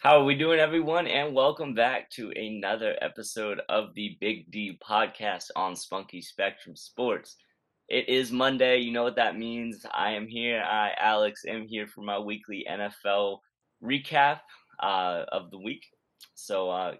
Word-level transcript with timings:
How 0.00 0.20
are 0.20 0.24
we 0.24 0.36
doing, 0.36 0.60
everyone? 0.60 1.08
And 1.08 1.34
welcome 1.34 1.74
back 1.74 2.08
to 2.10 2.30
another 2.36 2.96
episode 3.00 3.60
of 3.68 3.92
the 3.94 4.16
Big 4.20 4.48
D 4.48 4.78
podcast 4.80 5.46
on 5.56 5.74
Spunky 5.74 6.22
Spectrum 6.22 6.76
Sports. 6.76 7.34
It 7.88 8.08
is 8.08 8.30
Monday. 8.30 8.78
You 8.78 8.92
know 8.92 9.02
what 9.02 9.16
that 9.16 9.36
means. 9.36 9.84
I 9.92 10.12
am 10.12 10.28
here. 10.28 10.62
I, 10.62 10.92
Alex, 11.00 11.42
am 11.48 11.66
here 11.66 11.88
for 11.88 12.02
my 12.02 12.16
weekly 12.16 12.64
NFL 12.70 13.38
recap 13.82 14.38
uh, 14.80 15.24
of 15.32 15.50
the 15.50 15.58
week. 15.58 15.84
So, 16.34 16.70
uh, 16.70 16.94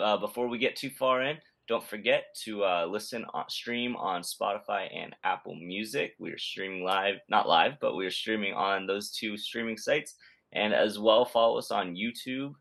uh, 0.00 0.16
before 0.16 0.48
we 0.48 0.56
get 0.56 0.76
too 0.76 0.90
far 0.98 1.22
in, 1.22 1.36
don't 1.68 1.86
forget 1.86 2.34
to 2.44 2.64
uh, 2.64 2.86
listen 2.90 3.26
on 3.34 3.50
stream 3.50 3.96
on 3.96 4.22
Spotify 4.22 4.88
and 4.96 5.14
Apple 5.24 5.56
Music. 5.56 6.14
We 6.18 6.30
are 6.30 6.38
streaming 6.38 6.84
live, 6.84 7.16
not 7.28 7.46
live, 7.46 7.74
but 7.82 7.96
we 7.96 8.06
are 8.06 8.10
streaming 8.10 8.54
on 8.54 8.86
those 8.86 9.10
two 9.10 9.36
streaming 9.36 9.76
sites 9.76 10.14
and 10.52 10.74
as 10.74 10.98
well 10.98 11.24
follow 11.24 11.58
us 11.58 11.70
on 11.70 11.94
YouTube 11.96 12.54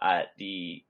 at 0.00 0.28
the 0.38 0.82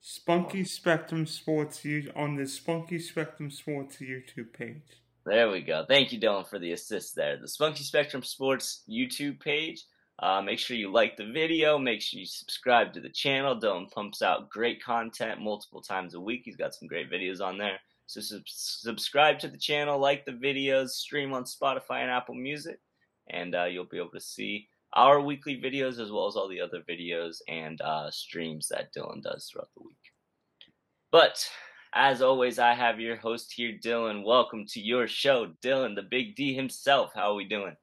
Spunky 0.00 0.64
Spectrum 0.64 1.26
Sports 1.26 1.84
on 2.14 2.36
the 2.36 2.46
Spunky 2.46 2.98
Spectrum 2.98 3.50
Sports 3.50 3.96
YouTube 3.96 4.52
page. 4.52 4.82
There 5.24 5.48
we 5.50 5.62
go. 5.62 5.86
Thank 5.88 6.12
you, 6.12 6.20
Dylan, 6.20 6.46
for 6.46 6.58
the 6.58 6.72
assist 6.72 7.16
there. 7.16 7.38
The 7.38 7.48
Spunky 7.48 7.82
Spectrum 7.82 8.22
Sports 8.22 8.82
YouTube 8.88 9.40
page. 9.40 9.82
Uh, 10.18 10.42
make 10.42 10.58
sure 10.58 10.76
you 10.76 10.92
like 10.92 11.16
the 11.16 11.32
video. 11.32 11.78
Make 11.78 12.02
sure 12.02 12.20
you 12.20 12.26
subscribe 12.26 12.92
to 12.92 13.00
the 13.00 13.08
channel. 13.08 13.58
Dylan 13.58 13.90
pumps 13.90 14.20
out 14.20 14.50
great 14.50 14.82
content 14.82 15.40
multiple 15.40 15.80
times 15.80 16.14
a 16.14 16.20
week. 16.20 16.42
He's 16.44 16.56
got 16.56 16.74
some 16.74 16.86
great 16.86 17.10
videos 17.10 17.40
on 17.40 17.56
there. 17.56 17.78
So 18.06 18.20
sub- 18.20 18.42
subscribe 18.46 19.38
to 19.40 19.48
the 19.48 19.56
channel, 19.56 19.98
like 19.98 20.24
the 20.24 20.32
videos, 20.32 20.90
stream 20.90 21.32
on 21.32 21.44
Spotify 21.44 22.02
and 22.02 22.10
Apple 22.10 22.34
Music, 22.34 22.78
and 23.28 23.54
uh, 23.54 23.64
you'll 23.64 23.86
be 23.86 23.96
able 23.96 24.10
to 24.10 24.20
see 24.20 24.68
our 24.94 25.20
weekly 25.20 25.60
videos 25.60 25.98
as 26.00 26.10
well 26.10 26.26
as 26.26 26.36
all 26.36 26.48
the 26.48 26.60
other 26.60 26.82
videos 26.88 27.38
and 27.48 27.80
uh, 27.80 28.10
streams 28.10 28.68
that 28.68 28.94
Dylan 28.94 29.22
does 29.22 29.46
throughout 29.46 29.70
the 29.76 29.82
week. 29.82 29.96
But 31.10 31.48
as 31.94 32.22
always, 32.22 32.58
I 32.58 32.74
have 32.74 32.98
your 33.00 33.16
host 33.16 33.52
here, 33.52 33.72
Dylan. 33.72 34.24
Welcome 34.24 34.66
to 34.68 34.80
your 34.80 35.06
show, 35.06 35.52
Dylan, 35.62 35.94
the 35.94 36.02
Big 36.02 36.34
D 36.36 36.54
himself. 36.54 37.12
How 37.14 37.32
are 37.32 37.34
we 37.34 37.44
doing? 37.44 37.76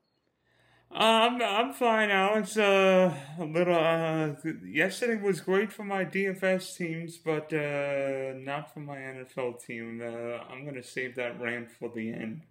I'm 0.93 1.41
I'm 1.41 1.71
fine, 1.73 2.11
Alex. 2.11 2.57
Uh, 2.57 3.15
a 3.39 3.45
little. 3.45 3.77
Uh, 3.77 4.35
yesterday 4.65 5.21
was 5.21 5.39
great 5.39 5.71
for 5.71 5.85
my 5.85 6.03
DFS 6.03 6.75
teams, 6.75 7.17
but 7.17 7.53
uh, 7.53 8.33
not 8.35 8.73
for 8.73 8.81
my 8.81 8.97
NFL 8.97 9.65
team. 9.65 10.01
Uh, 10.03 10.43
I'm 10.51 10.65
gonna 10.65 10.83
save 10.83 11.15
that 11.15 11.39
rant 11.39 11.71
for 11.71 11.89
the 11.95 12.11
end. 12.11 12.41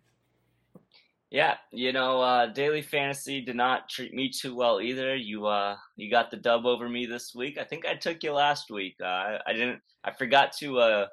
Yeah, 1.30 1.58
you 1.70 1.92
know, 1.92 2.20
uh, 2.20 2.46
daily 2.46 2.82
fantasy 2.82 3.40
did 3.40 3.54
not 3.54 3.88
treat 3.88 4.12
me 4.12 4.30
too 4.30 4.54
well 4.56 4.80
either. 4.80 5.14
You 5.14 5.46
uh, 5.46 5.76
you 5.96 6.10
got 6.10 6.30
the 6.30 6.36
dub 6.36 6.66
over 6.66 6.88
me 6.88 7.06
this 7.06 7.34
week. 7.36 7.56
I 7.56 7.62
think 7.64 7.86
I 7.86 7.94
took 7.94 8.24
you 8.24 8.32
last 8.32 8.68
week. 8.70 8.96
Uh, 9.00 9.06
I, 9.06 9.40
I 9.46 9.52
didn't. 9.52 9.80
I 10.02 10.10
forgot 10.10 10.52
to 10.58 10.78
uh, 10.80 11.06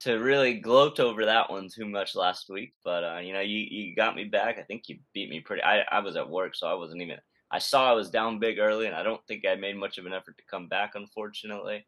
to 0.00 0.16
really 0.16 0.54
gloat 0.60 1.00
over 1.00 1.24
that 1.24 1.50
one 1.50 1.68
too 1.74 1.86
much 1.86 2.14
last 2.14 2.50
week. 2.50 2.74
But 2.84 3.02
uh, 3.02 3.18
you 3.20 3.32
know, 3.32 3.40
you, 3.40 3.66
you 3.70 3.94
got 3.96 4.14
me 4.14 4.24
back. 4.24 4.58
I 4.58 4.62
think 4.62 4.88
you 4.88 4.98
beat 5.14 5.30
me 5.30 5.40
pretty. 5.40 5.62
I 5.62 5.80
I 5.90 6.00
was 6.00 6.16
at 6.16 6.28
work, 6.28 6.54
so 6.54 6.66
I 6.66 6.74
wasn't 6.74 7.00
even. 7.00 7.16
I 7.50 7.58
saw 7.58 7.88
I 7.90 7.94
was 7.94 8.10
down 8.10 8.38
big 8.38 8.58
early, 8.58 8.86
and 8.86 8.94
I 8.96 9.02
don't 9.02 9.24
think 9.26 9.44
I 9.46 9.54
made 9.54 9.76
much 9.76 9.96
of 9.96 10.04
an 10.04 10.12
effort 10.12 10.36
to 10.36 10.44
come 10.50 10.68
back, 10.68 10.92
unfortunately. 10.96 11.86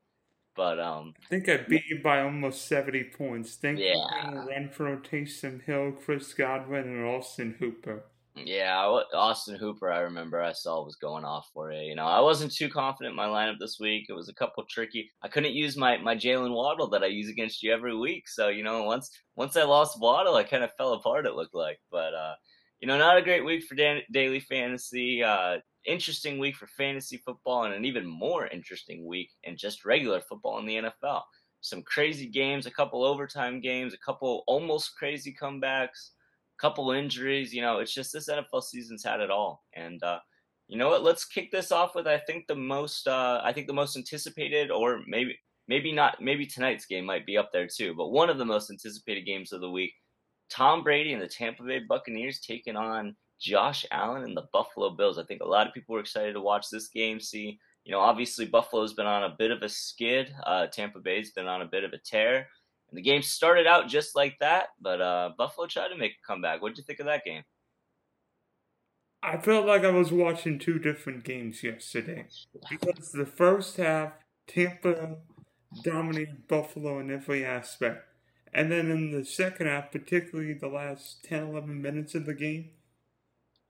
But 0.56 0.78
um, 0.78 1.14
I 1.24 1.28
think 1.28 1.48
I 1.48 1.56
beat 1.56 1.86
you 1.88 2.00
by 2.02 2.22
almost 2.22 2.68
seventy 2.68 3.04
points. 3.04 3.56
Thank 3.56 3.80
yeah. 3.80 3.94
you, 4.30 4.36
Renfrow, 4.48 5.04
Taysom 5.04 5.62
Hill, 5.62 5.92
Chris 5.92 6.32
Godwin, 6.32 6.84
and 6.84 7.04
Austin 7.04 7.56
Hooper. 7.58 8.04
Yeah, 8.36 8.84
Austin 9.14 9.56
Hooper, 9.56 9.92
I 9.92 10.00
remember 10.00 10.42
I 10.42 10.52
saw 10.52 10.84
was 10.84 10.96
going 10.96 11.24
off 11.24 11.50
for 11.54 11.72
you. 11.72 11.82
You 11.82 11.94
know, 11.94 12.06
I 12.06 12.18
wasn't 12.18 12.52
too 12.52 12.68
confident 12.68 13.12
in 13.12 13.16
my 13.16 13.26
lineup 13.26 13.60
this 13.60 13.78
week. 13.78 14.06
It 14.08 14.12
was 14.12 14.28
a 14.28 14.34
couple 14.34 14.64
tricky. 14.68 15.08
I 15.22 15.28
couldn't 15.28 15.54
use 15.54 15.76
my 15.76 15.98
my 15.98 16.16
Jaylen 16.16 16.52
Waddle 16.52 16.88
that 16.90 17.04
I 17.04 17.06
use 17.06 17.28
against 17.28 17.62
you 17.62 17.72
every 17.72 17.96
week. 17.96 18.28
So 18.28 18.48
you 18.48 18.64
know, 18.64 18.82
once 18.82 19.10
once 19.36 19.56
I 19.56 19.62
lost 19.62 20.00
Waddle, 20.00 20.34
I 20.34 20.42
kind 20.42 20.64
of 20.64 20.74
fell 20.74 20.94
apart. 20.94 21.26
It 21.26 21.36
looked 21.36 21.54
like, 21.54 21.78
but 21.92 22.12
uh, 22.12 22.34
you 22.80 22.88
know, 22.88 22.98
not 22.98 23.16
a 23.16 23.22
great 23.22 23.44
week 23.44 23.64
for 23.64 23.76
dan- 23.76 24.02
daily 24.10 24.40
fantasy. 24.40 25.22
Uh, 25.22 25.58
interesting 25.86 26.38
week 26.38 26.56
for 26.56 26.66
fantasy 26.66 27.16
football 27.18 27.64
and 27.64 27.74
an 27.74 27.84
even 27.84 28.06
more 28.06 28.46
interesting 28.48 29.06
week 29.06 29.30
in 29.42 29.56
just 29.56 29.84
regular 29.84 30.20
football 30.20 30.58
in 30.58 30.66
the 30.66 30.76
NFL. 30.76 31.22
Some 31.60 31.82
crazy 31.82 32.26
games, 32.26 32.66
a 32.66 32.70
couple 32.70 33.04
overtime 33.04 33.60
games, 33.60 33.94
a 33.94 33.98
couple 33.98 34.44
almost 34.46 34.96
crazy 34.96 35.34
comebacks, 35.40 36.10
a 36.58 36.60
couple 36.60 36.90
injuries. 36.90 37.54
You 37.54 37.62
know, 37.62 37.78
it's 37.78 37.94
just 37.94 38.12
this 38.12 38.28
NFL 38.28 38.62
season's 38.62 39.04
had 39.04 39.20
it 39.20 39.30
all. 39.30 39.64
And 39.74 40.02
uh, 40.02 40.18
you 40.68 40.78
know 40.78 40.88
what? 40.88 41.02
Let's 41.02 41.24
kick 41.24 41.50
this 41.50 41.72
off 41.72 41.94
with 41.94 42.06
I 42.06 42.18
think 42.18 42.46
the 42.46 42.54
most 42.54 43.08
uh, 43.08 43.40
I 43.42 43.52
think 43.52 43.66
the 43.66 43.72
most 43.72 43.96
anticipated, 43.96 44.70
or 44.70 45.00
maybe 45.06 45.38
maybe 45.68 45.92
not 45.92 46.20
maybe 46.20 46.46
tonight's 46.46 46.86
game 46.86 47.04
might 47.04 47.26
be 47.26 47.38
up 47.38 47.50
there 47.52 47.68
too, 47.68 47.94
but 47.94 48.10
one 48.10 48.30
of 48.30 48.38
the 48.38 48.44
most 48.44 48.70
anticipated 48.70 49.26
games 49.26 49.52
of 49.52 49.60
the 49.60 49.70
week. 49.70 49.92
Tom 50.50 50.84
Brady 50.84 51.14
and 51.14 51.22
the 51.22 51.26
Tampa 51.26 51.62
Bay 51.62 51.80
Buccaneers 51.80 52.38
taking 52.38 52.76
on 52.76 53.16
Josh 53.40 53.84
Allen 53.90 54.24
and 54.24 54.36
the 54.36 54.48
Buffalo 54.52 54.90
Bills. 54.90 55.18
I 55.18 55.24
think 55.24 55.42
a 55.42 55.48
lot 55.48 55.66
of 55.66 55.74
people 55.74 55.94
were 55.94 56.00
excited 56.00 56.34
to 56.34 56.40
watch 56.40 56.66
this 56.70 56.88
game. 56.88 57.20
See, 57.20 57.58
you 57.84 57.92
know, 57.92 58.00
obviously 58.00 58.46
Buffalo's 58.46 58.94
been 58.94 59.06
on 59.06 59.24
a 59.24 59.34
bit 59.38 59.50
of 59.50 59.62
a 59.62 59.68
skid. 59.68 60.34
Uh, 60.46 60.66
Tampa 60.66 61.00
Bay's 61.00 61.32
been 61.32 61.46
on 61.46 61.62
a 61.62 61.66
bit 61.66 61.84
of 61.84 61.92
a 61.92 61.98
tear. 61.98 62.48
And 62.90 62.98
the 62.98 63.02
game 63.02 63.22
started 63.22 63.66
out 63.66 63.88
just 63.88 64.14
like 64.14 64.36
that, 64.40 64.68
but 64.80 65.00
uh, 65.00 65.30
Buffalo 65.36 65.66
tried 65.66 65.88
to 65.88 65.96
make 65.96 66.12
a 66.12 66.26
comeback. 66.26 66.62
What 66.62 66.70
did 66.70 66.78
you 66.78 66.84
think 66.84 67.00
of 67.00 67.06
that 67.06 67.24
game? 67.24 67.42
I 69.22 69.38
felt 69.38 69.66
like 69.66 69.84
I 69.84 69.90
was 69.90 70.12
watching 70.12 70.58
two 70.58 70.78
different 70.78 71.24
games 71.24 71.62
yesterday 71.62 72.26
because 72.70 73.12
the 73.12 73.26
first 73.26 73.78
half, 73.78 74.12
Tampa 74.46 75.16
dominated 75.82 76.46
Buffalo 76.46 77.00
in 77.00 77.10
every 77.10 77.44
aspect. 77.44 78.04
And 78.52 78.70
then 78.70 78.90
in 78.90 79.10
the 79.10 79.24
second 79.24 79.66
half, 79.66 79.90
particularly 79.90 80.52
the 80.52 80.68
last 80.68 81.24
10, 81.24 81.48
11 81.48 81.82
minutes 81.82 82.14
of 82.14 82.26
the 82.26 82.34
game, 82.34 82.70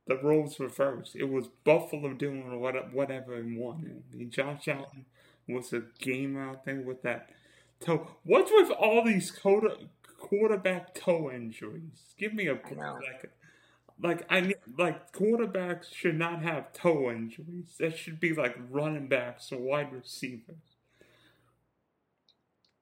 the 0.07 0.17
roles 0.19 0.61
reversed. 0.61 1.17
It 1.17 1.29
was 1.31 1.49
Buffalo 1.65 2.13
doing 2.13 2.61
whatever 2.61 3.43
he 3.43 3.57
wanted. 3.57 4.03
Josh 4.31 4.69
Allen 4.69 5.07
was 5.49 5.73
a 5.73 5.83
game 5.99 6.37
out 6.37 6.65
there 6.65 6.81
with 6.81 7.03
that 7.03 7.31
toe. 7.81 8.09
What's 8.25 8.51
with 8.53 8.71
all 8.71 9.05
these 9.05 9.31
quarterback 10.19 10.95
toe 10.95 11.31
injuries? 11.31 12.15
Give 12.19 12.35
me 12.35 12.47
a 12.49 12.55
like, 12.55 13.31
like 14.03 14.27
I 14.29 14.41
mean, 14.41 14.55
like 14.79 15.13
quarterbacks 15.13 15.95
should 15.95 16.19
not 16.19 16.43
have 16.43 16.73
toe 16.73 17.11
injuries. 17.11 17.77
That 17.79 17.97
should 17.97 18.21
be 18.21 18.33
like 18.35 18.57
running 18.71 19.09
backs 19.09 19.53
or 19.53 19.59
wide 19.59 19.93
receivers. 19.93 20.74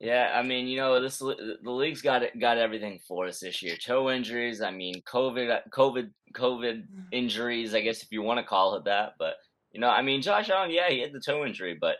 Yeah, 0.02 0.32
I 0.34 0.42
mean, 0.42 0.66
you 0.66 0.78
know, 0.78 1.00
this 1.00 1.18
the 1.20 1.56
league's 1.62 2.02
got 2.02 2.24
got 2.40 2.58
everything 2.58 2.98
for 3.06 3.28
us 3.28 3.38
this 3.38 3.62
year. 3.62 3.76
Toe 3.76 4.10
injuries, 4.10 4.60
I 4.60 4.72
mean, 4.72 5.00
COVID, 5.02 5.60
COVID, 5.72 6.10
COVID 6.34 6.82
mm-hmm. 6.82 7.02
injuries. 7.12 7.72
I 7.72 7.82
guess 7.82 8.02
if 8.02 8.10
you 8.10 8.20
want 8.20 8.40
to 8.40 8.44
call 8.44 8.74
it 8.74 8.84
that, 8.86 9.12
but 9.16 9.34
you 9.70 9.80
know, 9.80 9.88
I 9.88 10.02
mean, 10.02 10.20
Josh 10.20 10.50
Allen, 10.50 10.72
yeah, 10.72 10.90
he 10.90 10.98
had 10.98 11.12
the 11.12 11.20
toe 11.20 11.46
injury, 11.46 11.78
but 11.80 11.98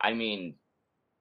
I 0.00 0.14
mean, 0.14 0.56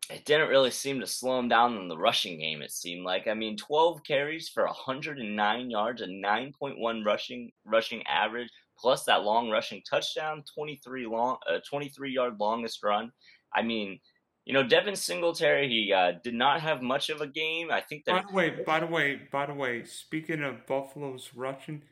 it 0.10 0.26
didn't 0.26 0.50
really 0.50 0.72
seem 0.72 1.00
to 1.02 1.06
slow 1.06 1.38
him 1.38 1.50
down 1.50 1.78
in 1.78 1.88
the 1.88 2.00
rushing 2.00 2.40
game. 2.40 2.64
It 2.64 2.72
seemed 2.72 3.06
like, 3.06 3.28
I 3.28 3.36
mean, 3.36 3.56
12 3.56 4.02
carries 4.04 4.50
for 4.50 4.66
109 4.66 5.70
yards, 5.70 6.02
a 6.02 6.08
9.1 6.08 7.06
rushing 7.06 7.52
rushing 7.64 8.02
average, 8.08 8.50
plus 8.76 9.04
that 9.04 9.22
long 9.22 9.52
rushing 9.52 9.84
touchdown, 9.88 10.44
23 10.56 11.06
long, 11.06 11.38
uh, 11.48 11.60
23 11.70 12.12
yard 12.12 12.38
longest 12.40 12.82
run. 12.84 13.12
I 13.56 13.62
mean 13.62 14.00
you 14.46 14.54
know, 14.54 14.64
Devin 14.64 14.96
Singletary, 14.96 15.70
he 15.70 15.94
uh, 15.94 16.14
did 16.24 16.34
not 16.34 16.62
have 16.62 16.81
much 16.81 17.09
of 17.09 17.22
a 17.22 17.28
game. 17.28 17.72
I 17.72 17.81
think 17.81 18.06
that. 18.06 18.24
By 18.26 18.30
the 18.30 18.36
way, 18.36 18.50
by 18.66 18.80
the 18.81 18.86
way, 18.88 19.22
by 19.31 19.46
the 19.46 19.54
way, 19.54 19.86
speaking 19.86 20.44
of 20.44 20.68
Buffalo's 20.68 21.30
rushing, 21.34 21.84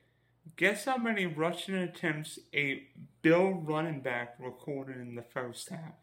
guess 0.57 0.85
how 0.85 0.97
many 0.97 1.25
rushing 1.25 1.75
attempts 1.75 2.39
a 2.53 2.83
Bill 3.21 3.51
running 3.51 4.01
back 4.01 4.35
recorded 4.39 4.97
in 4.97 5.15
the 5.15 5.21
first 5.21 5.69
half? 5.69 5.93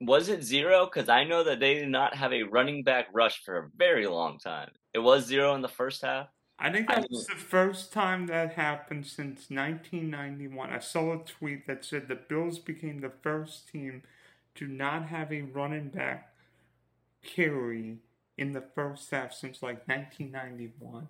Was 0.00 0.28
it 0.28 0.42
zero? 0.42 0.86
Because 0.86 1.08
I 1.08 1.24
know 1.24 1.44
that 1.44 1.60
they 1.60 1.74
did 1.74 1.90
not 1.90 2.14
have 2.14 2.32
a 2.32 2.44
running 2.44 2.82
back 2.82 3.06
rush 3.12 3.44
for 3.44 3.58
a 3.58 3.68
very 3.76 4.06
long 4.06 4.38
time. 4.38 4.70
It 4.92 4.98
was 4.98 5.26
zero 5.26 5.54
in 5.54 5.60
the 5.60 5.68
first 5.68 6.02
half. 6.02 6.28
I 6.58 6.70
think 6.70 6.88
that 6.88 7.06
was 7.10 7.26
the 7.26 7.36
first 7.36 7.92
time 7.92 8.26
that 8.26 8.54
happened 8.54 9.06
since 9.06 9.50
1991. 9.50 10.70
I 10.70 10.78
saw 10.78 11.14
a 11.14 11.24
tweet 11.24 11.66
that 11.66 11.84
said 11.84 12.08
the 12.08 12.16
Bills 12.16 12.58
became 12.58 13.00
the 13.00 13.12
first 13.22 13.68
team 13.68 14.02
to 14.60 14.66
not 14.66 15.06
have 15.06 15.32
a 15.32 15.42
running 15.42 15.88
back 15.88 16.34
carry 17.24 17.96
in 18.36 18.52
the 18.52 18.62
first 18.74 19.10
half 19.10 19.32
since 19.32 19.62
like 19.62 19.88
1991. 19.88 21.08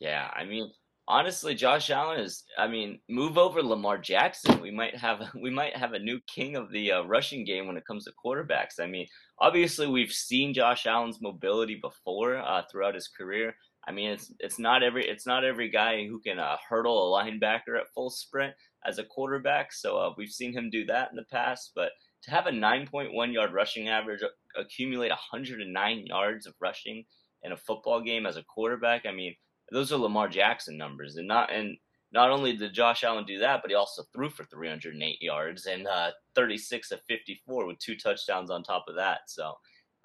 Yeah, 0.00 0.28
I 0.34 0.44
mean, 0.44 0.72
honestly, 1.06 1.54
Josh 1.54 1.90
Allen 1.90 2.20
is. 2.20 2.44
I 2.58 2.66
mean, 2.66 2.98
move 3.08 3.38
over 3.38 3.62
Lamar 3.62 3.96
Jackson. 3.96 4.60
We 4.60 4.72
might 4.72 4.96
have 4.96 5.22
we 5.40 5.50
might 5.50 5.76
have 5.76 5.92
a 5.92 5.98
new 6.00 6.18
king 6.26 6.56
of 6.56 6.72
the 6.72 6.92
uh, 6.92 7.02
rushing 7.02 7.44
game 7.44 7.68
when 7.68 7.76
it 7.76 7.86
comes 7.86 8.04
to 8.04 8.12
quarterbacks. 8.24 8.80
I 8.80 8.86
mean, 8.86 9.06
obviously, 9.38 9.86
we've 9.86 10.12
seen 10.12 10.52
Josh 10.52 10.86
Allen's 10.86 11.22
mobility 11.22 11.78
before 11.80 12.38
uh, 12.38 12.62
throughout 12.70 12.96
his 12.96 13.08
career. 13.08 13.54
I 13.86 13.92
mean, 13.92 14.10
it's 14.10 14.32
it's 14.40 14.58
not 14.58 14.82
every 14.82 15.06
it's 15.06 15.26
not 15.26 15.44
every 15.44 15.68
guy 15.68 16.06
who 16.06 16.18
can 16.18 16.40
uh, 16.40 16.56
hurdle 16.68 17.14
a 17.16 17.22
linebacker 17.22 17.78
at 17.78 17.92
full 17.94 18.10
sprint 18.10 18.54
as 18.84 18.98
a 18.98 19.04
quarterback. 19.04 19.72
So 19.72 19.96
uh, 19.96 20.12
we've 20.16 20.30
seen 20.30 20.52
him 20.52 20.70
do 20.70 20.84
that 20.86 21.10
in 21.10 21.16
the 21.16 21.24
past, 21.30 21.70
but 21.76 21.90
to 22.24 22.30
have 22.30 22.46
a 22.46 22.50
9.1 22.50 23.32
yard 23.32 23.52
rushing 23.52 23.88
average, 23.88 24.20
accumulate 24.56 25.10
109 25.10 26.06
yards 26.06 26.46
of 26.46 26.54
rushing 26.60 27.04
in 27.42 27.52
a 27.52 27.56
football 27.56 28.00
game 28.00 28.26
as 28.26 28.36
a 28.36 28.44
quarterback. 28.44 29.06
I 29.06 29.12
mean, 29.12 29.34
those 29.72 29.92
are 29.92 29.96
Lamar 29.96 30.28
Jackson 30.28 30.76
numbers, 30.76 31.16
and 31.16 31.28
not 31.28 31.52
and 31.52 31.76
not 32.12 32.30
only 32.30 32.56
did 32.56 32.74
Josh 32.74 33.04
Allen 33.04 33.24
do 33.24 33.38
that, 33.38 33.62
but 33.62 33.70
he 33.70 33.76
also 33.76 34.02
threw 34.12 34.30
for 34.30 34.44
308 34.44 35.22
yards 35.22 35.66
and 35.66 35.86
uh, 35.86 36.10
36 36.34 36.90
of 36.90 37.00
54 37.08 37.66
with 37.66 37.78
two 37.78 37.96
touchdowns 37.96 38.50
on 38.50 38.64
top 38.64 38.86
of 38.88 38.96
that. 38.96 39.20
So, 39.28 39.54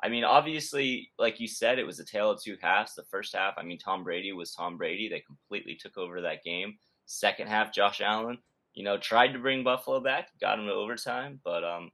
I 0.03 0.09
mean, 0.09 0.23
obviously, 0.23 1.09
like 1.17 1.39
you 1.39 1.47
said, 1.47 1.79
it 1.79 1.85
was 1.85 1.99
a 1.99 2.05
tale 2.05 2.29
of 2.29 2.41
two 2.41 2.57
halves. 2.61 2.93
The 2.93 3.03
first 3.09 3.35
half, 3.35 3.55
I 3.57 3.63
mean, 3.63 3.79
Tom 3.79 4.03
Brady 4.03 4.33
was 4.33 4.53
Tom 4.53 4.77
Brady. 4.77 5.09
They 5.09 5.23
completely 5.25 5.75
took 5.75 5.97
over 5.97 6.21
that 6.21 6.43
game. 6.43 6.75
Second 7.07 7.47
half, 7.47 7.73
Josh 7.73 8.01
Allen, 8.01 8.37
you 8.75 8.83
know, 8.83 8.97
tried 8.99 9.33
to 9.33 9.39
bring 9.39 9.63
Buffalo 9.63 9.99
back, 9.99 10.29
got 10.39 10.59
him 10.59 10.67
to 10.67 10.73
overtime, 10.73 11.39
but 11.43 11.63
um, 11.63 11.89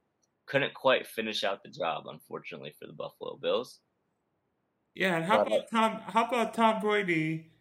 couldn't 0.46 0.74
quite 0.74 1.06
finish 1.06 1.44
out 1.44 1.62
the 1.62 1.70
job, 1.70 2.04
unfortunately, 2.08 2.74
for 2.78 2.86
the 2.86 2.92
Buffalo 2.92 3.36
Bills. 3.36 3.80
Yeah, 4.94 5.16
and 5.16 5.24
how 5.24 5.38
but, 5.38 5.46
about 5.46 5.70
Tom? 5.70 6.00
How 6.06 6.26
about 6.26 6.54
Tom 6.54 6.80
Brady 6.80 7.52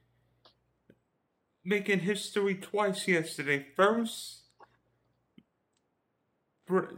making 1.64 2.00
history 2.00 2.56
twice 2.56 3.08
yesterday? 3.08 3.66
First, 3.76 4.42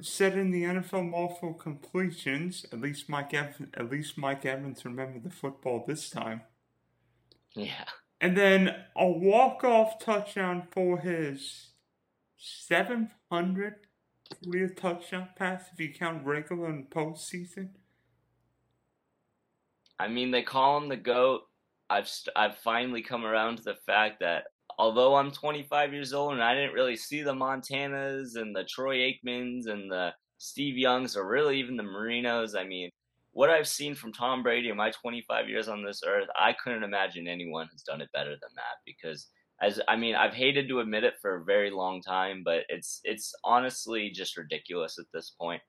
setting 0.01 0.51
the 0.51 0.63
NFL 0.63 1.09
mark 1.09 1.39
for 1.39 1.53
completions. 1.53 2.65
At 2.71 2.81
least 2.81 3.09
Mike 3.09 3.33
Evans, 3.33 3.69
at 3.75 3.89
least 3.89 4.17
Mike 4.17 4.45
Evans 4.45 4.85
remembered 4.85 5.23
the 5.23 5.29
football 5.29 5.83
this 5.87 6.09
time. 6.09 6.41
Yeah. 7.55 7.85
And 8.21 8.37
then 8.37 8.75
a 8.95 9.07
walk-off 9.07 9.99
touchdown 9.99 10.67
for 10.71 10.99
his 10.99 11.71
700 12.37 13.75
career 14.35 14.69
touchdown 14.69 15.29
pass 15.35 15.65
if 15.73 15.79
you 15.79 15.93
count 15.93 16.25
regular 16.25 16.67
and 16.67 16.89
postseason. 16.89 17.69
I 19.99 20.07
mean, 20.07 20.31
they 20.31 20.43
call 20.43 20.77
him 20.77 20.89
the 20.89 20.97
goat. 20.97 21.41
I've 21.89 22.07
st- 22.07 22.35
I've 22.35 22.57
finally 22.57 23.01
come 23.01 23.25
around 23.25 23.57
to 23.57 23.63
the 23.63 23.77
fact 23.85 24.19
that 24.21 24.45
although 24.77 25.15
I'm 25.15 25.31
25 25.31 25.93
years 25.93 26.13
old 26.13 26.33
and 26.33 26.43
I 26.43 26.55
didn't 26.55 26.73
really 26.73 26.95
see 26.97 27.21
the 27.21 27.33
Montanas 27.33 28.35
and 28.35 28.55
the 28.55 28.63
Troy 28.63 28.97
Aikmans 28.97 29.67
and 29.67 29.91
the 29.91 30.13
Steve 30.39 30.77
Youngs 30.77 31.15
or 31.15 31.27
really 31.27 31.59
even 31.59 31.77
the 31.77 31.83
Marinos, 31.83 32.57
I 32.57 32.63
mean, 32.63 32.89
what 33.31 33.49
I've 33.49 33.67
seen 33.67 33.95
from 33.95 34.13
Tom 34.13 34.43
Brady 34.43 34.69
in 34.69 34.77
my 34.77 34.91
25 34.91 35.49
years 35.49 35.67
on 35.67 35.83
this 35.83 36.01
earth, 36.05 36.27
I 36.39 36.53
couldn't 36.53 36.83
imagine 36.83 37.27
anyone 37.27 37.67
has 37.71 37.81
done 37.81 38.01
it 38.01 38.11
better 38.13 38.31
than 38.31 38.51
that 38.55 38.77
because 38.85 39.27
as 39.63 39.79
I 39.87 39.95
mean, 39.95 40.15
I've 40.15 40.33
hated 40.33 40.67
to 40.67 40.81
admit 40.81 41.05
it 41.05 41.15
for 41.21 41.37
a 41.37 41.43
very 41.45 41.71
long 41.71 42.01
time, 42.01 42.41
but 42.43 42.65
it's 42.67 42.99
it's 43.03 43.33
honestly 43.45 44.09
just 44.09 44.37
ridiculous 44.37 44.99
at 44.99 45.05
this 45.13 45.33
point. 45.39 45.61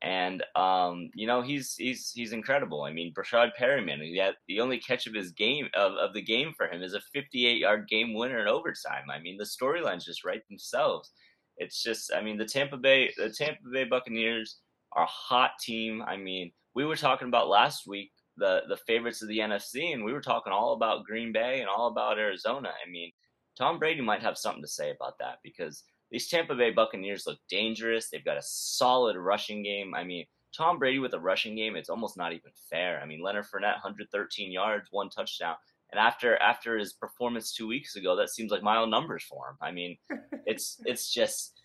And 0.00 0.44
um, 0.54 1.10
you 1.14 1.26
know, 1.26 1.42
he's 1.42 1.74
he's 1.76 2.10
he's 2.14 2.32
incredible. 2.32 2.82
I 2.82 2.92
mean, 2.92 3.12
Breshad 3.12 3.50
Perriman, 3.60 4.16
had, 4.16 4.34
the 4.46 4.60
only 4.60 4.78
catch 4.78 5.06
of 5.06 5.14
his 5.14 5.32
game 5.32 5.68
of, 5.74 5.92
of 5.92 6.14
the 6.14 6.22
game 6.22 6.52
for 6.56 6.68
him 6.68 6.82
is 6.82 6.94
a 6.94 7.00
58 7.12 7.58
yard 7.58 7.88
game 7.88 8.14
winner 8.14 8.40
in 8.40 8.48
overtime. 8.48 9.10
I 9.10 9.18
mean, 9.18 9.36
the 9.36 9.44
storylines 9.44 10.04
just 10.04 10.24
write 10.24 10.46
themselves. 10.48 11.10
It's 11.58 11.82
just, 11.82 12.12
I 12.14 12.22
mean, 12.22 12.38
the 12.38 12.44
Tampa 12.44 12.76
Bay 12.76 13.12
the 13.16 13.30
Tampa 13.30 13.60
Bay 13.72 13.84
Buccaneers 13.84 14.58
are 14.92 15.04
a 15.04 15.06
hot 15.06 15.52
team. 15.60 16.02
I 16.06 16.16
mean, 16.16 16.52
we 16.74 16.84
were 16.84 16.96
talking 16.96 17.28
about 17.28 17.48
last 17.48 17.88
week 17.88 18.12
the 18.36 18.62
the 18.68 18.78
favorites 18.86 19.20
of 19.20 19.28
the 19.28 19.38
NFC, 19.38 19.92
and 19.92 20.04
we 20.04 20.12
were 20.12 20.20
talking 20.20 20.52
all 20.52 20.74
about 20.74 21.04
Green 21.04 21.32
Bay 21.32 21.60
and 21.60 21.68
all 21.68 21.88
about 21.88 22.18
Arizona. 22.18 22.68
I 22.70 22.88
mean, 22.90 23.10
Tom 23.56 23.78
Brady 23.78 24.00
might 24.00 24.22
have 24.22 24.38
something 24.38 24.62
to 24.62 24.68
say 24.68 24.90
about 24.90 25.18
that 25.18 25.38
because 25.42 25.84
these 26.10 26.28
Tampa 26.28 26.54
Bay 26.54 26.70
Buccaneers 26.70 27.24
look 27.26 27.38
dangerous. 27.48 28.08
They've 28.08 28.24
got 28.24 28.36
a 28.36 28.42
solid 28.42 29.16
rushing 29.16 29.62
game. 29.62 29.94
I 29.94 30.04
mean, 30.04 30.26
Tom 30.56 30.78
Brady 30.78 30.98
with 30.98 31.14
a 31.14 31.20
rushing 31.20 31.56
game, 31.56 31.76
it's 31.76 31.88
almost 31.88 32.16
not 32.16 32.32
even 32.32 32.50
fair. 32.70 33.00
I 33.02 33.06
mean, 33.06 33.22
Leonard 33.22 33.46
Fournette, 33.46 33.82
113 33.82 34.52
yards, 34.52 34.88
one 34.90 35.08
touchdown. 35.08 35.56
And 35.90 35.98
after 35.98 36.36
after 36.40 36.78
his 36.78 36.94
performance 36.94 37.52
two 37.52 37.66
weeks 37.66 37.96
ago, 37.96 38.16
that 38.16 38.30
seems 38.30 38.50
like 38.50 38.62
mild 38.62 38.90
numbers 38.90 39.24
for 39.24 39.50
him. 39.50 39.56
I 39.60 39.72
mean, 39.72 39.96
it's 40.46 40.80
it's 40.86 41.12
just 41.12 41.61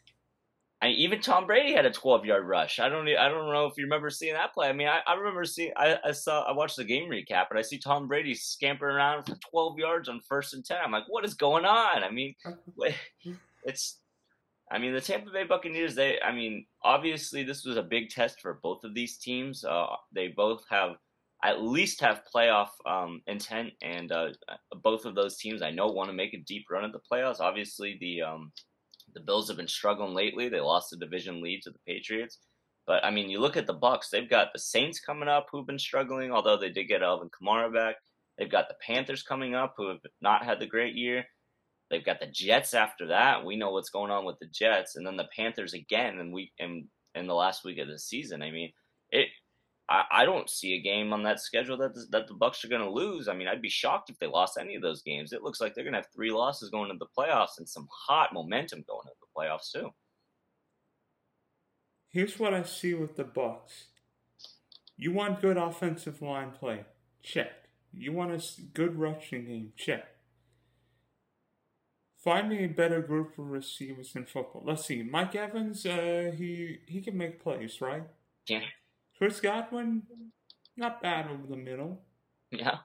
I 0.82 0.90
even 0.90 1.22
Tom 1.22 1.48
Brady 1.48 1.74
had 1.74 1.86
a 1.86 1.92
12 1.92 2.26
yard 2.26 2.46
rush. 2.46 2.80
I 2.80 2.88
don't 2.88 3.08
I 3.08 3.30
don't 3.30 3.52
know 3.52 3.66
if 3.66 3.78
you 3.78 3.86
remember 3.86 4.12
seeing 4.12 4.34
that 4.36 4.54
play. 4.54 4.70
I 4.70 4.74
mean, 4.74 4.88
I, 4.88 5.00
I 5.08 5.16
remember 5.16 5.44
seeing 5.44 5.72
I, 5.76 5.98
I 6.04 6.12
saw 6.12 6.44
I 6.44 6.52
watched 6.52 6.78
the 6.78 6.84
game 6.84 7.10
recap 7.10 7.48
and 7.50 7.58
I 7.58 7.64
see 7.64 7.80
Tom 7.80 8.08
Brady 8.08 8.36
scampering 8.36 8.96
around 8.96 9.24
for 9.24 9.36
12 9.50 9.80
yards 9.80 10.08
on 10.08 10.22
first 10.22 10.54
and 10.54 10.64
10. 10.64 10.78
I'm 10.84 10.92
like, 10.92 11.06
what 11.08 11.26
is 11.26 11.34
going 11.34 11.66
on? 11.66 12.04
I 12.04 12.12
mean, 12.12 12.36
it's 13.64 14.00
I 14.70 14.78
mean, 14.78 14.94
the 14.94 15.02
Tampa 15.02 15.32
Bay 15.32 15.46
Buccaneers, 15.46 15.96
they 15.96 16.22
I 16.22 16.32
mean, 16.32 16.66
obviously 16.84 17.44
this 17.44 17.66
was 17.66 17.78
a 17.78 17.84
big 17.84 18.10
test 18.10 18.40
for 18.40 18.60
both 18.62 18.84
of 18.84 18.94
these 18.94 19.18
teams. 19.18 19.64
Uh, 19.64 19.88
they 20.14 20.28
both 20.28 20.64
have 20.70 20.98
at 21.44 21.62
least 21.62 22.02
have 22.02 22.24
playoff 22.34 22.70
um, 22.86 23.22
intent, 23.28 23.74
and 23.82 24.12
uh, 24.12 24.30
both 24.84 25.06
of 25.06 25.16
those 25.16 25.38
teams 25.38 25.62
I 25.62 25.72
know 25.72 25.88
want 25.88 26.10
to 26.10 26.16
make 26.16 26.34
a 26.34 26.44
deep 26.46 26.66
run 26.70 26.86
at 26.86 26.92
the 26.92 27.00
playoffs. 27.12 27.40
Obviously, 27.40 27.98
the 28.00 28.22
um, 28.22 28.52
the 29.14 29.20
Bills 29.20 29.48
have 29.48 29.58
been 29.58 29.68
struggling 29.68 30.14
lately. 30.14 30.50
They 30.50 30.60
lost 30.60 30.90
the 30.90 30.98
division 30.98 31.42
lead 31.42 31.62
to 31.64 31.72
the 31.72 31.80
Patriots. 31.88 32.40
But 32.86 33.04
I 33.04 33.12
mean, 33.12 33.30
you 33.30 33.40
look 33.40 33.58
at 33.58 33.68
the 33.68 33.76
Bucs. 33.76 34.10
They've 34.10 34.30
got 34.30 34.54
the 34.54 34.60
Saints 34.60 35.00
coming 35.00 35.28
up, 35.28 35.48
who've 35.52 35.68
been 35.68 35.80
struggling, 35.80 36.32
although 36.32 36.58
they 36.58 36.70
did 36.70 36.86
get 36.86 37.04
Alvin 37.04 37.30
Kamara 37.30 37.74
back. 37.74 37.96
They've 38.38 38.50
got 38.50 38.70
the 38.70 38.76
Panthers 38.86 39.24
coming 39.24 39.56
up, 39.56 39.74
who 39.78 39.90
have 39.90 40.00
not 40.22 40.46
had 40.46 40.60
the 40.60 40.68
great 40.68 40.96
year. 40.96 41.26
They've 41.90 42.06
got 42.06 42.20
the 42.20 42.28
Jets 42.28 42.74
after 42.74 43.08
that. 43.08 43.44
We 43.44 43.56
know 43.56 43.72
what's 43.72 43.90
going 43.90 44.12
on 44.12 44.26
with 44.26 44.38
the 44.40 44.48
Jets, 44.48 44.96
and 44.96 45.06
then 45.06 45.18
the 45.18 45.30
Panthers 45.36 45.74
again, 45.74 46.20
and 46.20 46.34
we 46.34 46.52
in 46.60 46.88
in 47.16 47.28
the 47.28 47.34
last 47.34 47.66
week 47.66 47.80
of 47.80 47.88
the 47.88 48.00
season. 48.00 48.42
I 48.42 48.52
mean, 48.52 48.72
I, 49.90 50.04
I 50.12 50.26
don't 50.26 50.50
see 50.50 50.74
a 50.74 50.82
game 50.82 51.14
on 51.14 51.24
that 51.24 51.40
schedule 51.40 51.78
that 51.78 51.94
the, 51.94 52.06
that 52.12 52.28
the 52.28 52.34
Bucs 52.34 52.64
are 52.64 52.68
going 52.70 52.84
to 52.84 52.90
lose. 52.90 53.28
I 53.28 53.34
mean, 53.34 53.48
I'd 53.48 53.62
be 53.62 53.70
shocked 53.70 54.10
if 54.10 54.20
they 54.20 54.28
lost 54.28 54.58
any 54.60 54.76
of 54.76 54.82
those 54.82 55.02
games. 55.02 55.32
It 55.32 55.44
looks 55.44 55.62
like 55.62 55.74
they're 55.74 55.84
going 55.84 55.94
to 55.94 56.00
have 56.00 56.10
three 56.14 56.32
losses 56.32 56.70
going 56.70 56.90
into 56.90 57.00
the 57.00 57.12
playoffs 57.18 57.58
and 57.58 57.68
some 57.68 57.88
hot 57.92 58.34
momentum 58.34 58.84
going 58.88 59.08
into 59.08 59.18
the 59.22 59.40
playoffs 59.40 59.72
too. 59.72 59.92
Here's 62.10 62.40
what 62.40 62.54
I 62.54 62.64
see 62.64 62.94
with 62.94 63.16
the 63.16 63.24
Bucs. 63.24 63.86
You 64.96 65.12
want 65.12 65.42
good 65.42 65.58
offensive 65.58 66.22
line 66.22 66.52
play? 66.52 66.86
Check. 67.22 67.52
You 67.94 68.12
want 68.12 68.32
a 68.32 68.62
good 68.74 68.96
rushing 68.98 69.46
game? 69.46 69.74
Check. 69.78 70.06
Find 72.24 72.50
me 72.50 72.64
a 72.66 72.68
better 72.68 73.02
group 73.02 73.38
of 73.38 73.48
receivers 73.48 74.14
in 74.16 74.26
football. 74.26 74.64
Let's 74.66 74.86
see. 74.86 75.04
Mike 75.04 75.36
Evans, 75.36 75.86
uh, 75.86 76.34
he 76.36 76.80
he 76.88 77.02
can 77.02 77.16
make 77.16 77.42
plays, 77.42 77.80
right? 77.80 78.04
Yeah. 78.48 78.62
Chris 79.18 79.40
Godwin, 79.40 80.04
not 80.76 81.02
bad 81.02 81.30
over 81.30 81.48
the 81.48 81.58
middle. 81.58 82.02
Yeah. 82.52 82.78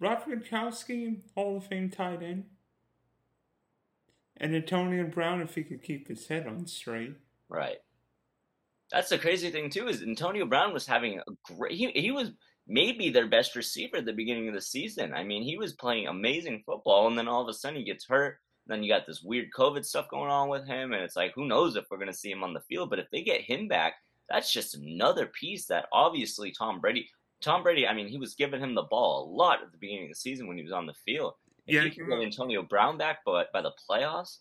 Rob 0.00 0.24
Gronkowski, 0.24 1.20
Hall 1.34 1.58
of 1.58 1.66
Fame 1.66 1.90
tight 1.90 2.22
end. 2.22 2.44
And 4.38 4.54
Antonio 4.54 5.04
Brown, 5.06 5.40
if 5.40 5.54
he 5.54 5.62
could 5.62 5.82
keep 5.82 6.08
his 6.08 6.26
head 6.26 6.46
on 6.46 6.66
straight. 6.66 7.14
Right. 7.48 7.78
That's 8.90 9.08
the 9.08 9.18
crazy 9.18 9.50
thing 9.50 9.70
too 9.70 9.88
is 9.88 10.02
Antonio 10.02 10.46
Brown 10.46 10.72
was 10.72 10.86
having 10.86 11.18
a 11.18 11.22
great. 11.44 11.72
He 11.72 11.90
he 11.92 12.10
was 12.10 12.32
maybe 12.66 13.10
their 13.10 13.26
best 13.26 13.56
receiver 13.56 13.98
at 13.98 14.04
the 14.04 14.12
beginning 14.12 14.48
of 14.48 14.54
the 14.54 14.60
season. 14.60 15.12
I 15.14 15.22
mean, 15.22 15.42
he 15.42 15.56
was 15.56 15.74
playing 15.74 16.08
amazing 16.08 16.62
football, 16.64 17.06
and 17.06 17.16
then 17.16 17.28
all 17.28 17.42
of 17.42 17.48
a 17.48 17.52
sudden 17.52 17.78
he 17.78 17.84
gets 17.84 18.06
hurt. 18.06 18.38
Then 18.66 18.82
you 18.82 18.90
got 18.90 19.06
this 19.06 19.22
weird 19.22 19.48
COVID 19.56 19.84
stuff 19.84 20.08
going 20.08 20.30
on 20.30 20.48
with 20.48 20.66
him, 20.66 20.92
and 20.92 21.02
it's 21.02 21.16
like, 21.16 21.32
who 21.34 21.46
knows 21.46 21.76
if 21.76 21.84
we're 21.90 21.98
going 21.98 22.10
to 22.10 22.16
see 22.16 22.30
him 22.30 22.42
on 22.42 22.54
the 22.54 22.60
field? 22.60 22.88
But 22.88 22.98
if 22.98 23.10
they 23.10 23.22
get 23.22 23.42
him 23.42 23.68
back, 23.68 23.94
that's 24.28 24.52
just 24.52 24.74
another 24.74 25.26
piece 25.26 25.66
that 25.66 25.86
obviously 25.92 26.52
Tom 26.52 26.80
Brady. 26.80 27.08
Tom 27.42 27.62
Brady, 27.62 27.86
I 27.86 27.92
mean, 27.92 28.08
he 28.08 28.18
was 28.18 28.34
giving 28.34 28.60
him 28.60 28.74
the 28.74 28.84
ball 28.84 29.24
a 29.24 29.30
lot 29.30 29.62
at 29.62 29.70
the 29.70 29.78
beginning 29.78 30.04
of 30.04 30.10
the 30.10 30.14
season 30.14 30.46
when 30.46 30.56
he 30.56 30.62
was 30.62 30.72
on 30.72 30.86
the 30.86 30.94
field. 31.04 31.34
If 31.66 31.74
yeah, 31.74 31.82
you 31.82 31.90
can 31.90 32.08
get 32.08 32.20
Antonio 32.20 32.62
Brown 32.62 32.96
back, 32.96 33.18
but 33.26 33.52
by 33.52 33.60
the 33.60 33.72
playoffs, 33.90 34.38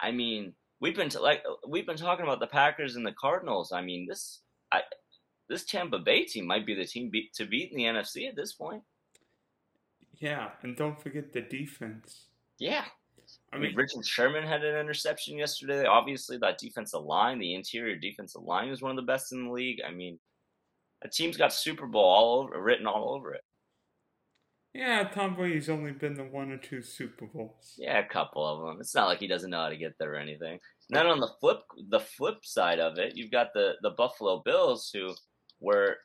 I 0.00 0.10
mean, 0.10 0.54
we've 0.80 0.96
been 0.96 1.08
to, 1.10 1.20
like 1.20 1.42
we've 1.66 1.86
been 1.86 1.96
talking 1.96 2.24
about 2.24 2.40
the 2.40 2.46
Packers 2.46 2.96
and 2.96 3.06
the 3.06 3.12
Cardinals. 3.12 3.72
I 3.72 3.80
mean, 3.80 4.06
this 4.06 4.40
I, 4.70 4.82
this 5.48 5.64
Tampa 5.64 5.98
Bay 5.98 6.24
team 6.24 6.46
might 6.46 6.66
be 6.66 6.74
the 6.74 6.84
team 6.84 7.10
beat, 7.10 7.32
to 7.34 7.46
beat 7.46 7.70
in 7.70 7.76
the 7.76 7.84
NFC 7.84 8.28
at 8.28 8.36
this 8.36 8.52
point. 8.52 8.82
Yeah, 10.18 10.50
and 10.62 10.76
don't 10.76 11.00
forget 11.00 11.32
the 11.32 11.40
defense. 11.40 12.26
Yeah, 12.58 12.84
I 13.52 13.58
mean, 13.58 13.74
Richard 13.74 14.06
Sherman 14.06 14.44
had 14.44 14.64
an 14.64 14.80
interception 14.80 15.36
yesterday. 15.36 15.84
Obviously, 15.84 16.38
that 16.38 16.58
defensive 16.58 17.02
line, 17.02 17.38
the 17.38 17.54
interior 17.54 17.96
defensive 17.96 18.42
line, 18.42 18.70
is 18.70 18.80
one 18.80 18.90
of 18.90 18.96
the 18.96 19.10
best 19.10 19.32
in 19.32 19.44
the 19.44 19.52
league. 19.52 19.80
I 19.86 19.92
mean, 19.92 20.18
a 21.02 21.08
team's 21.08 21.36
got 21.36 21.52
Super 21.52 21.86
Bowl 21.86 22.04
all 22.04 22.40
over, 22.40 22.62
written 22.62 22.86
all 22.86 23.14
over 23.14 23.34
it. 23.34 23.42
Yeah, 24.74 25.06
Tom 25.08 25.34
Brady's 25.34 25.68
only 25.68 25.92
been 25.92 26.16
to 26.16 26.24
one 26.24 26.50
or 26.50 26.56
two 26.56 26.80
Super 26.80 27.26
Bowls. 27.26 27.74
Yeah, 27.76 27.98
a 27.98 28.08
couple 28.08 28.46
of 28.46 28.66
them. 28.66 28.80
It's 28.80 28.94
not 28.94 29.06
like 29.06 29.18
he 29.18 29.26
doesn't 29.26 29.50
know 29.50 29.64
how 29.64 29.68
to 29.68 29.76
get 29.76 29.98
there 29.98 30.14
or 30.14 30.16
anything. 30.16 30.58
And 30.88 30.96
then 30.96 31.06
on 31.06 31.20
the 31.20 31.30
flip, 31.40 31.58
the 31.90 32.00
flip 32.00 32.38
side 32.42 32.78
of 32.78 32.98
it, 32.98 33.14
you've 33.14 33.30
got 33.30 33.48
the 33.52 33.74
the 33.82 33.90
Buffalo 33.90 34.40
Bills, 34.42 34.90
who 34.92 35.14
were 35.60 35.98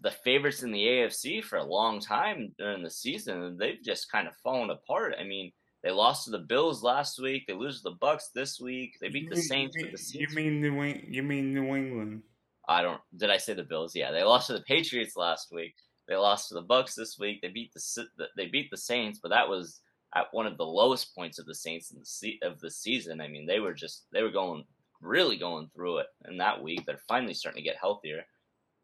the 0.00 0.10
favorites 0.10 0.64
in 0.64 0.72
the 0.72 0.84
AFC 0.84 1.42
for 1.42 1.58
a 1.58 1.64
long 1.64 2.00
time 2.00 2.52
during 2.58 2.82
the 2.82 2.90
season, 2.90 3.42
and 3.42 3.58
they've 3.58 3.82
just 3.84 4.10
kind 4.10 4.26
of 4.26 4.34
fallen 4.42 4.70
apart. 4.70 5.14
I 5.18 5.22
mean 5.22 5.52
they 5.82 5.90
lost 5.90 6.24
to 6.24 6.30
the 6.30 6.38
Bills 6.38 6.82
last 6.82 7.20
week. 7.20 7.46
They 7.46 7.54
lose 7.54 7.82
to 7.82 7.90
the 7.90 7.96
Bucs 7.96 8.32
this 8.34 8.60
week. 8.60 8.98
They 9.00 9.08
beat 9.08 9.30
the 9.30 9.36
Saints. 9.36 9.76
You 9.76 9.84
mean, 9.84 9.92
the. 9.92 10.18
You 10.18 10.28
mean 10.34 10.60
New 10.60 10.82
You 11.08 11.22
mean 11.22 11.54
New 11.54 11.76
England? 11.76 12.22
I 12.68 12.82
don't. 12.82 13.00
Did 13.16 13.30
I 13.30 13.36
say 13.36 13.54
the 13.54 13.62
Bills? 13.62 13.94
Yeah, 13.94 14.10
they 14.10 14.24
lost 14.24 14.48
to 14.48 14.54
the 14.54 14.62
Patriots 14.62 15.16
last 15.16 15.52
week. 15.52 15.74
They 16.08 16.16
lost 16.16 16.48
to 16.48 16.54
the 16.54 16.64
Bucs 16.64 16.94
this 16.94 17.18
week. 17.18 17.40
They 17.40 17.48
beat 17.48 17.72
the 17.72 18.06
they 18.36 18.46
beat 18.46 18.70
the 18.70 18.76
Saints, 18.76 19.20
but 19.22 19.30
that 19.30 19.48
was 19.48 19.80
at 20.14 20.26
one 20.32 20.46
of 20.46 20.56
the 20.56 20.64
lowest 20.64 21.14
points 21.14 21.38
of 21.38 21.46
the 21.46 21.54
Saints 21.54 21.90
in 21.90 21.98
the 21.98 22.06
se- 22.06 22.40
of 22.42 22.58
the 22.60 22.70
season. 22.70 23.20
I 23.20 23.28
mean, 23.28 23.46
they 23.46 23.60
were 23.60 23.74
just 23.74 24.06
they 24.12 24.22
were 24.22 24.30
going 24.30 24.64
really 25.00 25.36
going 25.36 25.70
through 25.74 25.98
it 25.98 26.06
in 26.28 26.38
that 26.38 26.62
week. 26.62 26.84
They're 26.86 27.00
finally 27.08 27.34
starting 27.34 27.62
to 27.62 27.68
get 27.68 27.76
healthier. 27.80 28.24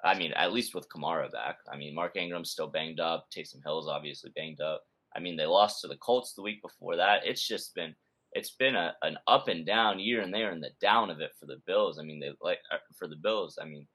I 0.05 0.15
mean, 0.17 0.33
at 0.33 0.53
least 0.53 0.75
with 0.75 0.89
Kamara 0.89 1.33
back. 1.33 1.57
I 1.73 1.77
mean, 1.77 1.95
Mark 1.95 2.17
Ingram's 2.17 2.51
still 2.51 2.67
banged 2.67 3.01
up. 3.01 3.27
Taysom 3.35 3.63
Hill's 3.65 3.89
obviously 3.89 4.31
banged 4.37 4.61
up. 4.61 4.85
I 5.17 5.21
mean, 5.21 5.37
they 5.37 5.47
lost 5.47 5.81
to 5.81 5.89
the 5.89 5.97
Colts 5.97 6.33
the 6.33 6.43
week 6.43 6.63
before 6.63 6.97
that. 6.97 7.25
It's 7.25 7.47
just 7.47 7.75
been 7.75 7.95
it's 8.35 8.51
been 8.51 8.75
a, 8.75 8.95
an 9.03 9.17
up 9.29 9.49
and 9.49 9.65
down 9.65 10.01
year 10.01 10.21
and 10.21 10.35
there 10.35 10.51
and 10.51 10.63
the 10.63 10.71
down 10.81 11.11
of 11.11 11.21
it 11.21 11.31
for 11.39 11.47
the 11.47 11.61
Bills. 11.67 11.99
I 11.99 12.03
mean, 12.03 12.19
they 12.19 12.33
like 12.41 12.59
uh, 12.73 12.79
for 12.99 13.07
the 13.07 13.17
Bills. 13.17 13.59
I 13.63 13.65
mean, 13.65 13.87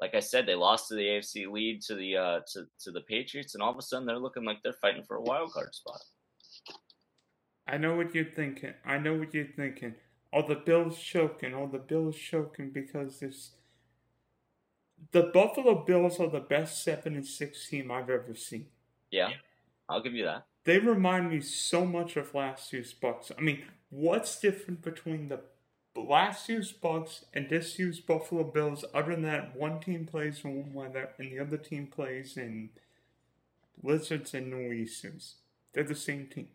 like 0.00 0.14
I 0.14 0.20
said, 0.20 0.46
they 0.46 0.54
lost 0.54 0.88
to 0.88 0.94
the 0.94 1.02
AFC 1.02 1.50
lead 1.50 1.82
to 1.82 1.94
the 1.94 2.16
uh, 2.16 2.40
to 2.52 2.66
to 2.80 2.92
the 2.92 3.00
Patriots, 3.02 3.54
and 3.54 3.62
all 3.62 3.72
of 3.72 3.78
a 3.78 3.82
sudden 3.82 4.06
they're 4.06 4.18
looking 4.18 4.44
like 4.44 4.58
they're 4.62 4.74
fighting 4.74 5.04
for 5.04 5.16
a 5.16 5.22
wild 5.22 5.52
card 5.52 5.74
spot. 5.74 6.00
I 7.66 7.76
know 7.78 7.96
what 7.96 8.14
you're 8.14 8.24
thinking. 8.24 8.74
I 8.84 8.98
know 8.98 9.14
what 9.14 9.34
you're 9.34 9.46
thinking. 9.56 9.94
All 10.32 10.46
the 10.46 10.54
Bills 10.54 10.98
choking. 10.98 11.54
All 11.54 11.66
the 11.66 11.78
Bills 11.78 12.16
choking 12.16 12.70
because 12.70 13.20
this. 13.20 13.52
The 15.12 15.22
Buffalo 15.22 15.84
Bills 15.84 16.18
are 16.18 16.28
the 16.28 16.40
best 16.40 16.82
seven 16.82 17.14
and 17.14 17.26
six 17.26 17.68
team 17.68 17.90
I've 17.90 18.10
ever 18.10 18.34
seen. 18.34 18.66
Yeah, 19.10 19.30
I'll 19.88 20.02
give 20.02 20.14
you 20.14 20.24
that. 20.24 20.44
They 20.68 20.78
remind 20.78 21.30
me 21.30 21.40
so 21.40 21.86
much 21.86 22.18
of 22.18 22.34
last 22.34 22.74
year's 22.74 22.92
Bucs. 22.92 23.32
I 23.38 23.40
mean, 23.40 23.62
what's 23.88 24.38
different 24.38 24.82
between 24.82 25.28
the 25.28 25.40
last 25.96 26.46
year's 26.46 26.74
Bucs 26.74 27.24
and 27.32 27.48
this 27.48 27.78
year's 27.78 28.00
Buffalo 28.00 28.44
Bills, 28.44 28.84
other 28.92 29.12
than 29.12 29.22
that 29.22 29.56
one 29.56 29.80
team 29.80 30.04
plays 30.04 30.42
in 30.44 30.54
warm 30.54 30.74
weather 30.74 31.08
and 31.16 31.32
the 31.32 31.38
other 31.38 31.56
team 31.56 31.86
plays 31.86 32.36
in 32.36 32.68
blizzards 33.82 34.34
and 34.34 34.50
nor'easters? 34.50 35.36
They're 35.72 35.84
the 35.84 35.94
same 35.94 36.26
team. 36.26 36.48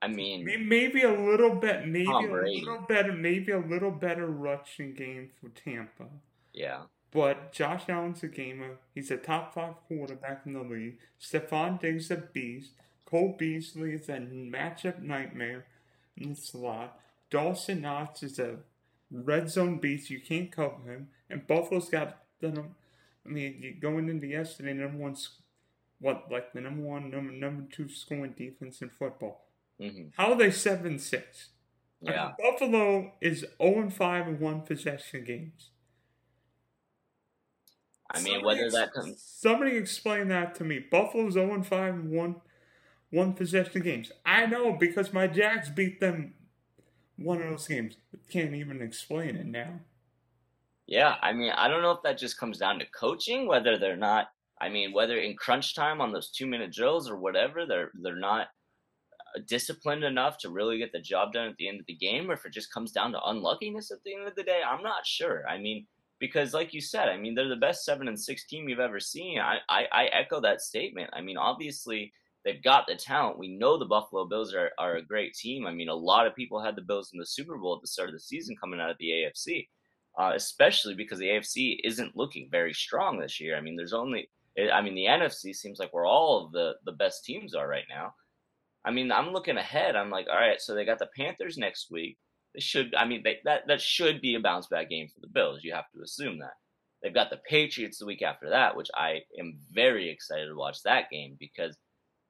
I 0.00 0.08
mean, 0.08 0.46
maybe 0.66 1.02
a 1.02 1.12
little 1.12 1.54
bit, 1.54 1.86
maybe 1.86 2.10
a 2.10 2.18
little 2.20 2.86
better, 2.88 3.12
maybe 3.12 3.52
a 3.52 3.58
little 3.58 3.90
better 3.90 4.26
rushing 4.26 4.94
game 4.94 5.32
for 5.38 5.50
Tampa. 5.50 6.06
Yeah. 6.54 6.84
But 7.10 7.52
Josh 7.52 7.90
Allen's 7.90 8.22
a 8.22 8.28
gamer. 8.28 8.78
He's 8.94 9.10
a 9.10 9.18
top 9.18 9.52
five 9.52 9.74
quarterback 9.86 10.44
in 10.46 10.54
the 10.54 10.62
league. 10.62 10.96
Stefon 11.20 11.78
Diggs 11.78 12.10
a 12.10 12.16
beast. 12.16 12.72
Cole 13.06 13.36
Beasley 13.38 13.92
is 13.92 14.08
a 14.08 14.18
matchup 14.18 15.00
nightmare 15.00 15.64
in 16.16 16.30
the 16.30 16.36
slot. 16.36 17.00
Dawson 17.30 17.80
Knox 17.80 18.22
is 18.22 18.38
a 18.38 18.56
red 19.10 19.48
zone 19.48 19.78
beast. 19.78 20.10
You 20.10 20.20
can't 20.20 20.50
cover 20.50 20.82
him. 20.84 21.08
And 21.30 21.46
Buffalo's 21.46 21.88
got 21.88 22.18
the. 22.40 22.64
I 23.24 23.28
mean, 23.28 23.78
going 23.80 24.08
into 24.08 24.26
yesterday, 24.26 24.72
number 24.72 24.98
one, 24.98 25.16
what 26.00 26.26
like 26.30 26.52
the 26.52 26.60
number 26.60 26.82
one, 26.82 27.10
number 27.10 27.32
number 27.32 27.64
two 27.70 27.88
scoring 27.88 28.34
defense 28.36 28.82
in 28.82 28.90
football. 28.90 29.46
Mm-hmm. 29.80 30.08
How 30.16 30.32
are 30.32 30.38
they 30.38 30.50
seven 30.50 30.98
six? 30.98 31.48
Yeah. 32.00 32.12
I 32.12 32.26
mean, 32.26 32.34
Buffalo 32.38 33.12
is 33.20 33.40
zero 33.40 33.80
and 33.80 33.94
five 33.94 34.28
in 34.28 34.38
one 34.38 34.62
possession 34.62 35.24
games. 35.24 35.70
I 38.10 38.20
mean, 38.20 38.34
somebody 38.34 38.44
whether 38.44 38.70
that 38.70 38.92
comes. 38.92 39.20
Somebody 39.20 39.76
explain 39.76 40.28
that 40.28 40.54
to 40.56 40.64
me. 40.64 40.78
Buffalo's 40.78 41.34
zero 41.34 41.50
oh 41.50 41.54
and 41.54 41.66
five 41.66 41.94
in 41.94 42.10
one 43.16 43.32
possession 43.32 43.82
games. 43.82 44.12
I 44.26 44.44
know 44.44 44.74
because 44.74 45.12
my 45.12 45.26
Jacks 45.26 45.70
beat 45.70 46.00
them 46.00 46.34
one 47.16 47.40
of 47.40 47.48
those 47.48 47.66
games. 47.66 47.96
Can't 48.30 48.54
even 48.54 48.82
explain 48.82 49.36
it 49.36 49.46
now. 49.46 49.80
Yeah, 50.86 51.14
I 51.22 51.32
mean, 51.32 51.50
I 51.50 51.66
don't 51.66 51.82
know 51.82 51.92
if 51.92 52.02
that 52.04 52.18
just 52.18 52.38
comes 52.38 52.58
down 52.58 52.78
to 52.78 52.86
coaching, 52.86 53.48
whether 53.48 53.78
they're 53.78 53.96
not. 53.96 54.28
I 54.60 54.68
mean, 54.68 54.92
whether 54.92 55.16
in 55.16 55.34
crunch 55.34 55.74
time 55.74 56.00
on 56.00 56.12
those 56.12 56.30
two 56.30 56.46
minute 56.46 56.72
drills 56.72 57.10
or 57.10 57.16
whatever, 57.16 57.66
they're 57.66 57.90
they're 58.02 58.16
not 58.16 58.48
uh, 59.12 59.40
disciplined 59.48 60.04
enough 60.04 60.38
to 60.38 60.50
really 60.50 60.78
get 60.78 60.92
the 60.92 61.00
job 61.00 61.32
done 61.32 61.48
at 61.48 61.56
the 61.56 61.68
end 61.68 61.80
of 61.80 61.86
the 61.86 61.96
game, 61.96 62.30
or 62.30 62.34
if 62.34 62.44
it 62.44 62.52
just 62.52 62.72
comes 62.72 62.92
down 62.92 63.12
to 63.12 63.18
unluckiness 63.26 63.90
at 63.90 63.98
the 64.04 64.14
end 64.14 64.28
of 64.28 64.34
the 64.36 64.42
day, 64.42 64.60
I'm 64.66 64.82
not 64.82 65.06
sure. 65.06 65.46
I 65.48 65.58
mean, 65.58 65.86
because 66.20 66.54
like 66.54 66.72
you 66.74 66.80
said, 66.80 67.08
I 67.08 67.16
mean, 67.16 67.34
they're 67.34 67.48
the 67.48 67.56
best 67.56 67.84
seven 67.84 68.08
and 68.08 68.20
six 68.20 68.46
team 68.46 68.68
you've 68.68 68.78
ever 68.78 69.00
seen. 69.00 69.38
I 69.40 69.56
I, 69.68 69.86
I 69.90 70.04
echo 70.06 70.40
that 70.42 70.60
statement. 70.60 71.10
I 71.14 71.22
mean, 71.22 71.38
obviously 71.38 72.12
They've 72.46 72.62
got 72.62 72.86
the 72.86 72.94
talent. 72.94 73.40
We 73.40 73.56
know 73.56 73.76
the 73.76 73.86
Buffalo 73.86 74.24
Bills 74.24 74.54
are, 74.54 74.70
are 74.78 74.94
a 74.94 75.02
great 75.02 75.34
team. 75.34 75.66
I 75.66 75.72
mean, 75.72 75.88
a 75.88 75.94
lot 75.94 76.28
of 76.28 76.36
people 76.36 76.62
had 76.62 76.76
the 76.76 76.82
Bills 76.82 77.10
in 77.12 77.18
the 77.18 77.26
Super 77.26 77.58
Bowl 77.58 77.74
at 77.74 77.80
the 77.80 77.88
start 77.88 78.08
of 78.08 78.14
the 78.14 78.20
season 78.20 78.54
coming 78.54 78.78
out 78.78 78.88
of 78.88 78.96
the 79.00 79.08
AFC, 79.10 79.66
uh, 80.16 80.30
especially 80.32 80.94
because 80.94 81.18
the 81.18 81.26
AFC 81.26 81.78
isn't 81.82 82.16
looking 82.16 82.48
very 82.48 82.72
strong 82.72 83.18
this 83.18 83.40
year. 83.40 83.56
I 83.56 83.60
mean, 83.60 83.74
there's 83.74 83.92
only, 83.92 84.30
I 84.72 84.80
mean, 84.80 84.94
the 84.94 85.06
NFC 85.06 85.56
seems 85.56 85.80
like 85.80 85.92
where 85.92 86.06
all 86.06 86.46
of 86.46 86.52
the, 86.52 86.74
the 86.84 86.92
best 86.92 87.24
teams 87.24 87.52
are 87.52 87.66
right 87.66 87.86
now. 87.90 88.14
I 88.84 88.92
mean, 88.92 89.10
I'm 89.10 89.32
looking 89.32 89.56
ahead. 89.56 89.96
I'm 89.96 90.10
like, 90.10 90.28
all 90.30 90.38
right, 90.38 90.60
so 90.60 90.72
they 90.72 90.84
got 90.84 91.00
the 91.00 91.08
Panthers 91.18 91.58
next 91.58 91.90
week. 91.90 92.16
They 92.54 92.60
should, 92.60 92.94
I 92.94 93.06
mean, 93.06 93.22
they, 93.24 93.38
that 93.44 93.62
that 93.66 93.80
should 93.80 94.20
be 94.20 94.36
a 94.36 94.40
bounce 94.40 94.68
back 94.68 94.88
game 94.88 95.08
for 95.12 95.18
the 95.20 95.32
Bills. 95.34 95.64
You 95.64 95.74
have 95.74 95.90
to 95.96 96.02
assume 96.02 96.38
that. 96.38 96.54
They've 97.02 97.12
got 97.12 97.30
the 97.30 97.40
Patriots 97.48 97.98
the 97.98 98.06
week 98.06 98.22
after 98.22 98.48
that, 98.50 98.76
which 98.76 98.88
I 98.94 99.22
am 99.40 99.58
very 99.72 100.08
excited 100.08 100.46
to 100.46 100.54
watch 100.54 100.82
that 100.84 101.10
game 101.10 101.36
because 101.40 101.76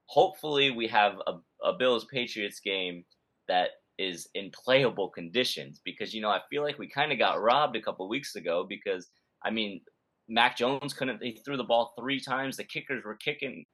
hopefully 0.07 0.71
we 0.71 0.87
have 0.87 1.15
a, 1.27 1.33
a 1.63 1.73
Bills 1.77 2.05
Patriots 2.05 2.59
game 2.59 3.03
that 3.47 3.69
is 3.97 4.27
in 4.35 4.51
playable 4.51 5.09
conditions 5.09 5.81
because 5.83 6.13
you 6.13 6.21
know 6.21 6.29
I 6.29 6.39
feel 6.49 6.63
like 6.63 6.77
we 6.77 6.87
kind 6.89 7.11
of 7.11 7.19
got 7.19 7.41
robbed 7.41 7.75
a 7.75 7.81
couple 7.81 8.07
weeks 8.09 8.35
ago 8.35 8.65
because 8.67 9.07
I 9.43 9.49
mean 9.51 9.81
Mac 10.29 10.57
Jones 10.57 10.93
couldn't 10.93 11.23
he 11.23 11.39
threw 11.43 11.57
the 11.57 11.63
ball 11.63 11.93
three 11.99 12.19
times. 12.19 12.57
The 12.57 12.63
kickers 12.63 13.03
were 13.03 13.15
kicking 13.15 13.65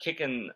kicking 0.00 0.50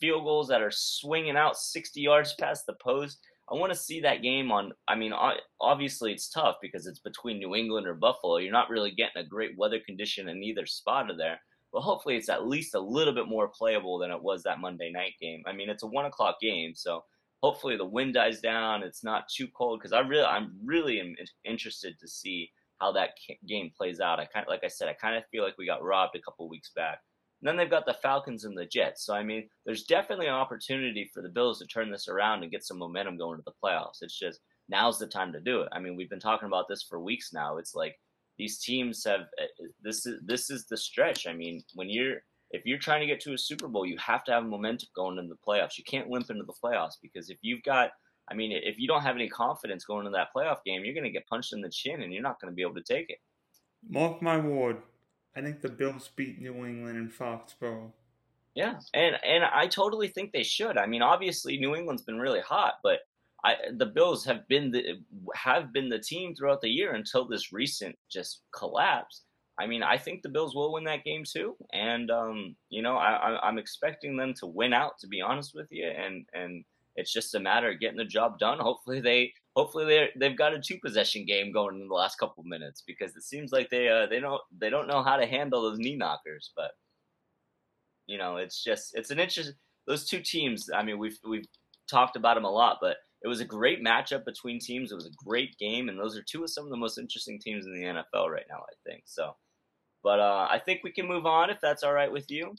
field 0.00 0.24
goals 0.24 0.48
that 0.48 0.62
are 0.62 0.70
swinging 0.70 1.36
out 1.36 1.56
60 1.56 2.00
yards 2.00 2.34
past 2.38 2.64
the 2.66 2.74
post. 2.82 3.18
I 3.50 3.54
want 3.54 3.72
to 3.72 3.78
see 3.78 4.00
that 4.00 4.22
game 4.22 4.52
on 4.52 4.72
I 4.86 4.94
mean 4.94 5.12
obviously 5.60 6.12
it's 6.12 6.28
tough 6.28 6.56
because 6.60 6.86
it's 6.86 7.00
between 7.00 7.38
New 7.38 7.54
England 7.54 7.86
or 7.86 7.94
Buffalo. 7.94 8.36
You're 8.36 8.52
not 8.52 8.68
really 8.68 8.90
getting 8.90 9.22
a 9.22 9.26
great 9.26 9.56
weather 9.56 9.80
condition 9.86 10.28
in 10.28 10.42
either 10.42 10.66
spot 10.66 11.10
of 11.10 11.16
there 11.16 11.40
but 11.72 11.80
hopefully 11.80 12.16
it's 12.16 12.28
at 12.28 12.46
least 12.46 12.74
a 12.74 12.80
little 12.80 13.14
bit 13.14 13.28
more 13.28 13.48
playable 13.48 13.98
than 13.98 14.10
it 14.10 14.22
was 14.22 14.42
that 14.42 14.60
Monday 14.60 14.90
night 14.90 15.14
game. 15.20 15.42
I 15.46 15.52
mean, 15.52 15.68
it's 15.68 15.82
a 15.82 15.86
one 15.86 16.06
o'clock 16.06 16.40
game, 16.40 16.74
so 16.74 17.04
hopefully 17.42 17.76
the 17.76 17.84
wind 17.84 18.14
dies 18.14 18.40
down. 18.40 18.82
It's 18.82 19.04
not 19.04 19.28
too 19.28 19.48
cold 19.56 19.80
because 19.80 19.92
I 19.92 20.00
really, 20.00 20.24
I'm 20.24 20.52
really 20.64 21.00
am 21.00 21.14
interested 21.44 21.98
to 22.00 22.08
see 22.08 22.50
how 22.80 22.92
that 22.92 23.10
game 23.46 23.70
plays 23.76 24.00
out. 24.00 24.20
I 24.20 24.26
kind 24.26 24.44
of, 24.44 24.48
like 24.48 24.64
I 24.64 24.68
said, 24.68 24.88
I 24.88 24.94
kind 24.94 25.16
of 25.16 25.24
feel 25.30 25.44
like 25.44 25.58
we 25.58 25.66
got 25.66 25.82
robbed 25.82 26.16
a 26.16 26.20
couple 26.20 26.48
weeks 26.48 26.70
back. 26.74 26.98
And 27.40 27.48
then 27.48 27.56
they've 27.56 27.70
got 27.70 27.86
the 27.86 27.94
Falcons 27.94 28.44
and 28.44 28.56
the 28.56 28.66
Jets. 28.66 29.04
So 29.04 29.14
I 29.14 29.22
mean, 29.22 29.48
there's 29.64 29.84
definitely 29.84 30.26
an 30.26 30.34
opportunity 30.34 31.10
for 31.12 31.22
the 31.22 31.28
Bills 31.28 31.60
to 31.60 31.66
turn 31.66 31.90
this 31.90 32.08
around 32.08 32.42
and 32.42 32.50
get 32.50 32.64
some 32.64 32.78
momentum 32.78 33.16
going 33.16 33.38
to 33.38 33.44
the 33.44 33.52
playoffs. 33.62 34.02
It's 34.02 34.18
just 34.18 34.40
now's 34.68 34.98
the 34.98 35.06
time 35.06 35.32
to 35.32 35.40
do 35.40 35.62
it. 35.62 35.68
I 35.72 35.78
mean, 35.78 35.96
we've 35.96 36.10
been 36.10 36.20
talking 36.20 36.46
about 36.46 36.66
this 36.68 36.82
for 36.82 37.00
weeks 37.00 37.32
now. 37.32 37.58
It's 37.58 37.74
like 37.74 37.96
these 38.38 38.58
teams 38.58 39.04
have 39.04 39.22
uh, 39.40 39.57
this 39.82 40.06
is 40.06 40.20
this 40.24 40.50
is 40.50 40.66
the 40.66 40.76
stretch. 40.76 41.26
I 41.26 41.32
mean, 41.32 41.62
when 41.74 41.88
you're 41.88 42.16
if 42.50 42.62
you're 42.64 42.78
trying 42.78 43.00
to 43.00 43.06
get 43.06 43.20
to 43.20 43.34
a 43.34 43.38
Super 43.38 43.68
Bowl, 43.68 43.86
you 43.86 43.96
have 43.98 44.24
to 44.24 44.32
have 44.32 44.44
momentum 44.44 44.88
going 44.94 45.18
into 45.18 45.28
the 45.28 45.40
playoffs. 45.46 45.76
You 45.76 45.84
can't 45.84 46.08
limp 46.08 46.30
into 46.30 46.44
the 46.44 46.54
playoffs 46.62 46.96
because 47.02 47.30
if 47.30 47.38
you've 47.42 47.62
got 47.62 47.90
I 48.30 48.34
mean, 48.34 48.52
if 48.52 48.78
you 48.78 48.86
don't 48.86 49.02
have 49.02 49.16
any 49.16 49.28
confidence 49.28 49.84
going 49.84 50.06
into 50.06 50.16
that 50.16 50.28
playoff 50.36 50.58
game, 50.64 50.84
you're 50.84 50.94
going 50.94 51.04
to 51.04 51.10
get 51.10 51.26
punched 51.26 51.52
in 51.52 51.60
the 51.60 51.70
chin 51.70 52.02
and 52.02 52.12
you're 52.12 52.22
not 52.22 52.40
going 52.40 52.52
to 52.52 52.54
be 52.54 52.62
able 52.62 52.74
to 52.74 52.82
take 52.82 53.08
it. 53.08 53.18
Mark 53.88 54.20
my 54.20 54.38
word. 54.38 54.78
I 55.36 55.40
think 55.40 55.60
the 55.60 55.68
Bills 55.68 56.10
beat 56.16 56.40
New 56.40 56.66
England 56.66 56.98
in 56.98 57.08
Foxborough. 57.08 57.92
Yeah, 58.54 58.74
and 58.92 59.16
and 59.24 59.44
I 59.44 59.68
totally 59.68 60.08
think 60.08 60.32
they 60.32 60.42
should. 60.42 60.78
I 60.78 60.86
mean, 60.86 61.00
obviously 61.00 61.58
New 61.58 61.76
England's 61.76 62.02
been 62.02 62.18
really 62.18 62.40
hot, 62.40 62.74
but 62.82 63.00
I, 63.44 63.54
the 63.76 63.86
Bills 63.86 64.24
have 64.24 64.48
been 64.48 64.72
the 64.72 64.98
have 65.34 65.72
been 65.72 65.88
the 65.88 66.00
team 66.00 66.34
throughout 66.34 66.60
the 66.60 66.68
year 66.68 66.94
until 66.94 67.28
this 67.28 67.52
recent 67.52 67.96
just 68.10 68.42
collapse. 68.52 69.22
I 69.58 69.66
mean, 69.66 69.82
I 69.82 69.98
think 69.98 70.22
the 70.22 70.28
Bills 70.28 70.54
will 70.54 70.72
win 70.72 70.84
that 70.84 71.04
game 71.04 71.24
too, 71.24 71.56
and 71.72 72.10
um, 72.10 72.56
you 72.70 72.82
know, 72.82 72.96
I, 72.96 73.38
I'm 73.46 73.58
expecting 73.58 74.16
them 74.16 74.34
to 74.40 74.46
win 74.46 74.72
out. 74.72 74.98
To 75.00 75.08
be 75.08 75.20
honest 75.20 75.52
with 75.54 75.68
you, 75.70 75.86
and 75.86 76.26
and 76.32 76.64
it's 76.94 77.12
just 77.12 77.34
a 77.34 77.40
matter 77.40 77.70
of 77.70 77.80
getting 77.80 77.96
the 77.96 78.04
job 78.04 78.38
done. 78.38 78.58
Hopefully 78.58 79.00
they 79.00 79.32
hopefully 79.56 79.84
they 79.84 80.08
they've 80.18 80.38
got 80.38 80.54
a 80.54 80.60
two 80.60 80.78
possession 80.84 81.24
game 81.26 81.52
going 81.52 81.80
in 81.80 81.88
the 81.88 81.94
last 81.94 82.18
couple 82.18 82.42
minutes 82.44 82.82
because 82.86 83.16
it 83.16 83.22
seems 83.22 83.52
like 83.52 83.70
they 83.70 83.88
uh, 83.88 84.06
they 84.06 84.20
don't 84.20 84.40
they 84.56 84.70
don't 84.70 84.88
know 84.88 85.02
how 85.02 85.16
to 85.16 85.26
handle 85.26 85.62
those 85.62 85.78
knee 85.78 85.96
knockers. 85.96 86.52
But 86.56 86.72
you 88.06 88.18
know, 88.18 88.36
it's 88.36 88.62
just 88.62 88.92
it's 88.94 89.10
an 89.10 89.20
interest. 89.20 89.52
Those 89.86 90.06
two 90.06 90.20
teams. 90.20 90.68
I 90.74 90.82
mean, 90.82 90.98
we've 90.98 91.18
we've 91.28 91.46
talked 91.88 92.16
about 92.16 92.34
them 92.34 92.44
a 92.44 92.50
lot, 92.50 92.78
but 92.80 92.96
it 93.22 93.28
was 93.28 93.40
a 93.40 93.44
great 93.44 93.82
matchup 93.82 94.24
between 94.24 94.60
teams. 94.60 94.92
It 94.92 94.96
was 94.96 95.06
a 95.06 95.24
great 95.24 95.56
game, 95.58 95.88
and 95.88 95.98
those 95.98 96.16
are 96.16 96.22
two 96.22 96.44
of 96.44 96.50
some 96.50 96.64
of 96.64 96.70
the 96.70 96.76
most 96.76 96.98
interesting 96.98 97.38
teams 97.40 97.66
in 97.66 97.74
the 97.74 97.86
NFL 97.86 98.28
right 98.28 98.46
now, 98.48 98.58
I 98.58 98.74
think. 98.90 99.02
So, 99.06 99.34
but 100.02 100.20
uh, 100.20 100.46
I 100.50 100.58
think 100.58 100.82
we 100.84 100.92
can 100.92 101.06
move 101.06 101.26
on 101.26 101.50
if 101.50 101.60
that's 101.60 101.82
all 101.82 101.92
right 101.92 102.10
with 102.10 102.30
you 102.30 102.54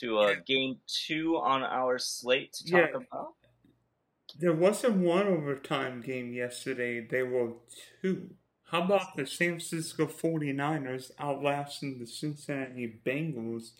to 0.00 0.18
uh, 0.18 0.34
game 0.46 0.76
two 0.86 1.36
on 1.38 1.62
our 1.62 1.98
slate 1.98 2.52
to 2.54 2.70
talk 2.70 2.90
yeah. 2.92 2.96
about. 2.96 3.34
There 4.38 4.52
wasn't 4.52 4.96
one 4.96 5.26
overtime 5.28 6.02
game 6.02 6.32
yesterday. 6.32 7.00
There 7.00 7.26
were 7.26 7.52
two. 8.02 8.30
How 8.70 8.82
about 8.82 9.16
the 9.16 9.26
San 9.26 9.60
Francisco 9.60 10.06
49ers 10.06 11.12
outlasting 11.18 11.98
the 11.98 12.06
Cincinnati 12.06 12.98
Bengals 13.06 13.70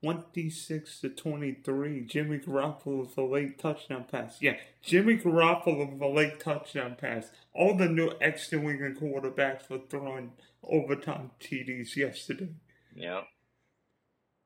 26 0.00 1.00
to 1.00 1.08
23? 1.10 2.06
Jimmy 2.06 2.38
Garoppolo 2.38 3.00
with 3.00 3.18
a 3.18 3.22
late 3.22 3.58
touchdown 3.58 4.04
pass. 4.10 4.38
Yeah, 4.40 4.56
Jimmy 4.82 5.18
Garoppolo 5.18 5.92
with 5.92 6.00
a 6.00 6.08
late 6.08 6.40
touchdown 6.40 6.96
pass. 6.98 7.30
All 7.52 7.76
the 7.76 7.88
new 7.88 8.12
extra 8.20 8.60
wing 8.60 8.78
quarterbacks 8.98 9.68
were 9.68 9.80
throwing 9.90 10.32
overtime 10.62 11.30
TDs 11.40 11.96
yesterday. 11.96 12.48
Yeah. 12.94 13.22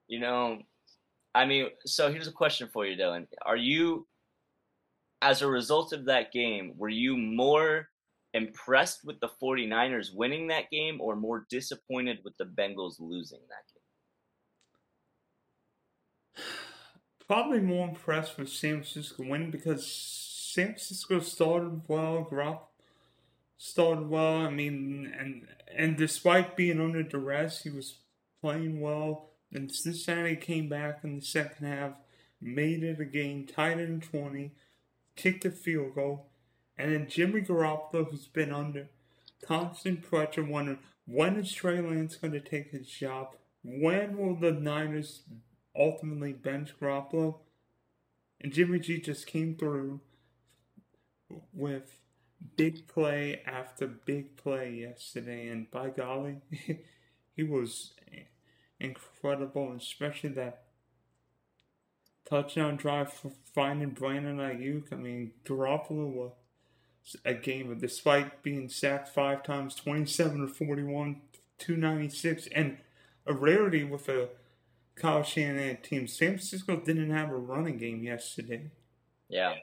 You 0.08 0.20
know, 0.20 0.58
I 1.34 1.46
mean, 1.46 1.68
so 1.86 2.12
here's 2.12 2.28
a 2.28 2.32
question 2.32 2.68
for 2.72 2.86
you, 2.86 2.96
Dylan. 2.96 3.26
Are 3.44 3.56
you, 3.56 4.06
as 5.22 5.42
a 5.42 5.46
result 5.46 5.92
of 5.92 6.06
that 6.06 6.32
game, 6.32 6.74
were 6.76 6.88
you 6.88 7.16
more 7.16 7.88
impressed 8.34 9.00
with 9.04 9.20
the 9.20 9.30
49ers 9.42 10.14
winning 10.14 10.48
that 10.48 10.70
game 10.70 11.00
or 11.00 11.16
more 11.16 11.46
disappointed 11.48 12.18
with 12.24 12.36
the 12.38 12.44
Bengals 12.44 12.96
losing 12.98 13.40
that 13.48 13.64
game? 16.36 16.44
Probably 17.26 17.60
more 17.60 17.88
impressed 17.88 18.36
with 18.36 18.50
San 18.50 18.82
Francisco 18.82 19.24
winning 19.26 19.50
because 19.50 19.86
San 19.86 20.66
Francisco 20.66 21.20
started 21.20 21.82
well, 21.88 22.28
Gropp 22.30 22.60
started 23.62 24.10
well. 24.10 24.38
I 24.38 24.50
mean, 24.50 25.12
and 25.16 25.46
and 25.74 25.96
despite 25.96 26.56
being 26.56 26.80
under 26.80 27.02
duress, 27.04 27.62
he 27.62 27.70
was 27.70 27.98
playing 28.40 28.80
well. 28.80 29.30
And 29.52 29.70
Cincinnati 29.70 30.34
came 30.34 30.68
back 30.68 31.00
in 31.04 31.16
the 31.16 31.24
second 31.24 31.66
half, 31.66 31.92
made 32.40 32.82
it 32.82 33.00
a 33.00 33.04
game, 33.04 33.46
tied 33.46 33.78
in 33.78 34.00
20, 34.00 34.50
kicked 35.14 35.44
a 35.44 35.50
field 35.50 35.94
goal, 35.94 36.30
and 36.76 36.92
then 36.92 37.08
Jimmy 37.08 37.42
Garoppolo, 37.42 38.10
who's 38.10 38.26
been 38.26 38.52
under 38.52 38.88
constant 39.44 40.02
pressure, 40.02 40.42
wondering 40.42 40.78
when 41.06 41.36
is 41.36 41.52
Trey 41.52 41.80
Lance 41.80 42.16
going 42.16 42.32
to 42.32 42.40
take 42.40 42.70
his 42.70 42.88
job? 42.88 43.36
When 43.62 44.16
will 44.16 44.34
the 44.34 44.52
Niners 44.52 45.22
ultimately 45.76 46.32
bench 46.32 46.72
Garoppolo? 46.80 47.40
And 48.40 48.52
Jimmy 48.52 48.80
G 48.80 49.00
just 49.00 49.26
came 49.26 49.54
through 49.54 50.00
with 51.52 52.01
big 52.56 52.86
play 52.88 53.42
after 53.46 53.86
big 53.86 54.36
play 54.36 54.72
yesterday, 54.72 55.48
and 55.48 55.70
by 55.70 55.90
golly, 55.90 56.38
he 57.36 57.42
was 57.42 57.92
incredible, 58.80 59.72
especially 59.72 60.30
that 60.30 60.64
touchdown 62.28 62.76
drive 62.76 63.12
for 63.12 63.32
finding 63.54 63.90
Brandon 63.90 64.38
Aiyuk. 64.38 64.92
I 64.92 64.96
mean, 64.96 65.32
Garoppolo 65.44 66.06
was 66.06 66.32
a 67.24 67.34
game, 67.34 67.76
despite 67.78 68.42
being 68.42 68.68
sacked 68.68 69.08
five 69.08 69.42
times, 69.42 69.74
27 69.74 70.46
to 70.46 70.48
41, 70.48 71.20
296, 71.58 72.48
and 72.54 72.78
a 73.26 73.32
rarity 73.32 73.84
with 73.84 74.08
a 74.08 74.28
Kyle 74.94 75.22
Shanahan 75.22 75.78
team. 75.78 76.06
San 76.06 76.30
Francisco 76.30 76.76
didn't 76.76 77.10
have 77.10 77.30
a 77.30 77.36
running 77.36 77.78
game 77.78 78.02
yesterday. 78.02 78.70
Yeah. 79.28 79.54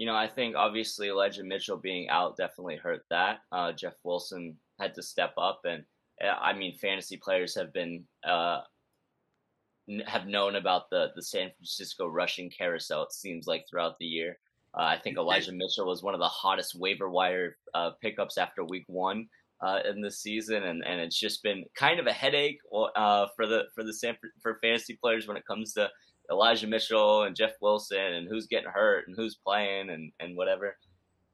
You 0.00 0.06
know, 0.06 0.16
I 0.16 0.28
think 0.28 0.56
obviously 0.56 1.10
Elijah 1.10 1.44
Mitchell 1.44 1.76
being 1.76 2.08
out 2.08 2.38
definitely 2.38 2.76
hurt 2.76 3.02
that. 3.10 3.40
Uh, 3.52 3.70
Jeff 3.72 3.96
Wilson 4.02 4.56
had 4.80 4.94
to 4.94 5.02
step 5.02 5.34
up, 5.36 5.60
and 5.64 5.84
uh, 6.24 6.36
I 6.40 6.54
mean, 6.54 6.74
fantasy 6.78 7.18
players 7.18 7.54
have 7.54 7.70
been 7.74 8.04
uh, 8.26 8.62
have 10.06 10.26
known 10.26 10.56
about 10.56 10.88
the 10.88 11.08
the 11.14 11.22
San 11.22 11.50
Francisco 11.54 12.06
rushing 12.06 12.48
carousel. 12.48 13.02
It 13.02 13.12
seems 13.12 13.46
like 13.46 13.66
throughout 13.68 13.98
the 14.00 14.06
year. 14.06 14.38
Uh, 14.72 14.84
I 14.84 14.98
think 14.98 15.18
Elijah 15.18 15.52
Mitchell 15.52 15.86
was 15.86 16.02
one 16.02 16.14
of 16.14 16.20
the 16.20 16.28
hottest 16.28 16.80
waiver 16.80 17.10
wire 17.10 17.58
uh, 17.74 17.90
pickups 18.00 18.38
after 18.38 18.64
week 18.64 18.84
one 18.86 19.26
uh, 19.60 19.80
in 19.86 20.00
the 20.00 20.10
season, 20.10 20.62
and, 20.62 20.82
and 20.82 20.98
it's 20.98 21.20
just 21.20 21.42
been 21.42 21.66
kind 21.76 22.00
of 22.00 22.06
a 22.06 22.12
headache 22.12 22.60
uh, 22.96 23.26
for 23.36 23.46
the 23.46 23.64
for 23.74 23.84
the 23.84 23.92
San, 23.92 24.16
for 24.40 24.58
fantasy 24.62 24.96
players 24.98 25.28
when 25.28 25.36
it 25.36 25.46
comes 25.46 25.74
to 25.74 25.90
Elijah 26.30 26.66
Mitchell 26.66 27.24
and 27.24 27.34
Jeff 27.34 27.52
Wilson 27.60 27.98
and 27.98 28.28
who's 28.28 28.46
getting 28.46 28.70
hurt 28.70 29.06
and 29.06 29.16
who's 29.16 29.34
playing 29.34 29.90
and, 29.90 30.12
and 30.20 30.36
whatever. 30.36 30.76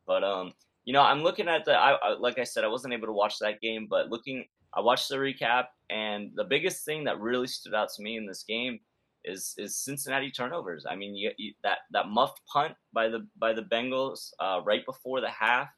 But 0.07 0.25
um, 0.25 0.53
you 0.85 0.93
know, 0.93 1.03
I'm 1.03 1.23
looking 1.23 1.49
at 1.49 1.65
the 1.65 1.73
I, 1.73 1.93
I 1.95 2.19
like 2.19 2.39
I 2.39 2.45
said, 2.45 2.65
I 2.65 2.69
wasn't 2.69 2.95
able 2.95 3.07
to 3.07 3.13
watch 3.13 3.39
that 3.41 3.61
game, 3.61 3.87
but 3.91 4.09
looking, 4.09 4.45
I 4.73 4.81
watched 4.81 5.09
the 5.09 5.17
recap, 5.17 5.67
and 5.91 6.31
the 6.35 6.45
biggest 6.45 6.85
thing 6.85 7.05
that 7.05 7.21
really 7.21 7.49
stood 7.49 7.75
out 7.75 7.89
to 7.97 8.03
me 8.03 8.17
in 8.17 8.27
this 8.27 8.45
game 8.45 8.79
is 9.25 9.55
is 9.59 9.77
Cincinnati 9.77 10.31
turnovers. 10.31 10.87
I 10.89 10.95
mean, 10.95 11.15
you, 11.15 11.33
you, 11.37 11.53
that 11.63 11.79
that 11.91 12.09
muffed 12.09 12.41
punt 12.51 12.75
by 12.93 13.09
the 13.09 13.27
by 13.37 13.53
the 13.53 13.63
Bengals 13.63 14.31
uh, 14.41 14.61
right 14.65 14.87
before 14.87 15.21
the 15.21 15.31
half. 15.31 15.69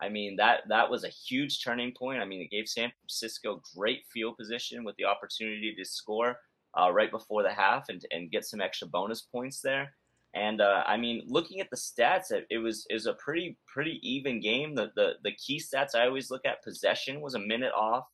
I 0.00 0.08
mean 0.08 0.36
that 0.36 0.60
that 0.68 0.90
was 0.90 1.04
a 1.04 1.08
huge 1.08 1.62
turning 1.62 1.92
point. 1.96 2.20
I 2.20 2.24
mean, 2.24 2.40
it 2.40 2.50
gave 2.50 2.68
San 2.68 2.92
Francisco 3.00 3.62
great 3.76 4.02
field 4.12 4.36
position 4.36 4.84
with 4.84 4.96
the 4.96 5.04
opportunity 5.04 5.74
to 5.76 5.84
score 5.84 6.36
uh, 6.78 6.90
right 6.92 7.10
before 7.10 7.42
the 7.42 7.52
half 7.52 7.88
and 7.88 8.04
and 8.10 8.30
get 8.30 8.44
some 8.44 8.60
extra 8.60 8.88
bonus 8.88 9.22
points 9.22 9.60
there. 9.60 9.94
And 10.34 10.60
uh, 10.60 10.82
I 10.86 10.96
mean, 10.96 11.22
looking 11.26 11.60
at 11.60 11.70
the 11.70 11.76
stats, 11.76 12.30
it, 12.30 12.46
it 12.50 12.58
was 12.58 12.86
is 12.90 13.06
a 13.06 13.14
pretty 13.14 13.56
pretty 13.66 13.98
even 14.02 14.40
game. 14.40 14.74
The, 14.74 14.90
the 14.94 15.12
the 15.24 15.32
key 15.32 15.58
stats 15.60 15.94
I 15.94 16.06
always 16.06 16.30
look 16.30 16.44
at: 16.44 16.62
possession 16.62 17.20
was 17.20 17.34
a 17.34 17.38
minute 17.38 17.72
off. 17.72 18.04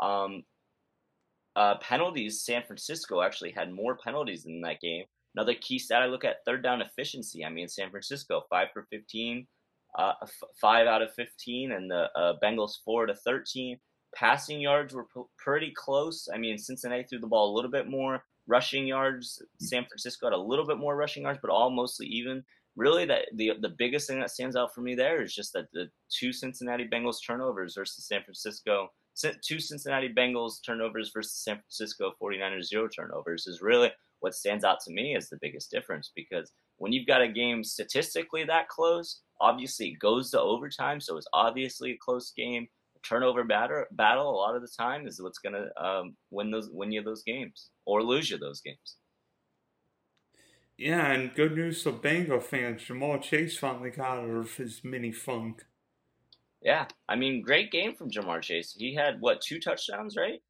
Um, 0.00 0.44
uh, 1.56 1.76
penalties, 1.78 2.44
San 2.44 2.62
Francisco 2.64 3.20
actually 3.20 3.50
had 3.50 3.72
more 3.72 3.96
penalties 3.96 4.46
in 4.46 4.60
that 4.60 4.80
game. 4.80 5.04
Another 5.34 5.54
key 5.60 5.78
stat 5.78 6.02
I 6.02 6.06
look 6.06 6.24
at 6.24 6.44
third 6.44 6.62
down 6.62 6.80
efficiency. 6.80 7.44
I 7.44 7.50
mean, 7.50 7.68
San 7.68 7.90
Francisco 7.90 8.42
five 8.48 8.68
for 8.72 8.86
fifteen, 8.90 9.46
uh, 9.98 10.12
f- 10.22 10.48
five 10.60 10.86
out 10.86 11.02
of 11.02 11.12
fifteen, 11.14 11.72
and 11.72 11.90
the 11.90 12.08
uh, 12.14 12.34
Bengals 12.42 12.74
four 12.84 13.06
to 13.06 13.14
thirteen. 13.14 13.78
Passing 14.14 14.60
yards 14.60 14.94
were 14.94 15.04
p- 15.04 15.22
pretty 15.36 15.72
close. 15.76 16.28
I 16.32 16.38
mean, 16.38 16.58
Cincinnati 16.58 17.04
threw 17.04 17.18
the 17.18 17.26
ball 17.26 17.52
a 17.52 17.54
little 17.54 17.70
bit 17.70 17.88
more. 17.88 18.24
Rushing 18.46 18.86
yards, 18.86 19.42
San 19.60 19.84
Francisco 19.84 20.26
had 20.26 20.32
a 20.32 20.38
little 20.38 20.66
bit 20.66 20.78
more 20.78 20.96
rushing 20.96 21.24
yards, 21.24 21.38
but 21.42 21.50
all 21.50 21.70
mostly 21.70 22.06
even. 22.06 22.44
Really, 22.76 23.04
that 23.06 23.26
the 23.34 23.52
the 23.60 23.74
biggest 23.76 24.08
thing 24.08 24.20
that 24.20 24.30
stands 24.30 24.54
out 24.54 24.72
for 24.74 24.80
me 24.82 24.94
there 24.94 25.20
is 25.20 25.34
just 25.34 25.52
that 25.52 25.66
the 25.72 25.90
two 26.10 26.32
Cincinnati 26.32 26.86
Bengals 26.86 27.16
turnovers 27.26 27.74
versus 27.74 28.06
San 28.06 28.22
Francisco 28.22 28.90
two 29.42 29.58
Cincinnati 29.58 30.08
Bengals 30.08 30.64
turnovers 30.64 31.10
versus 31.12 31.42
San 31.42 31.56
Francisco 31.56 32.12
49ers 32.22 32.64
zero 32.64 32.88
turnovers 32.88 33.46
is 33.46 33.60
really 33.60 33.90
what 34.20 34.34
stands 34.34 34.64
out 34.64 34.78
to 34.80 34.92
me 34.92 35.16
as 35.16 35.28
the 35.28 35.38
biggest 35.40 35.70
difference 35.70 36.10
because 36.14 36.52
when 36.76 36.92
you've 36.92 37.06
got 37.06 37.22
a 37.22 37.28
game 37.28 37.64
statistically 37.64 38.44
that 38.44 38.68
close, 38.68 39.20
obviously 39.40 39.88
it 39.88 39.98
goes 39.98 40.30
to 40.30 40.40
overtime, 40.40 41.00
so 41.00 41.16
it's 41.16 41.28
obviously 41.32 41.92
a 41.92 41.98
close 42.00 42.32
game. 42.36 42.68
Turnover 43.08 43.44
batter, 43.44 43.86
battle 43.92 44.28
a 44.28 44.36
lot 44.36 44.54
of 44.54 44.62
the 44.62 44.68
time 44.68 45.06
is 45.06 45.22
what's 45.22 45.38
going 45.38 45.54
to 45.54 45.82
um, 45.82 46.16
win 46.30 46.50
those 46.50 46.68
win 46.70 46.92
you 46.92 47.02
those 47.02 47.22
games 47.22 47.70
or 47.86 48.02
lose 48.02 48.30
you 48.30 48.38
those 48.38 48.60
games. 48.60 48.96
Yeah, 50.76 51.10
and 51.10 51.34
good 51.34 51.56
news 51.56 51.82
for 51.82 51.92
Bengal 51.92 52.40
fans. 52.40 52.82
Ja'Marr 52.82 53.20
Chase 53.20 53.56
finally 53.56 53.90
got 53.90 54.18
out 54.18 54.30
of 54.30 54.54
his 54.56 54.82
mini 54.84 55.10
funk. 55.10 55.64
Yeah, 56.60 56.86
I 57.08 57.16
mean, 57.16 57.42
great 57.42 57.72
game 57.72 57.94
from 57.94 58.10
Ja'Marr 58.10 58.42
Chase. 58.42 58.76
He 58.78 58.94
had 58.94 59.20
what 59.20 59.40
two 59.40 59.58
touchdowns, 59.58 60.16
right? 60.16 60.40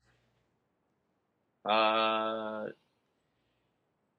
Uh, 1.64 2.70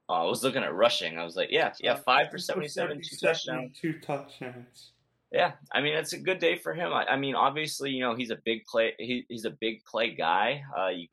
oh, 0.08 0.13
I 0.13 0.23
was 0.23 0.43
looking 0.43 0.63
at 0.63 0.73
rushing. 0.73 1.17
I 1.17 1.25
was 1.25 1.36
like, 1.36 1.49
yeah, 1.52 1.73
yeah, 1.80 1.95
five 1.95 2.32
for 2.32 2.38
seventy-seven, 2.38 3.02
two 3.04 3.17
touchdowns, 3.17 3.78
two 3.80 3.99
touchdowns. 3.99 4.93
Yeah, 5.32 5.52
I 5.72 5.82
mean, 5.82 5.94
it's 5.94 6.13
a 6.13 6.18
good 6.18 6.39
day 6.39 6.58
for 6.58 6.74
him. 6.74 6.92
I, 6.92 7.06
I 7.06 7.15
mean, 7.15 7.36
obviously, 7.36 7.92
you 7.92 8.02
know, 8.02 8.15
he's 8.15 8.32
a 8.32 8.39
big 8.46 8.65
play. 8.65 8.94
He, 8.98 9.26
he's 9.30 9.46
a 9.46 9.52
big 9.52 9.84
play 9.86 10.15
guy. 10.15 10.63
Uh, 10.76 10.88
you, 10.88 11.08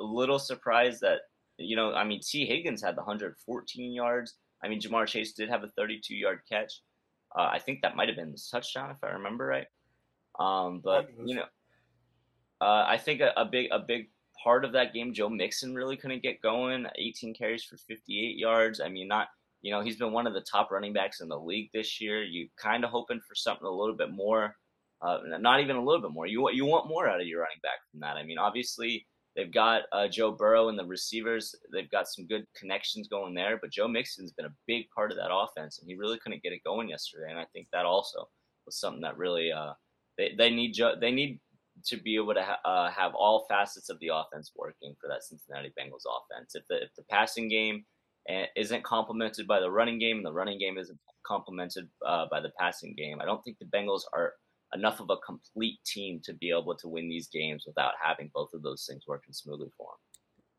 a 0.00 0.04
little 0.04 0.38
surprised 0.38 1.02
that 1.02 1.20
you 1.60 1.76
know, 1.76 1.92
I 1.92 2.04
mean, 2.04 2.20
Tee 2.22 2.46
Higgins 2.46 2.82
had 2.82 2.96
the 2.96 3.02
114 3.02 3.92
yards. 3.92 4.34
I 4.64 4.68
mean, 4.68 4.80
Ja'Marr 4.80 5.06
Chase 5.06 5.32
did 5.32 5.48
have 5.48 5.62
a 5.62 5.68
32 5.68 6.14
yard 6.14 6.40
catch. 6.50 6.80
Uh, 7.36 7.48
I 7.52 7.58
think 7.58 7.82
that 7.82 7.96
might 7.96 8.08
have 8.08 8.16
been 8.16 8.32
the 8.32 8.42
touchdown 8.50 8.90
if 8.90 8.98
I 9.04 9.10
remember 9.10 9.46
right. 9.46 9.66
Um, 10.38 10.80
but 10.82 11.08
you 11.24 11.36
know, 11.36 11.44
uh, 12.60 12.84
I 12.88 12.96
think 12.96 13.20
a, 13.20 13.32
a, 13.36 13.44
big 13.44 13.68
a 13.70 13.78
big 13.78 14.08
part 14.42 14.64
of 14.64 14.72
that 14.72 14.94
game, 14.94 15.12
Joe 15.12 15.28
Mixon 15.28 15.74
really 15.74 15.96
couldn't 15.96 16.22
get 16.22 16.40
going. 16.40 16.86
18 16.96 17.34
carries 17.34 17.62
for 17.62 17.76
58 17.76 18.36
yards. 18.36 18.80
I 18.80 18.88
mean, 18.88 19.06
not 19.06 19.28
you 19.62 19.70
know 19.72 19.80
he's 19.80 19.96
been 19.96 20.12
one 20.12 20.26
of 20.26 20.34
the 20.34 20.44
top 20.50 20.70
running 20.70 20.92
backs 20.92 21.20
in 21.20 21.28
the 21.28 21.38
league 21.38 21.70
this 21.72 22.00
year. 22.00 22.22
You 22.22 22.48
kind 22.56 22.84
of 22.84 22.90
hoping 22.90 23.20
for 23.26 23.34
something 23.34 23.66
a 23.66 23.70
little 23.70 23.96
bit 23.96 24.10
more. 24.10 24.56
Uh, 25.02 25.18
not 25.38 25.60
even 25.60 25.76
a 25.76 25.84
little 25.84 26.02
bit 26.02 26.12
more. 26.12 26.26
You 26.26 26.50
you 26.50 26.64
want 26.64 26.88
more 26.88 27.08
out 27.08 27.20
of 27.20 27.26
your 27.26 27.40
running 27.40 27.60
back 27.62 27.78
from 27.90 28.00
that. 28.00 28.16
I 28.16 28.22
mean, 28.22 28.38
obviously 28.38 29.06
they've 29.36 29.52
got 29.52 29.82
uh, 29.92 30.08
Joe 30.08 30.32
Burrow 30.32 30.68
and 30.68 30.78
the 30.78 30.84
receivers. 30.84 31.54
They've 31.72 31.90
got 31.90 32.08
some 32.08 32.26
good 32.26 32.44
connections 32.56 33.08
going 33.08 33.34
there. 33.34 33.58
But 33.60 33.70
Joe 33.70 33.88
Mixon's 33.88 34.32
been 34.32 34.46
a 34.46 34.54
big 34.66 34.86
part 34.94 35.10
of 35.10 35.16
that 35.18 35.32
offense, 35.32 35.78
and 35.78 35.88
he 35.88 35.96
really 35.96 36.18
couldn't 36.18 36.42
get 36.42 36.52
it 36.52 36.64
going 36.64 36.90
yesterday. 36.90 37.30
And 37.30 37.38
I 37.38 37.46
think 37.52 37.68
that 37.72 37.86
also 37.86 38.28
was 38.66 38.78
something 38.78 39.02
that 39.02 39.16
really 39.16 39.52
uh, 39.52 39.72
they 40.18 40.34
they 40.36 40.50
need 40.50 40.72
Joe 40.72 40.94
they 41.00 41.12
need 41.12 41.40
to 41.86 41.96
be 41.96 42.16
able 42.16 42.34
to 42.34 42.42
ha- 42.42 42.60
uh, 42.64 42.90
have 42.90 43.14
all 43.14 43.46
facets 43.48 43.88
of 43.88 43.98
the 44.00 44.10
offense 44.12 44.52
working 44.54 44.94
for 45.00 45.08
that 45.08 45.24
Cincinnati 45.24 45.72
Bengals 45.78 46.04
offense. 46.04 46.54
If 46.54 46.64
the 46.68 46.82
if 46.82 46.94
the 46.96 47.04
passing 47.04 47.48
game 47.48 47.84
isn't 48.56 48.84
complemented 48.84 49.46
by 49.46 49.60
the 49.60 49.70
running 49.70 49.98
game, 49.98 50.18
and 50.18 50.26
the 50.26 50.32
running 50.32 50.58
game 50.58 50.78
isn't 50.78 50.98
complemented 51.26 51.88
uh, 52.06 52.26
by 52.30 52.40
the 52.40 52.50
passing 52.58 52.94
game, 52.96 53.18
I 53.20 53.24
don't 53.24 53.42
think 53.42 53.58
the 53.58 53.66
Bengals 53.66 54.02
are 54.12 54.34
enough 54.74 55.00
of 55.00 55.10
a 55.10 55.16
complete 55.18 55.78
team 55.84 56.20
to 56.24 56.34
be 56.34 56.50
able 56.50 56.76
to 56.76 56.88
win 56.88 57.08
these 57.08 57.28
games 57.28 57.64
without 57.66 57.92
having 58.02 58.30
both 58.32 58.50
of 58.54 58.62
those 58.62 58.86
things 58.88 59.04
working 59.06 59.32
smoothly 59.32 59.70
for 59.76 59.88
them. 59.88 60.10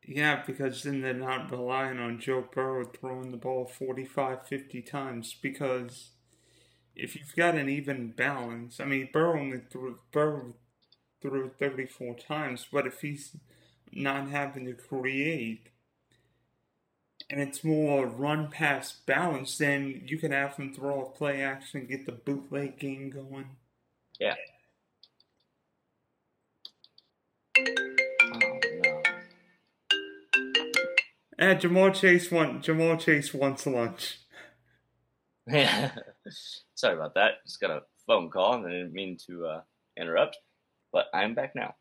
Yeah, 0.04 0.42
because 0.44 0.82
then 0.82 1.00
they're 1.00 1.14
not 1.14 1.50
relying 1.50 1.98
on 1.98 2.18
Joe 2.18 2.44
Burrow 2.52 2.84
throwing 2.84 3.30
the 3.30 3.36
ball 3.36 3.66
45, 3.66 4.46
50 4.46 4.82
times. 4.82 5.36
Because 5.40 6.10
if 6.96 7.14
you've 7.14 7.36
got 7.36 7.54
an 7.54 7.68
even 7.68 8.10
balance, 8.10 8.80
I 8.80 8.84
mean, 8.84 9.08
Burrow 9.12 9.40
only 9.40 9.60
threw, 9.70 9.98
Burrow 10.12 10.54
threw 11.20 11.50
34 11.58 12.16
times, 12.16 12.66
but 12.70 12.86
if 12.86 13.00
he's 13.00 13.36
not 13.92 14.28
having 14.28 14.66
to 14.66 14.74
create, 14.74 15.68
and 17.32 17.40
it's 17.40 17.64
more 17.64 18.06
run 18.06 18.48
pass 18.48 18.92
balance, 18.92 19.56
then 19.56 20.02
you 20.04 20.18
can 20.18 20.32
have 20.32 20.54
them 20.54 20.74
throw 20.74 21.00
a 21.00 21.16
play 21.16 21.42
action, 21.42 21.86
get 21.86 22.04
the 22.04 22.12
bootleg 22.12 22.78
game 22.78 23.08
going. 23.08 23.46
Yeah. 24.20 24.34
Oh, 27.58 28.60
no. 28.84 29.02
And 31.38 31.58
Ja'Marr 31.58 31.94
Chase 31.94 32.30
want 32.30 32.62
Jamal 32.62 32.98
Chase 32.98 33.32
wants 33.32 33.66
lunch. 33.66 34.18
Yeah. 35.46 35.92
Sorry 36.74 36.94
about 36.94 37.14
that. 37.14 37.44
Just 37.46 37.60
got 37.60 37.70
a 37.70 37.82
phone 38.06 38.28
call 38.28 38.56
and 38.56 38.66
I 38.66 38.70
didn't 38.70 38.92
mean 38.92 39.16
to 39.26 39.46
uh, 39.46 39.60
interrupt, 39.96 40.36
but 40.92 41.06
I'm 41.14 41.34
back 41.34 41.54
now. 41.54 41.76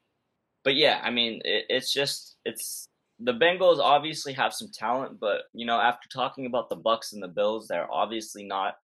But 0.63 0.75
yeah, 0.75 1.01
I 1.03 1.11
mean, 1.11 1.41
it, 1.43 1.65
it's 1.67 1.91
just 1.91 2.37
it's 2.45 2.87
the 3.23 3.33
Bengals 3.33 3.79
obviously 3.79 4.33
have 4.33 4.53
some 4.53 4.69
talent, 4.73 5.19
but 5.19 5.43
you 5.53 5.65
know, 5.65 5.79
after 5.79 6.09
talking 6.09 6.45
about 6.45 6.69
the 6.69 6.77
Bucs 6.77 7.13
and 7.13 7.21
the 7.21 7.27
Bills, 7.27 7.67
they're 7.67 7.91
obviously 7.91 8.43
not. 8.43 8.75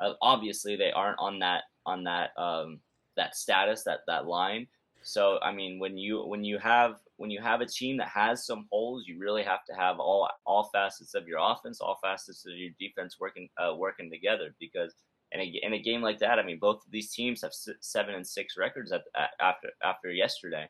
Uh, 0.00 0.14
obviously, 0.22 0.76
they 0.76 0.90
aren't 0.90 1.18
on 1.18 1.38
that 1.40 1.62
on 1.86 2.04
that 2.04 2.30
um, 2.36 2.80
that 3.16 3.36
status 3.36 3.84
that 3.84 4.00
that 4.06 4.26
line. 4.26 4.66
So 5.02 5.38
I 5.42 5.52
mean, 5.52 5.78
when 5.78 5.98
you 5.98 6.24
when 6.24 6.44
you 6.44 6.58
have 6.58 6.96
when 7.16 7.30
you 7.30 7.40
have 7.40 7.60
a 7.60 7.66
team 7.66 7.98
that 7.98 8.08
has 8.08 8.46
some 8.46 8.66
holes, 8.72 9.04
you 9.06 9.18
really 9.18 9.42
have 9.42 9.64
to 9.66 9.74
have 9.74 10.00
all 10.00 10.28
all 10.46 10.70
facets 10.72 11.14
of 11.14 11.28
your 11.28 11.38
offense, 11.40 11.80
all 11.80 11.98
facets 12.02 12.46
of 12.46 12.56
your 12.56 12.70
defense 12.80 13.16
working 13.20 13.48
uh, 13.58 13.74
working 13.76 14.10
together. 14.10 14.54
Because 14.58 14.94
in 15.32 15.40
a, 15.40 15.60
in 15.62 15.74
a 15.74 15.82
game 15.82 16.00
like 16.00 16.18
that, 16.20 16.38
I 16.38 16.42
mean, 16.42 16.58
both 16.58 16.76
of 16.76 16.90
these 16.90 17.12
teams 17.12 17.42
have 17.42 17.52
seven 17.80 18.14
and 18.14 18.26
six 18.26 18.54
records 18.56 18.92
at, 18.92 19.02
at, 19.16 19.30
after 19.40 19.68
after 19.82 20.10
yesterday. 20.10 20.68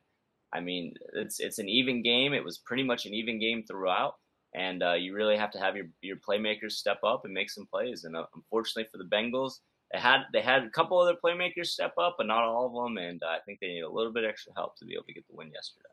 I 0.54 0.60
mean, 0.60 0.94
it's 1.14 1.40
it's 1.40 1.58
an 1.58 1.68
even 1.68 2.02
game. 2.02 2.32
It 2.32 2.44
was 2.44 2.58
pretty 2.58 2.84
much 2.84 3.06
an 3.06 3.14
even 3.14 3.40
game 3.40 3.64
throughout, 3.66 4.14
and 4.54 4.82
uh, 4.82 4.92
you 4.92 5.14
really 5.14 5.36
have 5.36 5.50
to 5.52 5.58
have 5.58 5.76
your 5.76 5.86
your 6.00 6.16
playmakers 6.16 6.72
step 6.72 6.98
up 7.04 7.24
and 7.24 7.34
make 7.34 7.50
some 7.50 7.66
plays. 7.66 8.04
And 8.04 8.16
uh, 8.16 8.26
unfortunately 8.34 8.88
for 8.90 8.98
the 8.98 9.04
Bengals, 9.04 9.54
they 9.92 9.98
had 9.98 10.22
they 10.32 10.40
had 10.40 10.62
a 10.62 10.70
couple 10.70 10.98
other 10.98 11.16
playmakers 11.22 11.66
step 11.66 11.94
up, 11.98 12.14
but 12.18 12.28
not 12.28 12.44
all 12.44 12.66
of 12.66 12.72
them. 12.72 12.98
And 12.98 13.22
uh, 13.22 13.26
I 13.26 13.38
think 13.44 13.58
they 13.60 13.68
need 13.68 13.80
a 13.80 13.90
little 13.90 14.12
bit 14.12 14.24
extra 14.24 14.52
help 14.54 14.76
to 14.78 14.84
be 14.84 14.94
able 14.94 15.04
to 15.04 15.12
get 15.12 15.26
the 15.26 15.34
win 15.34 15.50
yesterday. 15.52 15.88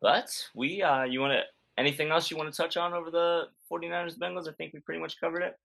But 0.00 0.30
we, 0.54 0.82
uh, 0.82 1.04
you 1.04 1.20
want 1.20 1.32
to 1.32 1.42
anything 1.78 2.10
else 2.10 2.30
you 2.30 2.36
want 2.36 2.52
to 2.52 2.56
touch 2.56 2.76
on 2.76 2.92
over 2.92 3.10
the 3.10 3.48
49ers 3.70 4.18
Bengals? 4.18 4.48
I 4.48 4.52
think 4.52 4.72
we 4.72 4.80
pretty 4.80 5.00
much 5.00 5.18
covered 5.18 5.42
it. 5.42 5.58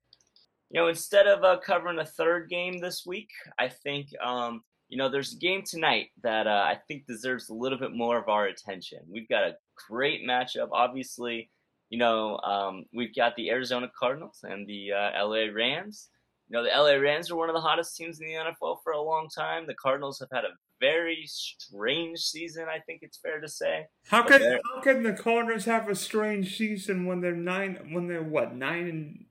You 0.71 0.81
know, 0.81 0.87
instead 0.87 1.27
of 1.27 1.43
uh, 1.43 1.57
covering 1.59 1.99
a 1.99 2.05
third 2.05 2.49
game 2.49 2.79
this 2.79 3.03
week, 3.05 3.29
I 3.59 3.67
think 3.67 4.07
um, 4.23 4.61
you 4.89 4.97
know 4.97 5.09
there's 5.09 5.33
a 5.33 5.37
game 5.37 5.63
tonight 5.65 6.07
that 6.23 6.47
uh, 6.47 6.65
I 6.65 6.77
think 6.87 7.05
deserves 7.05 7.49
a 7.49 7.53
little 7.53 7.77
bit 7.77 7.93
more 7.93 8.17
of 8.17 8.29
our 8.29 8.47
attention. 8.47 8.99
We've 9.09 9.27
got 9.27 9.43
a 9.43 9.55
great 9.87 10.21
matchup, 10.27 10.69
obviously 10.71 11.49
you 11.91 11.97
know, 11.97 12.37
um, 12.37 12.85
we've 12.93 13.13
got 13.13 13.35
the 13.35 13.49
Arizona 13.49 13.91
Cardinals 13.99 14.39
and 14.43 14.65
the 14.65 14.93
uh, 14.93 15.25
LA 15.25 15.51
Rams. 15.53 16.07
You 16.47 16.57
know, 16.57 16.63
the 16.63 16.69
LA 16.69 16.97
Rams 16.99 17.29
are 17.29 17.35
one 17.35 17.49
of 17.49 17.53
the 17.53 17.61
hottest 17.61 17.97
teams 17.97 18.19
in 18.19 18.27
the 18.27 18.33
NFL 18.33 18.77
for 18.81 18.93
a 18.93 19.01
long 19.01 19.27
time. 19.27 19.67
The 19.67 19.75
Cardinals 19.75 20.17
have 20.19 20.29
had 20.31 20.45
a 20.45 20.55
very 20.79 21.23
strange 21.25 22.19
season, 22.19 22.65
I 22.73 22.79
think 22.79 23.01
it's 23.03 23.17
fair 23.17 23.41
to 23.41 23.47
say. 23.47 23.87
How 24.07 24.23
can 24.23 24.41
how 24.41 24.81
can 24.81 25.03
the 25.03 25.13
Cardinals 25.13 25.65
have 25.65 25.89
a 25.89 25.95
strange 25.95 26.57
season 26.57 27.05
when 27.05 27.19
they're 27.19 27.35
nine 27.35 27.89
when 27.91 28.07
they're 28.07 28.23
what, 28.23 28.55
nine 28.55 28.87
and 28.87 29.25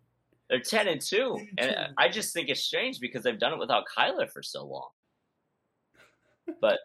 they're 0.51 0.61
ten 0.61 0.89
and 0.89 1.01
two. 1.01 1.39
And 1.57 1.95
I 1.97 2.09
just 2.09 2.35
think 2.35 2.49
it's 2.51 2.65
strange 2.65 3.01
because 3.01 3.23
they've 3.23 3.39
done 3.39 3.55
it 3.55 3.59
without 3.59 3.85
Kyler 3.97 4.31
for 4.31 4.43
so 4.43 4.67
long. 4.67 4.89
But 6.61 6.81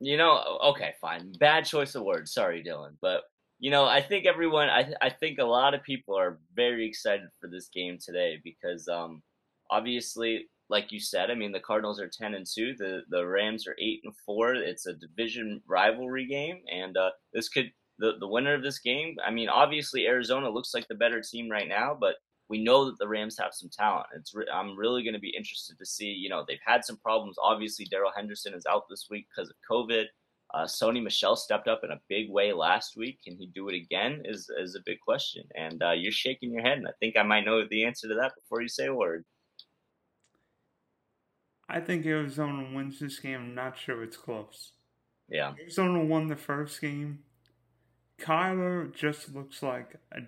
you 0.00 0.16
know, 0.16 0.58
okay, 0.64 0.94
fine. 1.00 1.32
Bad 1.38 1.64
choice 1.64 1.94
of 1.94 2.02
words. 2.02 2.32
Sorry, 2.32 2.62
Dylan. 2.62 2.96
But 3.00 3.22
you 3.60 3.70
know, 3.70 3.84
I 3.84 4.02
think 4.02 4.26
everyone, 4.26 4.68
I, 4.68 4.92
I 5.00 5.08
think 5.08 5.38
a 5.38 5.44
lot 5.44 5.72
of 5.72 5.84
people 5.84 6.18
are 6.18 6.40
very 6.56 6.84
excited 6.84 7.28
for 7.40 7.48
this 7.48 7.68
game 7.68 7.96
today 8.04 8.40
because, 8.42 8.88
um, 8.88 9.22
obviously, 9.70 10.48
like 10.68 10.90
you 10.90 10.98
said, 10.98 11.30
I 11.30 11.36
mean, 11.36 11.52
the 11.52 11.60
Cardinals 11.60 12.00
are 12.00 12.08
ten 12.08 12.34
and 12.34 12.44
two, 12.44 12.74
the 12.76 13.02
the 13.10 13.24
Rams 13.24 13.68
are 13.68 13.76
eight 13.78 14.00
and 14.02 14.12
four. 14.26 14.54
It's 14.54 14.86
a 14.86 14.94
division 14.94 15.62
rivalry 15.68 16.26
game, 16.26 16.62
and 16.72 16.96
uh, 16.96 17.10
this 17.32 17.48
could 17.48 17.70
the 18.00 18.14
the 18.18 18.26
winner 18.26 18.54
of 18.54 18.64
this 18.64 18.80
game. 18.80 19.14
I 19.24 19.30
mean, 19.30 19.48
obviously, 19.48 20.08
Arizona 20.08 20.50
looks 20.50 20.74
like 20.74 20.88
the 20.88 20.96
better 20.96 21.20
team 21.20 21.48
right 21.48 21.68
now, 21.68 21.96
but 21.98 22.16
we 22.52 22.62
know 22.62 22.84
that 22.84 22.98
the 22.98 23.08
Rams 23.08 23.38
have 23.38 23.54
some 23.54 23.70
talent. 23.70 24.08
It's 24.14 24.34
re- 24.34 24.44
I'm 24.52 24.76
really 24.76 25.02
going 25.02 25.14
to 25.14 25.18
be 25.18 25.34
interested 25.34 25.78
to 25.78 25.86
see. 25.86 26.08
You 26.08 26.28
know, 26.28 26.44
they've 26.46 26.58
had 26.62 26.84
some 26.84 26.98
problems. 26.98 27.36
Obviously, 27.42 27.86
Darrell 27.86 28.12
Henderson 28.14 28.52
is 28.52 28.66
out 28.66 28.84
this 28.90 29.06
week 29.10 29.26
because 29.34 29.48
of 29.48 29.56
COVID. 29.68 30.04
Uh, 30.52 30.64
Sony 30.64 31.02
Michel 31.02 31.34
stepped 31.34 31.66
up 31.66 31.80
in 31.82 31.92
a 31.92 32.00
big 32.10 32.30
way 32.30 32.52
last 32.52 32.94
week. 32.94 33.20
Can 33.24 33.36
he 33.36 33.46
do 33.46 33.70
it 33.70 33.74
again? 33.74 34.20
Is 34.26 34.50
is 34.60 34.74
a 34.74 34.82
big 34.84 35.00
question. 35.00 35.44
And 35.54 35.82
uh, 35.82 35.92
you're 35.92 36.12
shaking 36.12 36.52
your 36.52 36.60
head, 36.60 36.76
and 36.76 36.86
I 36.86 36.90
think 37.00 37.16
I 37.16 37.22
might 37.22 37.46
know 37.46 37.66
the 37.66 37.86
answer 37.86 38.06
to 38.08 38.14
that 38.16 38.34
before 38.34 38.60
you 38.60 38.68
say 38.68 38.84
a 38.84 38.94
word. 38.94 39.24
I 41.70 41.80
think 41.80 42.04
Arizona 42.04 42.68
wins 42.76 43.00
this 43.00 43.18
game. 43.18 43.40
I'm 43.40 43.54
not 43.54 43.78
sure 43.78 44.02
it's 44.02 44.18
close. 44.18 44.72
Yeah. 45.26 45.54
Arizona 45.58 46.04
won 46.04 46.26
the 46.26 46.36
first 46.36 46.82
game. 46.82 47.20
Kyler 48.20 48.94
just 48.94 49.34
looks 49.34 49.62
like 49.62 49.96
a 50.12 50.20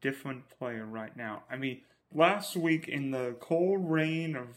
different 0.00 0.48
player 0.58 0.84
right 0.84 1.16
now. 1.16 1.44
I 1.50 1.56
mean, 1.56 1.80
last 2.12 2.56
week 2.56 2.88
in 2.88 3.10
the 3.10 3.36
cold 3.40 3.90
rain 3.90 4.36
of 4.36 4.48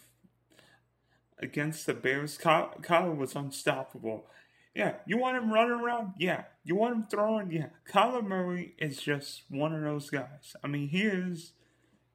against 1.40 1.86
the 1.86 1.94
Bears, 1.94 2.38
Kyler 2.38 3.16
was 3.16 3.36
unstoppable. 3.36 4.26
Yeah. 4.74 4.96
You 5.06 5.18
want 5.18 5.38
him 5.38 5.52
running 5.52 5.80
around? 5.80 6.14
Yeah. 6.18 6.44
You 6.64 6.76
want 6.76 6.96
him 6.96 7.06
throwing? 7.10 7.52
Yeah. 7.52 7.68
Kyler 7.92 8.26
Murray 8.26 8.74
is 8.78 9.02
just 9.02 9.44
one 9.50 9.74
of 9.74 9.82
those 9.82 10.10
guys. 10.10 10.56
I 10.64 10.68
mean, 10.68 10.90
he 10.90 11.04
is 11.04 11.54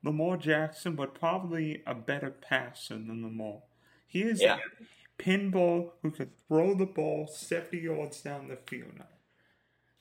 Lamar 0.02 0.36
Jackson, 0.36 0.94
but 0.94 1.14
probably 1.14 1.82
a 1.86 1.94
better 1.94 2.30
passer 2.30 2.94
than 2.94 3.22
Lamar. 3.22 3.62
He 4.06 4.22
is 4.22 4.40
yeah. 4.40 4.56
a 4.56 5.22
pinball 5.22 5.90
who 6.02 6.10
could 6.10 6.30
throw 6.48 6.74
the 6.74 6.86
ball 6.86 7.26
70 7.26 7.78
yards 7.78 8.22
down 8.22 8.48
the 8.48 8.56
field. 8.56 8.92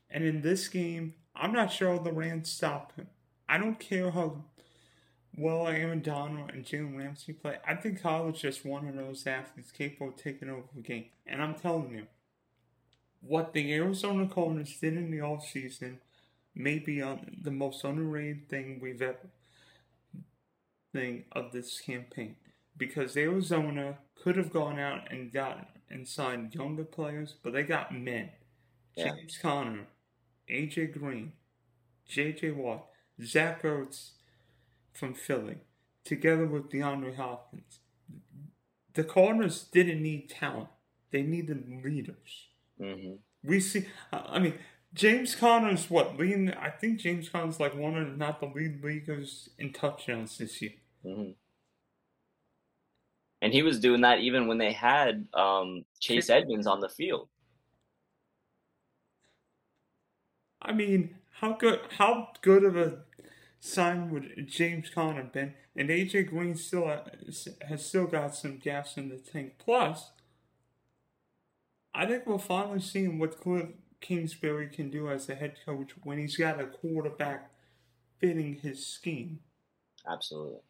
And 0.09 0.23
in 0.23 0.41
this 0.41 0.67
game, 0.67 1.15
I'm 1.35 1.51
not 1.51 1.71
sure 1.71 1.99
the 1.99 2.13
Rams 2.13 2.51
stop 2.51 2.95
him. 2.95 3.07
I 3.49 3.57
don't 3.57 3.79
care 3.79 4.12
how 4.12 4.43
well 5.38 5.67
Aaron 5.67 6.01
Donald 6.01 6.51
and 6.51 6.65
Jalen 6.65 6.97
Ramsey 6.97 7.33
play. 7.33 7.57
I 7.65 7.75
think 7.75 8.01
Kyler's 8.01 8.41
just 8.41 8.65
one 8.65 8.88
of 8.88 8.95
those 8.95 9.25
athletes 9.27 9.71
capable 9.71 10.10
of 10.10 10.17
taking 10.17 10.49
over 10.49 10.67
the 10.75 10.81
game. 10.81 11.05
And 11.25 11.41
I'm 11.41 11.55
telling 11.55 11.91
you, 11.91 12.07
what 13.21 13.53
the 13.53 13.73
Arizona 13.73 14.27
Cardinals 14.27 14.75
did 14.79 14.95
in 14.95 15.12
the 15.12 15.17
offseason 15.17 15.97
may 16.55 16.79
be 16.79 17.01
on 17.01 17.38
the 17.41 17.51
most 17.51 17.83
underrated 17.83 18.49
thing 18.49 18.79
we've 18.81 19.01
ever 19.01 19.29
thing 20.93 21.25
of 21.31 21.51
this 21.51 21.79
campaign. 21.79 22.36
Because 22.75 23.17
Arizona 23.17 23.97
could 24.15 24.38
have 24.38 24.51
gone 24.51 24.79
out 24.79 25.12
and 25.12 25.31
got 25.31 25.69
and 25.89 26.07
signed 26.07 26.53
younger 26.53 26.83
players, 26.83 27.36
but 27.43 27.53
they 27.53 27.63
got 27.63 27.93
men. 27.93 28.29
Yeah. 28.95 29.13
James 29.13 29.38
Conner, 29.41 29.88
AJ 30.49 30.99
Green, 30.99 31.33
JJ 32.10 32.55
Watt, 32.55 32.88
Zach 33.23 33.63
Ertz 33.63 34.12
from 34.93 35.13
Philly, 35.13 35.58
together 36.03 36.45
with 36.45 36.69
DeAndre 36.69 37.15
Hopkins. 37.15 37.80
The 38.93 39.03
Cardinals 39.03 39.63
didn't 39.71 40.01
need 40.01 40.30
talent. 40.30 40.69
They 41.12 41.21
needed 41.21 41.84
leaders. 41.84 42.47
Mm-hmm. 42.82 43.15
We 43.43 43.60
see. 43.60 43.86
I 44.12 44.39
mean, 44.39 44.56
James 44.93 45.36
Conner's 45.36 45.89
what 45.89 46.17
leading? 46.17 46.51
I 46.53 46.69
think 46.69 46.99
James 46.99 47.30
Conner's 47.30 47.60
like 47.60 47.75
one 47.75 47.95
of 47.95 48.17
not 48.17 48.39
the 48.39 48.47
lead 48.47 48.84
leaguers 48.84 49.49
in 49.58 49.71
touchdowns 49.73 50.38
this 50.38 50.62
year. 50.62 50.73
Mm-hmm. 51.06 51.32
And 53.41 53.53
he 53.53 53.62
was 53.62 53.80
doing 53.80 54.01
that 54.01 54.19
even 54.19 54.47
when 54.47 54.58
they 54.58 54.71
had 54.71 55.27
um, 55.34 55.86
Chase 55.99 56.30
Edmonds 56.30 56.65
on 56.65 56.80
the 56.80 56.89
field. 56.89 57.30
I 60.60 60.73
mean, 60.73 61.15
how 61.39 61.54
good? 61.54 61.80
How 61.97 62.30
good 62.41 62.63
of 62.63 62.76
a 62.76 63.00
sign 63.60 64.10
would 64.12 64.47
James 64.47 64.89
Conner 64.89 65.21
have 65.23 65.34
been? 65.34 65.56
And 65.76 65.89
AJ 65.89 66.30
Green 66.30 66.56
still 66.56 66.88
has 67.67 67.86
still 67.86 68.08
got 68.08 68.36
some 68.36 68.58
gas 68.58 68.97
in 68.97 69.10
the 69.10 69.17
tank. 69.17 69.56
Plus, 69.60 70.12
I 71.93 72.06
think 72.06 72.26
we're 72.26 72.38
finally 72.38 72.80
seeing 72.80 73.19
what 73.19 73.41
Cliff 73.41 73.69
Kingsbury 74.00 74.69
can 74.69 74.89
do 74.89 75.10
as 75.10 75.28
a 75.28 75.36
head 75.36 75.58
coach 75.65 75.91
when 76.04 76.17
he's 76.17 76.38
got 76.38 76.62
a 76.62 76.67
quarterback 76.67 77.52
fitting 78.19 78.56
his 78.56 78.86
scheme. 78.88 79.41
Absolutely. 80.10 80.62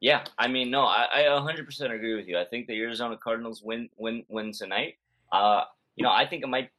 Yeah, 0.00 0.24
I 0.36 0.48
mean, 0.48 0.70
no, 0.70 0.82
I, 0.82 1.06
I 1.12 1.22
100% 1.28 1.92
agree 1.92 2.14
with 2.16 2.26
you. 2.26 2.38
I 2.38 2.44
think 2.44 2.66
the 2.66 2.78
Arizona 2.80 3.16
Cardinals 3.16 3.62
win 3.62 3.88
win 3.96 4.24
win 4.28 4.52
tonight. 4.52 4.96
Uh, 5.30 5.62
you 5.94 6.02
know, 6.02 6.10
I 6.10 6.26
think 6.26 6.42
it 6.42 6.48
might. 6.48 6.70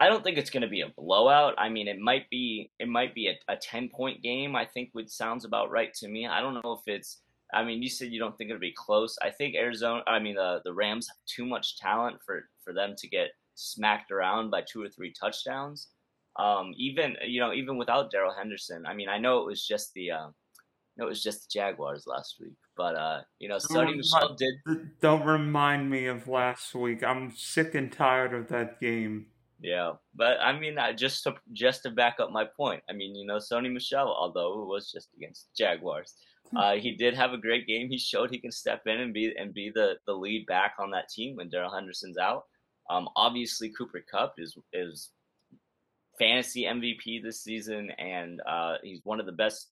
I 0.00 0.08
don't 0.08 0.22
think 0.22 0.38
it's 0.38 0.50
going 0.50 0.62
to 0.62 0.68
be 0.68 0.82
a 0.82 0.92
blowout. 0.96 1.54
I 1.58 1.68
mean, 1.68 1.88
it 1.88 1.98
might 1.98 2.30
be 2.30 2.70
it 2.78 2.88
might 2.88 3.14
be 3.14 3.28
a, 3.28 3.52
a 3.52 3.56
10 3.56 3.88
point 3.88 4.22
game. 4.22 4.54
I 4.54 4.64
think 4.64 4.90
which 4.92 5.08
sounds 5.08 5.44
about 5.44 5.70
right 5.70 5.92
to 5.94 6.08
me. 6.08 6.26
I 6.26 6.40
don't 6.40 6.54
know 6.54 6.72
if 6.72 6.86
it's. 6.86 7.18
I 7.52 7.64
mean, 7.64 7.82
you 7.82 7.88
said 7.88 8.12
you 8.12 8.20
don't 8.20 8.36
think 8.36 8.50
it'll 8.50 8.60
be 8.60 8.74
close. 8.76 9.16
I 9.22 9.30
think 9.30 9.56
Arizona. 9.56 10.02
I 10.06 10.18
mean, 10.18 10.36
the 10.36 10.60
the 10.64 10.72
Rams 10.72 11.08
have 11.08 11.16
too 11.26 11.46
much 11.46 11.78
talent 11.78 12.18
for 12.24 12.48
for 12.62 12.72
them 12.72 12.94
to 12.98 13.08
get 13.08 13.30
smacked 13.54 14.12
around 14.12 14.50
by 14.50 14.62
two 14.62 14.82
or 14.82 14.88
three 14.88 15.12
touchdowns. 15.12 15.88
Um, 16.36 16.72
even 16.76 17.16
you 17.26 17.40
know, 17.40 17.52
even 17.52 17.76
without 17.76 18.10
Darrell 18.10 18.34
Henderson. 18.36 18.86
I 18.86 18.94
mean, 18.94 19.08
I 19.08 19.18
know 19.18 19.40
it 19.40 19.46
was 19.46 19.66
just 19.66 19.92
the. 19.94 20.12
Uh, 20.12 20.28
it 20.98 21.04
was 21.04 21.22
just 21.22 21.42
the 21.42 21.58
Jaguars 21.60 22.06
last 22.06 22.36
week. 22.40 22.54
But 22.76 22.94
uh, 22.96 23.20
you 23.38 23.48
know, 23.48 23.56
Sony 23.56 23.96
Michel 23.96 24.36
did. 24.36 24.54
Don't 25.00 25.24
remind 25.24 25.90
me 25.90 26.06
of 26.06 26.28
last 26.28 26.74
week. 26.74 27.02
I'm 27.02 27.32
sick 27.34 27.74
and 27.74 27.90
tired 27.90 28.34
of 28.34 28.48
that 28.48 28.80
game. 28.80 29.26
Yeah, 29.60 29.94
but 30.14 30.38
I 30.40 30.58
mean, 30.58 30.78
I 30.78 30.92
just 30.92 31.24
to 31.24 31.34
just 31.52 31.82
to 31.82 31.90
back 31.90 32.16
up 32.20 32.30
my 32.30 32.44
point, 32.44 32.82
I 32.88 32.92
mean, 32.92 33.16
you 33.16 33.26
know, 33.26 33.38
Sony 33.38 33.72
Michel, 33.72 34.06
although 34.06 34.62
it 34.62 34.66
was 34.66 34.92
just 34.92 35.08
against 35.16 35.46
the 35.46 35.64
Jaguars, 35.64 36.14
hmm. 36.50 36.56
uh, 36.56 36.72
he 36.74 36.92
did 36.92 37.14
have 37.14 37.32
a 37.32 37.38
great 37.38 37.66
game. 37.66 37.88
He 37.88 37.98
showed 37.98 38.30
he 38.30 38.38
can 38.38 38.52
step 38.52 38.82
in 38.86 39.00
and 39.00 39.12
be 39.12 39.34
and 39.36 39.52
be 39.52 39.70
the 39.74 39.96
the 40.06 40.12
lead 40.12 40.46
back 40.46 40.74
on 40.78 40.90
that 40.92 41.08
team 41.08 41.36
when 41.36 41.48
Darrell 41.48 41.74
Henderson's 41.74 42.18
out. 42.18 42.44
Um, 42.88 43.08
obviously, 43.16 43.70
Cooper 43.70 44.04
Kupp 44.08 44.34
is 44.38 44.56
is 44.72 45.10
fantasy 46.18 46.64
MVP 46.64 47.22
this 47.22 47.42
season, 47.42 47.90
and 47.98 48.40
uh, 48.48 48.76
he's 48.82 49.00
one 49.04 49.18
of 49.18 49.26
the 49.26 49.32
best 49.32 49.70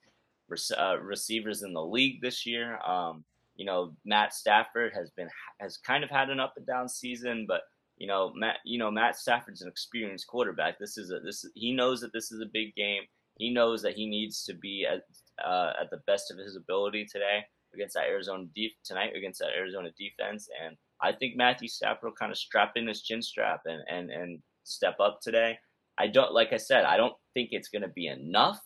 uh, 0.77 0.99
receivers 1.01 1.63
in 1.63 1.73
the 1.73 1.85
league 1.85 2.21
this 2.21 2.45
year. 2.45 2.79
Um, 2.83 3.25
you 3.57 3.65
know, 3.65 3.95
Matt 4.05 4.35
Stafford 4.35 4.93
has 4.95 5.11
been 5.11 5.29
has 5.61 5.77
kind 5.77 6.05
of 6.05 6.11
had 6.11 6.31
an 6.31 6.41
up 6.41 6.55
and 6.57 6.67
down 6.67 6.89
season, 6.89 7.47
but 7.49 7.63
you 7.97 8.07
know, 8.07 8.33
Matt, 8.35 8.57
you 8.65 8.79
know, 8.79 8.91
Matt 8.91 9.17
Stafford's 9.17 9.63
an 9.63 9.69
experienced 9.69 10.27
quarterback. 10.27 10.79
This 10.79 10.99
is 10.99 11.11
a 11.11 11.21
this 11.21 11.45
he 11.55 11.73
knows 11.73 12.01
that 12.01 12.13
this 12.13 12.33
is 12.33 12.41
a 12.41 12.51
big 12.53 12.75
game. 12.75 13.03
He 13.39 13.51
knows 13.51 13.83
that 13.83 13.95
he 13.95 14.07
needs 14.07 14.45
to 14.45 14.55
be 14.55 14.87
at 14.87 15.03
uh, 15.45 15.73
at 15.81 15.91
the 15.91 16.01
best 16.07 16.31
of 16.31 16.39
his 16.39 16.57
ability 16.57 17.07
today 17.07 17.41
against 17.75 17.95
that 17.95 18.07
Arizona 18.07 18.45
def- 18.55 18.73
tonight 18.85 19.13
against 19.17 19.41
that 19.41 19.57
Arizona 19.57 19.91
defense. 19.99 20.49
And 20.65 20.77
I 21.03 21.13
think 21.13 21.37
Matthew 21.37 21.69
Stafford 21.69 22.05
will 22.05 22.13
kind 22.13 22.33
of 22.33 22.39
strap 22.39 22.73
in 22.77 22.87
his 22.87 23.03
chin 23.03 23.23
strap 23.23 23.61
and 23.67 23.83
and 23.89 24.11
and 24.11 24.39
step 24.65 24.97
up 25.01 25.21
today. 25.23 25.59
I 25.99 26.09
don't 26.09 26.33
like 26.33 26.53
I 26.53 26.59
said, 26.59 26.85
I 26.85 26.97
don't 26.97 27.15
think 27.35 27.51
it's 27.53 27.69
going 27.69 27.83
to 27.83 27.89
be 27.89 28.07
enough 28.07 28.61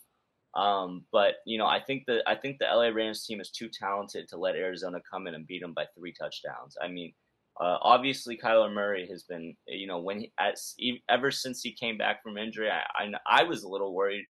um, 0.55 1.05
but 1.13 1.37
you 1.47 1.59
know, 1.59 1.67
I 1.67 1.81
think 1.81 2.05
the 2.07 2.23
I 2.27 2.35
think 2.35 2.59
the 2.59 2.67
LA 2.67 2.89
Rams 2.89 3.25
team 3.25 3.41
is 3.41 3.51
too 3.51 3.69
talented 3.69 4.29
to 4.29 4.37
let 4.37 4.57
Arizona 4.57 4.99
come 5.11 5.27
in 5.27 5.35
and 5.35 5.47
beat 5.47 5.63
them 5.63 5.75
by 5.75 5.87
three 5.97 6.13
touchdowns. 6.13 6.77
I 6.83 6.89
mean, 6.89 7.13
uh, 7.61 7.77
obviously 7.83 8.39
Kyler 8.39 8.73
Murray 8.73 9.07
has 9.11 9.25
been, 9.25 9.55
you 9.67 9.87
know, 9.87 9.99
when 9.99 10.21
he, 10.21 10.33
as, 10.41 10.75
ever 11.11 11.31
since 11.31 11.61
he 11.61 11.73
came 11.73 11.99
back 11.99 12.23
from 12.23 12.39
injury, 12.39 12.71
I, 12.71 12.83
I, 13.05 13.41
I 13.41 13.43
was 13.43 13.63
a 13.63 13.69
little 13.69 13.95
worried. 13.95 14.25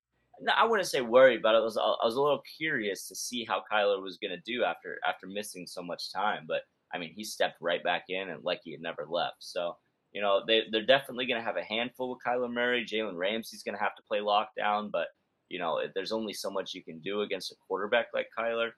I 0.56 0.66
wouldn't 0.66 0.88
say 0.88 1.02
worried, 1.02 1.42
but 1.44 1.54
I 1.54 1.60
was 1.60 1.78
I 1.78 2.06
was 2.06 2.16
a 2.16 2.22
little 2.22 2.42
curious 2.58 3.08
to 3.08 3.16
see 3.16 3.44
how 3.44 3.62
Kyler 3.72 4.02
was 4.02 4.18
going 4.18 4.32
to 4.32 4.52
do 4.52 4.64
after 4.64 4.98
after 5.08 5.28
missing 5.28 5.68
so 5.68 5.84
much 5.84 6.14
time. 6.14 6.46
But 6.48 6.62
I 6.94 6.98
mean, 6.98 7.14
he 7.14 7.26
stepped 7.26 7.58
right 7.62 7.84
back 7.84 8.06
in 8.08 8.30
and 8.30 8.44
like 8.44 8.62
he 8.64 8.72
had 8.72 8.82
never 8.82 9.06
left. 9.08 9.36
So 9.40 9.76
you 10.14 10.22
know, 10.22 10.42
they 10.48 10.64
they're 10.72 10.86
definitely 10.86 11.28
going 11.28 11.40
to 11.40 11.46
have 11.46 11.58
a 11.58 11.64
handful 11.64 12.10
with 12.10 12.24
Kyler 12.26 12.52
Murray. 12.52 12.86
Jalen 12.86 13.18
Ramsey's 13.18 13.64
going 13.64 13.76
to 13.76 13.84
have 13.84 13.96
to 13.96 14.04
play 14.08 14.20
lockdown, 14.20 14.90
but 14.92 15.08
you 15.50 15.60
know, 15.60 15.82
there's 15.94 16.12
only 16.12 16.34
so 16.34 16.50
much 16.50 16.74
you 16.74 16.84
can 16.84 17.00
do 17.00 17.22
against 17.22 17.52
a 17.52 17.56
quarterback 17.68 18.08
like 18.14 18.28
Kyler. 18.38 18.72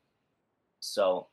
So 0.79 1.27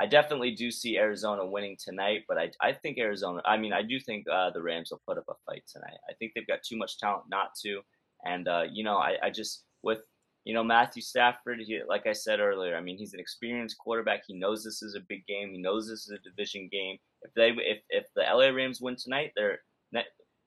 I 0.00 0.06
definitely 0.06 0.52
do 0.52 0.70
see 0.70 0.98
Arizona 0.98 1.46
winning 1.46 1.76
tonight, 1.82 2.22
but 2.26 2.36
I, 2.36 2.50
I 2.60 2.72
think 2.72 2.98
Arizona, 2.98 3.42
I 3.44 3.56
mean, 3.56 3.72
I 3.72 3.82
do 3.82 4.00
think 4.00 4.26
uh, 4.28 4.50
the 4.50 4.62
Rams 4.62 4.90
will 4.90 5.02
put 5.06 5.18
up 5.18 5.24
a 5.28 5.34
fight 5.46 5.62
tonight. 5.70 5.98
I 6.08 6.14
think 6.14 6.32
they've 6.34 6.46
got 6.46 6.62
too 6.62 6.76
much 6.76 6.98
talent 6.98 7.24
not 7.30 7.50
to. 7.62 7.80
And, 8.24 8.48
uh, 8.48 8.64
you 8.70 8.82
know, 8.82 8.96
I, 8.96 9.16
I 9.22 9.30
just, 9.30 9.64
with, 9.82 10.00
you 10.44 10.52
know, 10.52 10.64
Matthew 10.64 11.00
Stafford, 11.00 11.60
he, 11.60 11.80
like 11.88 12.06
I 12.06 12.12
said 12.12 12.40
earlier, 12.40 12.76
I 12.76 12.80
mean, 12.80 12.98
he's 12.98 13.14
an 13.14 13.20
experienced 13.20 13.78
quarterback. 13.78 14.22
He 14.26 14.34
knows 14.34 14.64
this 14.64 14.82
is 14.82 14.96
a 14.96 15.00
big 15.08 15.26
game. 15.26 15.52
He 15.52 15.58
knows 15.58 15.88
this 15.88 16.08
is 16.08 16.10
a 16.10 16.28
division 16.28 16.68
game. 16.72 16.98
If 17.22 17.32
they, 17.34 17.50
if, 17.50 17.78
if 17.88 18.06
the 18.16 18.22
LA 18.22 18.48
Rams 18.48 18.80
win 18.80 18.96
tonight, 18.96 19.32
they're, 19.36 19.60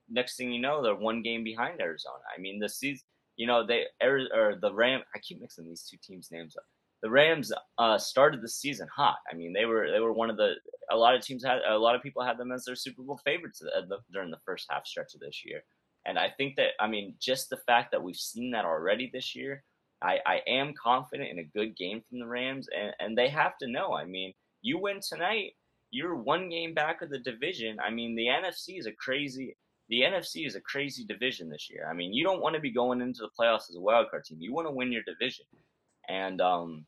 next 0.10 0.38
thing 0.38 0.52
you 0.52 0.62
know, 0.62 0.82
they're 0.82 0.96
one 0.96 1.22
game 1.22 1.44
behind 1.44 1.82
Arizona. 1.82 2.24
I 2.36 2.40
mean, 2.40 2.60
the 2.60 2.70
season, 2.70 3.06
you 3.36 3.48
know, 3.48 3.66
they 3.66 3.86
or 4.02 4.56
the 4.60 4.74
Ram. 4.74 5.02
I 5.16 5.20
keep 5.20 5.42
mixing 5.42 5.68
these 5.68 5.84
two 5.84 5.98
teams' 6.02 6.32
names 6.32 6.56
up. 6.56 6.64
The 7.04 7.10
Rams 7.10 7.52
uh, 7.78 7.98
started 7.98 8.42
the 8.42 8.50
season 8.50 8.88
hot. 8.96 9.18
I 9.32 9.36
mean, 9.36 9.54
they 9.54 9.66
were 9.66 9.90
they 9.92 10.00
were 10.00 10.14
one 10.14 10.30
of 10.30 10.38
the. 10.38 10.56
A 10.90 10.98
lot 10.98 11.16
of 11.16 11.22
teams 11.22 11.44
had 11.44 11.60
a 11.68 11.78
lot 11.78 11.96
of 11.96 12.02
people 12.02 12.24
had 12.24 12.38
them 12.38 12.52
as 12.52 12.66
their 12.66 12.76
Super 12.76 13.04
Bowl 13.04 13.20
favorites 13.24 13.62
during 14.12 14.32
the 14.32 14.40
first 14.46 14.66
half 14.70 14.88
stretch 14.88 15.14
of 15.14 15.20
this 15.20 15.44
year. 15.46 15.62
And 16.06 16.18
I 16.18 16.30
think 16.38 16.56
that 16.56 16.72
I 16.80 16.88
mean, 16.88 17.16
just 17.22 17.50
the 17.50 17.60
fact 17.68 17.92
that 17.92 18.02
we've 18.02 18.16
seen 18.16 18.52
that 18.52 18.66
already 18.66 19.10
this 19.14 19.36
year, 19.36 19.64
I, 20.02 20.20
I 20.26 20.42
am 20.48 20.74
confident 20.82 21.30
in 21.30 21.40
a 21.40 21.44
good 21.44 21.76
game 21.76 22.02
from 22.10 22.20
the 22.20 22.28
Rams, 22.28 22.68
and 22.76 22.94
and 23.00 23.18
they 23.18 23.30
have 23.30 23.58
to 23.60 23.68
know. 23.68 23.94
I 23.94 24.06
mean, 24.06 24.34
you 24.62 24.80
win 24.80 25.00
tonight, 25.08 25.52
you're 25.92 26.16
one 26.16 26.50
game 26.50 26.74
back 26.74 27.02
of 27.02 27.10
the 27.10 27.20
division. 27.20 27.78
I 27.80 27.92
mean, 27.92 28.16
the 28.16 28.28
NFC 28.28 28.80
is 28.80 28.88
a 28.88 28.92
crazy 28.92 29.56
the 29.90 30.02
NFC 30.02 30.46
is 30.46 30.56
a 30.56 30.62
crazy 30.62 31.06
division 31.06 31.50
this 31.50 31.70
year. 31.70 31.88
I 31.90 31.94
mean, 31.94 32.14
you 32.14 32.24
don't 32.24 32.42
want 32.42 32.56
to 32.56 32.62
be 32.62 32.72
going 32.72 33.02
into 33.02 33.22
the 33.22 33.30
playoffs 33.40 33.70
as 33.70 33.76
a 33.78 33.82
wild 33.82 34.10
card 34.10 34.26
team. 34.26 34.38
You 34.42 34.54
want 34.54 34.68
to 34.68 34.72
win 34.72 34.92
your 34.92 35.04
division, 35.04 35.46
and 36.08 36.42
um, 36.42 36.86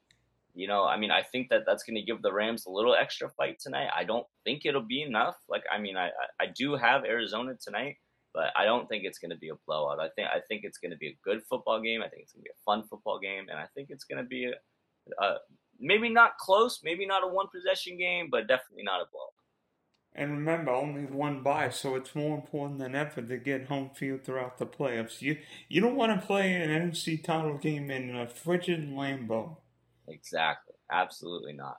you 0.55 0.67
know, 0.67 0.86
I 0.86 0.97
mean, 0.97 1.12
I 1.12 1.21
think 1.21 1.49
that 1.49 1.63
that's 1.65 1.84
going 1.84 1.95
to 1.95 2.01
give 2.01 2.21
the 2.21 2.34
Rams 2.34 2.65
a 2.65 2.71
little 2.71 2.95
extra 2.95 3.29
fight 3.29 3.60
tonight. 3.60 3.89
I 3.95 4.03
don't 4.03 4.25
think 4.43 4.65
it'll 4.65 4.82
be 4.82 5.03
enough. 5.03 5.36
Like, 5.47 5.63
I 5.71 5.79
mean, 5.79 5.97
I 5.97 6.10
I 6.41 6.47
do 6.55 6.75
have 6.75 7.05
Arizona 7.05 7.53
tonight, 7.62 7.97
but 8.34 8.51
I 8.58 8.65
don't 8.65 8.88
think 8.89 9.03
it's 9.03 9.19
going 9.19 9.32
to 9.32 9.38
be 9.38 9.49
a 9.49 9.55
blowout. 9.65 9.99
I 9.99 10.10
think 10.15 10.27
I 10.27 10.39
think 10.47 10.62
it's 10.63 10.77
going 10.77 10.91
to 10.91 10.97
be 10.97 11.10
a 11.10 11.17
good 11.23 11.41
football 11.49 11.82
game. 11.82 12.01
I 12.01 12.08
think 12.08 12.23
it's 12.23 12.34
going 12.34 12.43
to 12.43 12.49
be 12.49 12.51
a 12.51 12.63
fun 12.65 12.84
football 12.89 13.19
game, 13.19 13.47
and 13.49 13.60
I 13.60 13.65
think 13.75 13.89
it's 13.89 14.03
going 14.03 14.21
to 14.21 14.27
be 14.27 14.45
a, 14.45 15.23
a 15.23 15.38
maybe 15.79 16.10
not 16.10 16.38
close, 16.38 16.82
maybe 16.84 17.05
not 17.05 17.23
a 17.23 17.27
one 17.27 17.47
possession 17.53 17.97
game, 17.97 18.27
but 18.29 18.47
definitely 18.47 18.84
not 18.84 19.01
a 19.01 19.05
blowout. 19.12 19.38
And 20.13 20.32
remember, 20.32 20.72
only 20.72 21.06
one 21.06 21.41
bye, 21.43 21.69
so 21.69 21.95
it's 21.95 22.13
more 22.15 22.36
important 22.36 22.80
than 22.80 22.93
ever 22.95 23.22
to 23.22 23.38
get 23.38 23.67
home 23.67 23.91
field 23.95 24.24
throughout 24.24 24.58
the 24.58 24.65
playoffs. 24.65 25.22
You 25.22 25.38
you 25.67 25.82
don't 25.82 25.95
want 25.95 26.19
to 26.19 26.26
play 26.28 26.54
an 26.54 26.69
NFC 26.69 27.24
title 27.24 27.58
game 27.58 27.89
in 27.89 28.15
a 28.15 28.28
frigid 28.28 28.89
Lambeau. 28.89 29.58
Exactly. 30.08 30.76
Absolutely 30.91 31.54
not. 31.54 31.78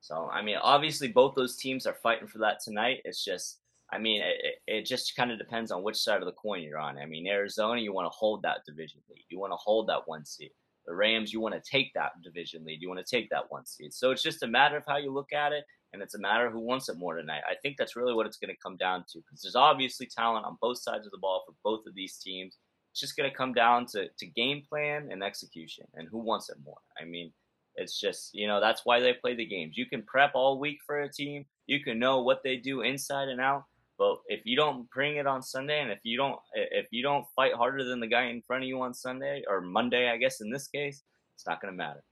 So, 0.00 0.28
I 0.32 0.42
mean, 0.42 0.56
obviously, 0.62 1.08
both 1.08 1.34
those 1.34 1.56
teams 1.56 1.86
are 1.86 1.94
fighting 2.02 2.26
for 2.26 2.38
that 2.38 2.60
tonight. 2.64 3.02
It's 3.04 3.22
just, 3.24 3.60
I 3.92 3.98
mean, 3.98 4.22
it, 4.22 4.56
it 4.66 4.86
just 4.86 5.14
kind 5.14 5.30
of 5.30 5.38
depends 5.38 5.70
on 5.70 5.82
which 5.82 5.96
side 5.98 6.22
of 6.22 6.26
the 6.26 6.32
coin 6.32 6.62
you're 6.62 6.78
on. 6.78 6.98
I 6.98 7.04
mean, 7.06 7.26
Arizona, 7.26 7.80
you 7.80 7.92
want 7.92 8.06
to 8.06 8.16
hold 8.16 8.42
that 8.42 8.64
division 8.66 9.00
lead. 9.10 9.24
You 9.28 9.38
want 9.38 9.52
to 9.52 9.56
hold 9.56 9.88
that 9.88 10.06
one 10.08 10.24
seed. 10.24 10.52
The 10.86 10.94
Rams, 10.94 11.32
you 11.32 11.40
want 11.40 11.54
to 11.54 11.70
take 11.70 11.92
that 11.94 12.12
division 12.22 12.64
lead. 12.64 12.80
You 12.80 12.88
want 12.88 13.04
to 13.04 13.16
take 13.16 13.30
that 13.30 13.44
one 13.50 13.66
seed. 13.66 13.92
So 13.92 14.10
it's 14.10 14.22
just 14.22 14.42
a 14.42 14.46
matter 14.46 14.76
of 14.76 14.84
how 14.86 14.96
you 14.96 15.12
look 15.12 15.32
at 15.32 15.52
it 15.52 15.64
and 15.92 16.02
it's 16.02 16.14
a 16.14 16.20
matter 16.20 16.46
of 16.46 16.52
who 16.52 16.60
wants 16.60 16.88
it 16.88 16.98
more 16.98 17.16
tonight. 17.16 17.42
I 17.48 17.54
think 17.62 17.76
that's 17.76 17.96
really 17.96 18.14
what 18.14 18.26
it's 18.26 18.36
going 18.36 18.54
to 18.54 18.60
come 18.62 18.76
down 18.76 19.04
to 19.12 19.18
because 19.18 19.42
there's 19.42 19.56
obviously 19.56 20.06
talent 20.06 20.46
on 20.46 20.56
both 20.60 20.78
sides 20.78 21.06
of 21.06 21.12
the 21.12 21.18
ball 21.18 21.42
for 21.46 21.54
both 21.64 21.86
of 21.86 21.94
these 21.94 22.18
teams. 22.18 22.56
It's 22.92 23.00
just 23.00 23.16
going 23.16 23.30
to 23.30 23.36
come 23.36 23.52
down 23.52 23.86
to, 23.86 24.08
to 24.18 24.26
game 24.26 24.62
plan 24.68 25.08
and 25.10 25.22
execution 25.22 25.86
and 25.94 26.08
who 26.10 26.18
wants 26.18 26.48
it 26.48 26.56
more. 26.64 26.78
I 27.00 27.04
mean, 27.04 27.32
it's 27.76 27.98
just, 27.98 28.30
you 28.34 28.46
know, 28.46 28.60
that's 28.60 28.82
why 28.84 29.00
they 29.00 29.12
play 29.12 29.34
the 29.34 29.46
games. 29.46 29.76
You 29.76 29.86
can 29.86 30.02
prep 30.02 30.32
all 30.34 30.58
week 30.58 30.78
for 30.86 31.00
a 31.00 31.12
team, 31.12 31.46
you 31.66 31.82
can 31.82 31.98
know 31.98 32.22
what 32.22 32.42
they 32.42 32.56
do 32.56 32.82
inside 32.82 33.28
and 33.28 33.40
out. 33.40 33.64
But 34.00 34.16
if 34.28 34.40
you 34.46 34.56
don't 34.56 34.88
bring 34.88 35.16
it 35.16 35.26
on 35.26 35.42
Sunday, 35.42 35.82
and 35.82 35.90
if 35.90 35.98
you 36.04 36.16
don't, 36.16 36.38
if 36.54 36.86
you 36.90 37.02
don't 37.02 37.26
fight 37.36 37.52
harder 37.52 37.84
than 37.84 38.00
the 38.00 38.06
guy 38.06 38.24
in 38.28 38.40
front 38.40 38.62
of 38.62 38.66
you 38.68 38.80
on 38.80 38.94
Sunday 38.94 39.42
or 39.46 39.60
Monday, 39.60 40.08
I 40.08 40.16
guess 40.16 40.40
in 40.40 40.50
this 40.50 40.68
case, 40.68 41.02
it's 41.34 41.46
not 41.46 41.60
going 41.60 41.74
to 41.74 41.76
matter. 41.76 42.02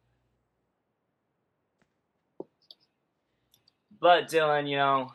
But 3.98 4.29
Dylan, 4.29 4.68
you 4.68 4.77
know, 4.77 5.12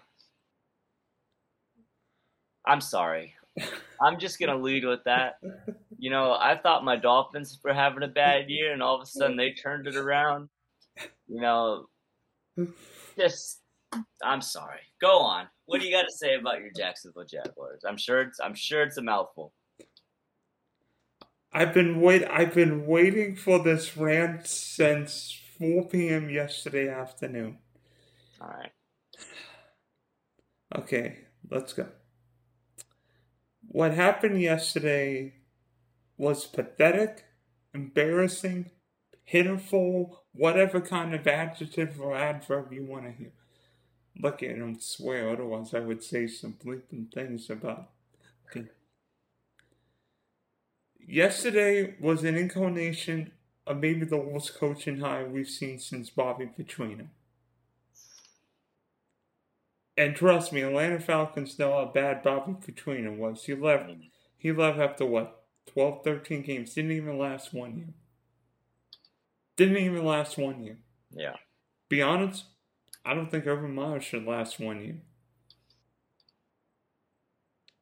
I'm 2.66 2.82
sorry. 2.82 3.36
I'm 4.02 4.20
just 4.20 4.40
gonna 4.40 4.58
lead 4.58 4.84
with 4.84 5.04
that. 5.06 5.36
You 6.00 6.10
know, 6.10 6.34
I 6.34 6.58
thought 6.58 6.84
my 6.84 6.96
Dolphins 6.96 7.60
were 7.64 7.74
having 7.74 8.02
a 8.02 8.08
bad 8.08 8.50
year, 8.50 8.74
and 8.74 8.82
all 8.82 8.96
of 8.96 9.02
a 9.02 9.06
sudden 9.06 9.38
they 9.38 9.52
turned 9.52 9.86
it 9.86 9.96
around. 9.96 10.50
You 11.28 11.40
know, 11.40 11.86
just 13.18 13.63
I'm 14.24 14.42
sorry. 14.42 14.80
Go 15.02 15.20
on. 15.20 15.48
What 15.66 15.80
do 15.80 15.88
you 15.88 15.94
got 15.94 16.04
to 16.04 16.16
say 16.16 16.36
about 16.36 16.60
your 16.60 16.72
Jacksonville 16.76 17.26
Jaguars? 17.26 17.84
I'm 17.88 17.98
sure 17.98 18.22
it's 18.22 18.40
I'm 18.40 18.56
sure 18.56 18.84
it's 18.84 18.98
a 18.98 19.02
mouthful. 19.02 19.54
I've 21.52 21.74
been 21.74 22.02
wait 22.02 22.26
I've 22.30 22.54
been 22.54 22.86
waiting 22.86 23.36
for 23.36 23.64
this 23.64 23.96
rant 23.96 24.48
since 24.48 25.40
4 25.60 25.88
p.m. 25.88 26.30
yesterday 26.30 26.90
afternoon. 26.90 27.58
All 28.42 28.50
right. 28.50 28.72
Okay, 30.76 31.20
let's 31.50 31.74
go. 31.74 31.88
What 33.68 33.94
happened 33.94 34.42
yesterday 34.42 35.36
was 36.18 36.46
pathetic, 36.46 37.26
embarrassing, 37.74 38.72
pitiful, 39.26 40.24
whatever 40.34 40.82
kind 40.82 41.14
of 41.14 41.28
adjective 41.28 42.02
or 42.02 42.16
adverb 42.16 42.74
you 42.74 42.86
want 42.86 43.06
to 43.06 43.12
hear. 43.12 43.34
Look, 44.20 44.44
I 44.44 44.54
don't 44.54 44.82
swear, 44.82 45.30
otherwise 45.30 45.74
I 45.74 45.80
would 45.80 46.04
say 46.04 46.28
some 46.28 46.54
bleeping 46.64 47.12
things 47.12 47.50
about. 47.50 47.90
Okay. 48.50 48.68
Yesterday 51.00 51.96
was 52.00 52.24
an 52.24 52.36
incarnation 52.36 53.32
of 53.66 53.78
maybe 53.78 54.06
the 54.06 54.18
worst 54.18 54.56
coaching 54.56 55.00
hire 55.00 55.28
we've 55.28 55.50
seen 55.50 55.80
since 55.80 56.10
Bobby 56.10 56.46
Petrino. 56.46 57.08
And 59.98 60.16
trust 60.16 60.52
me, 60.52 60.62
Atlanta 60.62 61.00
Falcons 61.00 61.58
know 61.60 61.72
how 61.72 61.86
bad 61.86 62.24
Bobby 62.24 62.54
Petrino 62.54 63.16
was. 63.16 63.46
He 63.46 63.54
left. 63.54 63.92
He 64.38 64.52
left 64.52 64.80
after 64.80 65.06
what? 65.06 65.44
12, 65.68 66.04
13 66.04 66.42
games. 66.42 66.74
Didn't 66.74 66.92
even 66.92 67.18
last 67.18 67.54
one 67.54 67.78
year. 67.78 67.94
Didn't 69.56 69.78
even 69.78 70.04
last 70.04 70.38
one 70.38 70.64
year. 70.64 70.78
Yeah. 71.12 71.36
Be 71.90 72.02
honest, 72.02 72.46
I 73.06 73.14
don't 73.14 73.30
think 73.30 73.46
Urban 73.46 73.76
Meyer 73.76 74.00
should 74.00 74.26
last 74.26 74.60
one 74.60 74.82
year. 74.82 74.98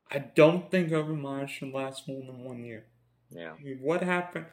I 0.10 0.20
don't 0.20 0.70
think 0.70 0.92
Urban 0.92 1.22
Meyer 1.22 1.48
should 1.48 1.74
last 1.74 2.08
more 2.08 2.24
than 2.26 2.44
one 2.44 2.64
year. 2.66 2.86
Yeah. 3.30 3.54
I 3.58 3.64
mean, 3.64 3.80
what 3.82 4.04
happened 4.04 4.46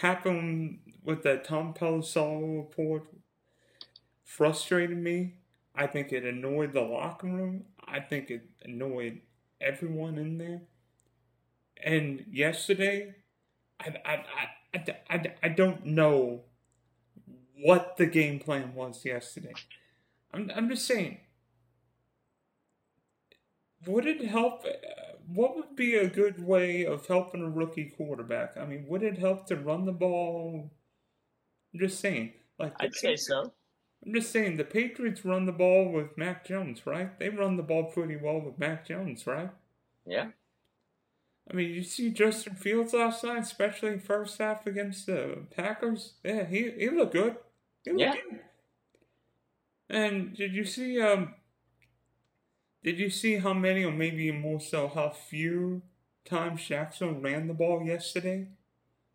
happened 0.00 0.80
with 1.04 1.22
that 1.22 1.44
Tom 1.44 1.72
Pelissero 1.74 2.58
report 2.58 3.04
frustrated 4.24 4.98
me. 4.98 5.34
I 5.74 5.86
think 5.86 6.12
it 6.12 6.24
annoyed 6.24 6.72
the 6.72 6.80
locker 6.80 7.28
room. 7.28 7.64
I 7.86 8.00
think 8.00 8.30
it 8.30 8.48
annoyed 8.64 9.20
everyone 9.60 10.18
in 10.18 10.38
there. 10.38 10.62
And 11.82 12.24
yesterday, 12.30 13.14
I, 13.78 13.94
I, 14.04 14.12
I, 14.12 14.48
I, 14.74 14.96
I, 15.10 15.34
I 15.42 15.48
don't 15.48 15.84
know 15.84 16.42
what 17.62 17.96
the 17.96 18.06
game 18.06 18.38
plan 18.38 18.74
was 18.74 19.04
yesterday. 19.04 19.52
I'm, 20.36 20.50
I'm 20.54 20.68
just 20.68 20.86
saying, 20.86 21.18
would 23.86 24.06
it 24.06 24.24
help? 24.24 24.64
Uh, 24.64 25.16
what 25.28 25.56
would 25.56 25.74
be 25.76 25.96
a 25.96 26.08
good 26.08 26.44
way 26.44 26.84
of 26.84 27.06
helping 27.06 27.42
a 27.42 27.50
rookie 27.50 27.92
quarterback? 27.96 28.56
I 28.56 28.64
mean, 28.64 28.86
would 28.88 29.02
it 29.02 29.18
help 29.18 29.46
to 29.48 29.56
run 29.56 29.84
the 29.86 29.92
ball? 29.92 30.70
I'm 31.74 31.80
just 31.80 32.00
saying. 32.00 32.32
Like 32.58 32.74
I'd 32.80 32.94
say 32.94 33.16
so. 33.16 33.52
I'm 34.04 34.14
just 34.14 34.30
saying 34.30 34.56
the 34.56 34.64
Patriots 34.64 35.24
run 35.24 35.46
the 35.46 35.52
ball 35.52 35.90
with 35.90 36.16
Mac 36.16 36.46
Jones, 36.46 36.86
right? 36.86 37.18
They 37.18 37.28
run 37.28 37.56
the 37.56 37.62
ball 37.62 37.84
pretty 37.84 38.16
well 38.16 38.40
with 38.40 38.58
Mac 38.58 38.86
Jones, 38.86 39.26
right? 39.26 39.50
Yeah. 40.06 40.28
I 41.50 41.54
mean, 41.54 41.70
you 41.70 41.82
see 41.82 42.10
Justin 42.10 42.54
Fields 42.56 42.92
last 42.92 43.22
night, 43.24 43.38
especially 43.42 43.98
first 43.98 44.38
half 44.38 44.66
against 44.66 45.06
the 45.06 45.46
Packers. 45.56 46.14
Yeah, 46.24 46.44
he 46.44 46.70
he 46.72 46.90
looked 46.90 47.12
good. 47.12 47.36
He 47.84 47.92
looked 47.92 48.00
Yeah. 48.00 48.14
good. 48.30 48.40
And 49.88 50.34
did 50.36 50.52
you 50.54 50.64
see 50.64 51.00
um? 51.00 51.34
Did 52.82 52.98
you 52.98 53.10
see 53.10 53.36
how 53.38 53.52
many, 53.52 53.84
or 53.84 53.92
maybe 53.92 54.30
more 54.30 54.60
so, 54.60 54.88
how 54.88 55.10
few 55.10 55.82
times 56.24 56.64
Jackson 56.64 57.20
ran 57.20 57.48
the 57.48 57.54
ball 57.54 57.82
yesterday? 57.84 58.48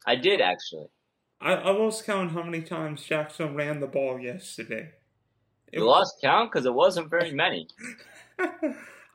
I 0.05 0.15
did 0.15 0.41
actually. 0.41 0.87
I, 1.39 1.53
I 1.53 1.71
lost 1.71 2.05
count 2.05 2.31
how 2.31 2.43
many 2.43 2.61
times 2.61 3.03
Jackson 3.03 3.55
ran 3.55 3.79
the 3.79 3.87
ball 3.87 4.19
yesterday. 4.19 4.91
It 5.71 5.79
You 5.79 5.85
lost 5.85 6.21
count 6.21 6.51
because 6.51 6.65
it 6.65 6.73
wasn't 6.73 7.09
very 7.09 7.31
many. 7.33 7.67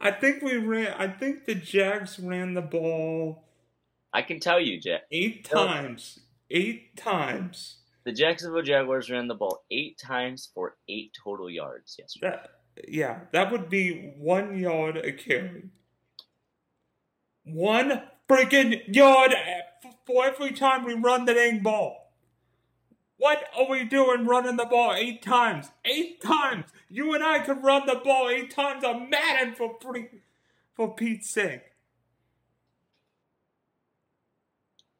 I 0.01 0.11
think 0.11 0.42
we 0.42 0.57
ran. 0.57 0.95
I 0.99 1.09
think 1.09 1.45
the 1.47 1.55
Jags 1.55 2.19
ran 2.19 2.55
the 2.55 2.62
ball 2.62 3.45
I 4.12 4.23
can 4.23 4.40
tell 4.40 4.61
you, 4.61 4.81
Jack. 4.81 5.03
eight 5.11 5.45
times. 5.45 6.21
Eight 6.51 6.97
times. 6.97 7.79
The 8.07 8.12
Jacksonville 8.12 8.62
Jaguars 8.62 9.11
ran 9.11 9.27
the 9.27 9.35
ball 9.35 9.64
eight 9.69 9.99
times 9.99 10.49
for 10.55 10.77
eight 10.88 11.11
total 11.25 11.51
yards 11.51 11.97
yesterday. 11.99 12.37
That 12.77 12.88
yeah, 12.88 13.21
that 13.33 13.51
would 13.51 13.69
be 13.69 14.12
one 14.16 14.57
yard 14.57 14.97
a 14.97 15.11
carry. 15.11 15.64
One 17.42 18.05
freaking 18.31 18.95
yard 18.95 19.35
for 20.07 20.25
every 20.25 20.53
time 20.53 20.85
we 20.85 20.95
run 20.95 21.25
the 21.25 21.35
dang 21.35 21.64
ball. 21.64 22.12
What 23.16 23.42
are 23.59 23.69
we 23.69 23.83
doing 23.83 24.25
running 24.25 24.57
the 24.57 24.66
ball 24.66 24.95
eight 24.95 25.21
times? 25.21 25.73
Eight 25.85 26.23
times! 26.23 26.66
You 26.88 27.12
and 27.12 27.25
I 27.25 27.40
could 27.40 27.64
run 27.64 27.87
the 27.87 28.01
ball 28.05 28.29
eight 28.29 28.53
times 28.53 28.85
on 28.85 29.11
Madden 29.11 29.57
for 29.57 29.75
pretty, 29.75 30.11
for 30.77 30.95
Pete's 30.95 31.29
sake. 31.29 31.62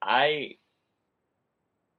I 0.03 0.57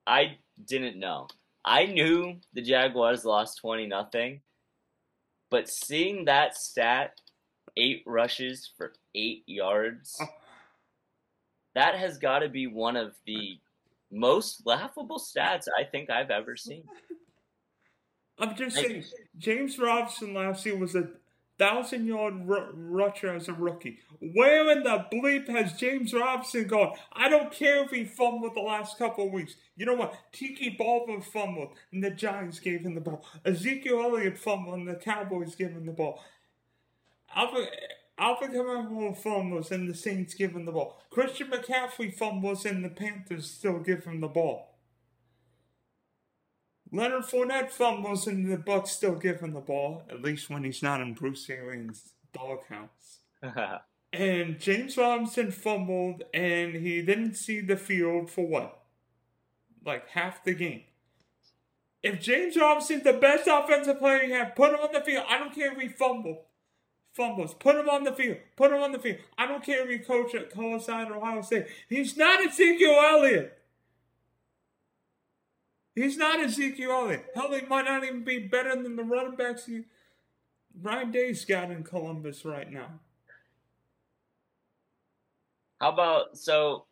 I 0.05 0.39
didn't 0.65 0.99
know. 0.99 1.27
I 1.65 1.85
knew 1.85 2.37
the 2.53 2.61
Jaguars 2.61 3.25
lost 3.25 3.59
20 3.59 3.87
nothing, 3.87 4.41
but 5.49 5.69
seeing 5.69 6.25
that 6.25 6.55
stat, 6.57 7.19
eight 7.75 8.03
rushes 8.05 8.71
for 8.77 8.93
8 9.13 9.43
yards, 9.45 10.21
that 11.75 11.95
has 11.95 12.17
got 12.17 12.39
to 12.39 12.49
be 12.49 12.67
one 12.67 12.95
of 12.95 13.13
the 13.25 13.59
most 14.11 14.65
laughable 14.65 15.19
stats 15.19 15.65
I 15.77 15.83
think 15.83 16.09
I've 16.09 16.31
ever 16.31 16.55
seen. 16.55 16.83
I'm 18.39 18.55
just 18.55 18.75
saying, 18.75 19.03
James 19.37 19.77
Robinson 19.77 20.33
last 20.33 20.65
year 20.65 20.77
was 20.77 20.95
a 20.95 21.09
thousand 21.59 22.05
yard 22.05 22.35
r- 22.49 22.69
rusher 22.73 23.33
as 23.33 23.47
a 23.47 23.53
rookie. 23.53 23.99
Where 24.19 24.71
in 24.71 24.83
the 24.83 25.05
bleep 25.11 25.47
has 25.49 25.73
James 25.73 26.13
Robinson 26.13 26.67
gone? 26.67 26.95
I 27.13 27.29
don't 27.29 27.51
care 27.51 27.83
if 27.83 27.91
he 27.91 28.05
fumbled 28.05 28.55
the 28.55 28.61
last 28.61 28.97
couple 28.97 29.27
of 29.27 29.33
weeks. 29.33 29.55
You 29.75 29.85
know 29.85 29.93
what? 29.95 30.15
Tiki 30.31 30.69
Barber 30.69 31.21
fumbled, 31.21 31.69
and 31.91 32.03
the 32.03 32.11
Giants 32.11 32.59
gave 32.59 32.81
him 32.81 32.95
the 32.95 33.01
ball. 33.01 33.25
Ezekiel 33.45 34.01
Elliott 34.01 34.37
fumbled, 34.37 34.75
and 34.75 34.87
the 34.87 34.95
Cowboys 34.95 35.55
gave 35.55 35.71
him 35.71 35.85
the 35.85 35.91
ball. 35.91 36.23
Alvin, 37.35 37.67
Alvin 38.17 38.51
Kamara 38.51 39.15
fumbles, 39.15 39.71
and 39.71 39.89
the 39.89 39.93
Saints 39.95 40.33
give 40.33 40.51
him 40.55 40.65
the 40.65 40.71
ball. 40.71 41.01
Christian 41.09 41.49
McCaffrey 41.49 42.13
fumbles, 42.13 42.65
and 42.65 42.83
the 42.83 42.89
Panthers 42.89 43.49
still 43.49 43.79
give 43.79 44.05
him 44.05 44.21
the 44.21 44.27
ball. 44.27 44.76
Leonard 46.91 47.23
Fournette 47.23 47.69
fumbles 47.69 48.27
and 48.27 48.51
the 48.51 48.57
Bucs 48.57 48.87
still 48.87 49.15
give 49.15 49.41
him 49.41 49.53
the 49.53 49.59
ball, 49.59 50.03
at 50.09 50.21
least 50.21 50.49
when 50.49 50.63
he's 50.63 50.81
not 50.81 51.01
in 51.01 51.13
Bruce 51.13 51.49
Arians' 51.49 52.13
doghouse. 52.33 53.19
And 54.13 54.59
James 54.59 54.97
Robinson 54.97 55.51
fumbled 55.51 56.23
and 56.33 56.75
he 56.75 57.01
didn't 57.01 57.35
see 57.35 57.59
the 57.59 57.75
field 57.75 58.31
for 58.31 58.47
what? 58.47 58.83
Like 59.85 60.09
half 60.09 60.43
the 60.43 60.53
game. 60.53 60.83
If 62.01 62.21
James 62.21 62.55
Robinson's 62.55 63.03
the 63.03 63.13
best 63.13 63.47
offensive 63.47 63.99
player 63.99 64.23
you 64.23 64.33
have, 64.33 64.55
put 64.55 64.71
him 64.71 64.79
on 64.79 64.93
the 64.93 65.01
field. 65.01 65.25
I 65.27 65.37
don't 65.37 65.53
care 65.53 65.73
if 65.73 65.79
he 65.79 65.89
fumbled. 65.89 66.37
Fumbles. 67.11 67.53
Put 67.55 67.75
him 67.75 67.89
on 67.89 68.03
the 68.03 68.13
field. 68.13 68.37
Put 68.55 68.71
him 68.71 68.81
on 68.81 68.91
the 68.91 68.99
field. 68.99 69.17
I 69.37 69.45
don't 69.45 69.63
care 69.63 69.83
if 69.83 69.89
he 69.89 70.05
coach 70.05 70.33
at 70.35 70.51
Colorado 70.51 71.13
or 71.13 71.17
Ohio 71.17 71.41
State. 71.41 71.65
He's 71.89 72.15
not 72.15 72.45
Ezekiel 72.45 72.99
Elliott. 73.03 73.56
He's 75.97 76.15
not 76.15 76.39
Ezekiel 76.39 76.91
Elliott. 76.91 77.25
Hell, 77.33 77.51
he 77.51 77.65
might 77.65 77.85
not 77.85 78.03
even 78.03 78.23
be 78.23 78.37
better 78.37 78.75
than 78.75 78.95
the 78.95 79.03
running 79.03 79.35
backs 79.35 79.65
he, 79.65 79.81
Ryan 80.79 81.09
Day's 81.09 81.43
got 81.43 81.71
in 81.71 81.83
Columbus 81.83 82.45
right 82.45 82.71
now. 82.71 82.99
How 85.81 85.91
about 85.91 86.37
so 86.37 86.85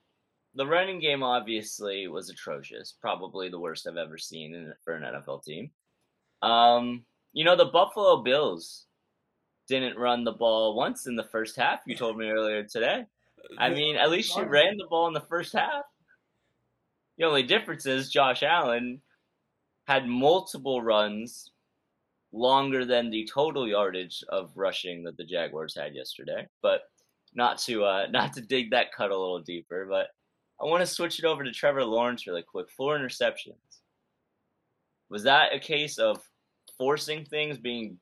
the 0.56 0.66
running 0.66 1.00
game 1.00 1.22
obviously 1.22 2.08
was 2.08 2.32
atrocious, 2.32 2.96
probably 3.00 3.48
the 3.48 3.60
worst 3.60 3.86
I've 3.86 3.98
ever 3.98 4.18
seen 4.18 4.56
in, 4.56 4.74
for 4.84 4.96
an 4.96 5.04
NFL 5.04 5.44
team. 5.44 5.70
Um, 6.42 7.06
you 7.32 7.46
know 7.46 7.56
the 7.56 7.66
Buffalo 7.66 8.24
Bills 8.24 8.88
didn't 9.68 10.00
run 10.00 10.24
the 10.24 10.32
ball 10.32 10.76
once 10.76 11.06
in 11.06 11.16
the 11.16 11.24
first 11.24 11.56
half. 11.56 11.82
You 11.86 11.96
told 11.96 12.18
me 12.18 12.30
earlier 12.30 12.64
today. 12.64 13.06
I 13.60 13.70
mean, 13.70 13.98
at 13.98 14.10
least 14.10 14.36
you 14.36 14.46
ran 14.46 14.78
the 14.78 14.88
ball 14.90 15.08
in 15.08 15.14
the 15.14 15.22
first 15.22 15.54
half. 15.54 15.84
The 17.18 17.26
only 17.26 17.44
difference 17.44 17.86
is 17.86 18.10
Josh 18.10 18.44
Allen 18.44 19.02
had 19.88 20.08
multiple 20.08 20.82
runs 20.82 21.52
longer 22.34 22.84
than 22.86 23.10
the 23.10 23.28
total 23.34 23.68
yardage 23.68 24.24
of 24.30 24.52
rushing 24.56 25.04
that 25.04 25.16
the 25.16 25.24
Jaguars 25.24 25.76
had 25.76 25.96
yesterday. 25.96 26.48
But 26.62 26.82
not 27.34 27.58
to 27.60 27.86
uh, 27.86 28.08
not 28.12 28.34
to 28.34 28.42
dig 28.42 28.72
that 28.72 28.94
cut 28.96 29.12
a 29.12 29.18
little 29.18 29.42
deeper, 29.42 29.86
but 29.90 30.08
I 30.62 30.66
want 30.66 30.82
to 30.82 30.88
switch 30.88 31.20
it 31.20 31.26
over 31.26 31.44
to 31.44 31.52
Trevor 31.52 31.84
Lawrence 31.84 32.28
really 32.28 32.44
quick. 32.44 32.70
Four 32.70 32.98
interceptions. 32.98 33.56
Was 35.10 35.24
that 35.24 35.54
a 35.54 35.60
case 35.60 35.98
of 35.98 36.18
forcing 36.78 37.26
things, 37.26 37.58
being 37.58 37.98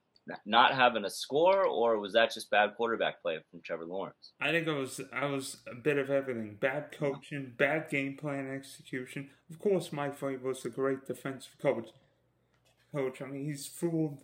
not 0.46 0.74
having 0.74 1.06
a 1.06 1.10
score, 1.10 1.66
or 1.66 2.00
was 2.00 2.14
that 2.14 2.34
just 2.34 2.50
bad 2.50 2.76
quarterback 2.76 3.22
play 3.22 3.40
from 3.52 3.62
Trevor 3.62 3.86
Lawrence? 3.86 4.34
I 4.42 4.52
think 4.52 4.68
it 4.68 4.74
was 4.74 5.02
I 5.12 5.26
was 5.26 5.58
a 5.72 5.76
bit 5.76 5.98
of 5.98 6.10
everything. 6.10 6.58
Bad 6.60 6.92
coaching, 6.92 7.54
bad 7.58 7.90
game 7.90 8.18
plan 8.18 8.50
execution. 8.50 9.30
Of 9.50 9.60
course, 9.60 9.92
Mike 9.92 10.20
Vrabel 10.20 10.66
a 10.66 10.70
great 10.70 11.06
defensive 11.06 11.58
coach. 11.62 11.90
Coach, 12.94 13.22
I 13.22 13.26
mean, 13.26 13.46
he's 13.46 13.66
fooled 13.66 14.22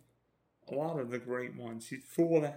a 0.71 0.75
lot 0.75 0.99
of 0.99 1.09
the 1.09 1.19
great 1.19 1.55
ones. 1.57 1.87
He's 1.87 2.03
fooled 2.05 2.47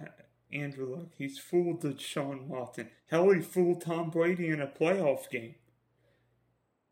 Andrew 0.51 0.95
Luck. 0.95 1.09
He's 1.17 1.39
fooled 1.39 1.81
Deshaun 1.81 2.47
Watson. 2.47 2.89
Hell, 3.07 3.31
he 3.31 3.41
fooled 3.41 3.81
Tom 3.81 4.09
Brady 4.09 4.49
in 4.49 4.61
a 4.61 4.67
playoff 4.67 5.29
game. 5.29 5.55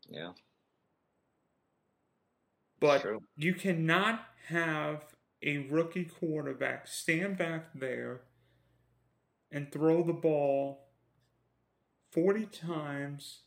Yeah. 0.08 0.32
But 2.80 3.06
you 3.36 3.54
cannot 3.54 4.24
have 4.48 5.11
a 5.42 5.58
rookie 5.70 6.04
quarterback 6.04 6.86
stand 6.86 7.36
back 7.36 7.70
there 7.74 8.22
and 9.50 9.70
throw 9.70 10.02
the 10.02 10.12
ball 10.12 10.86
40 12.10 12.46
times 12.46 13.40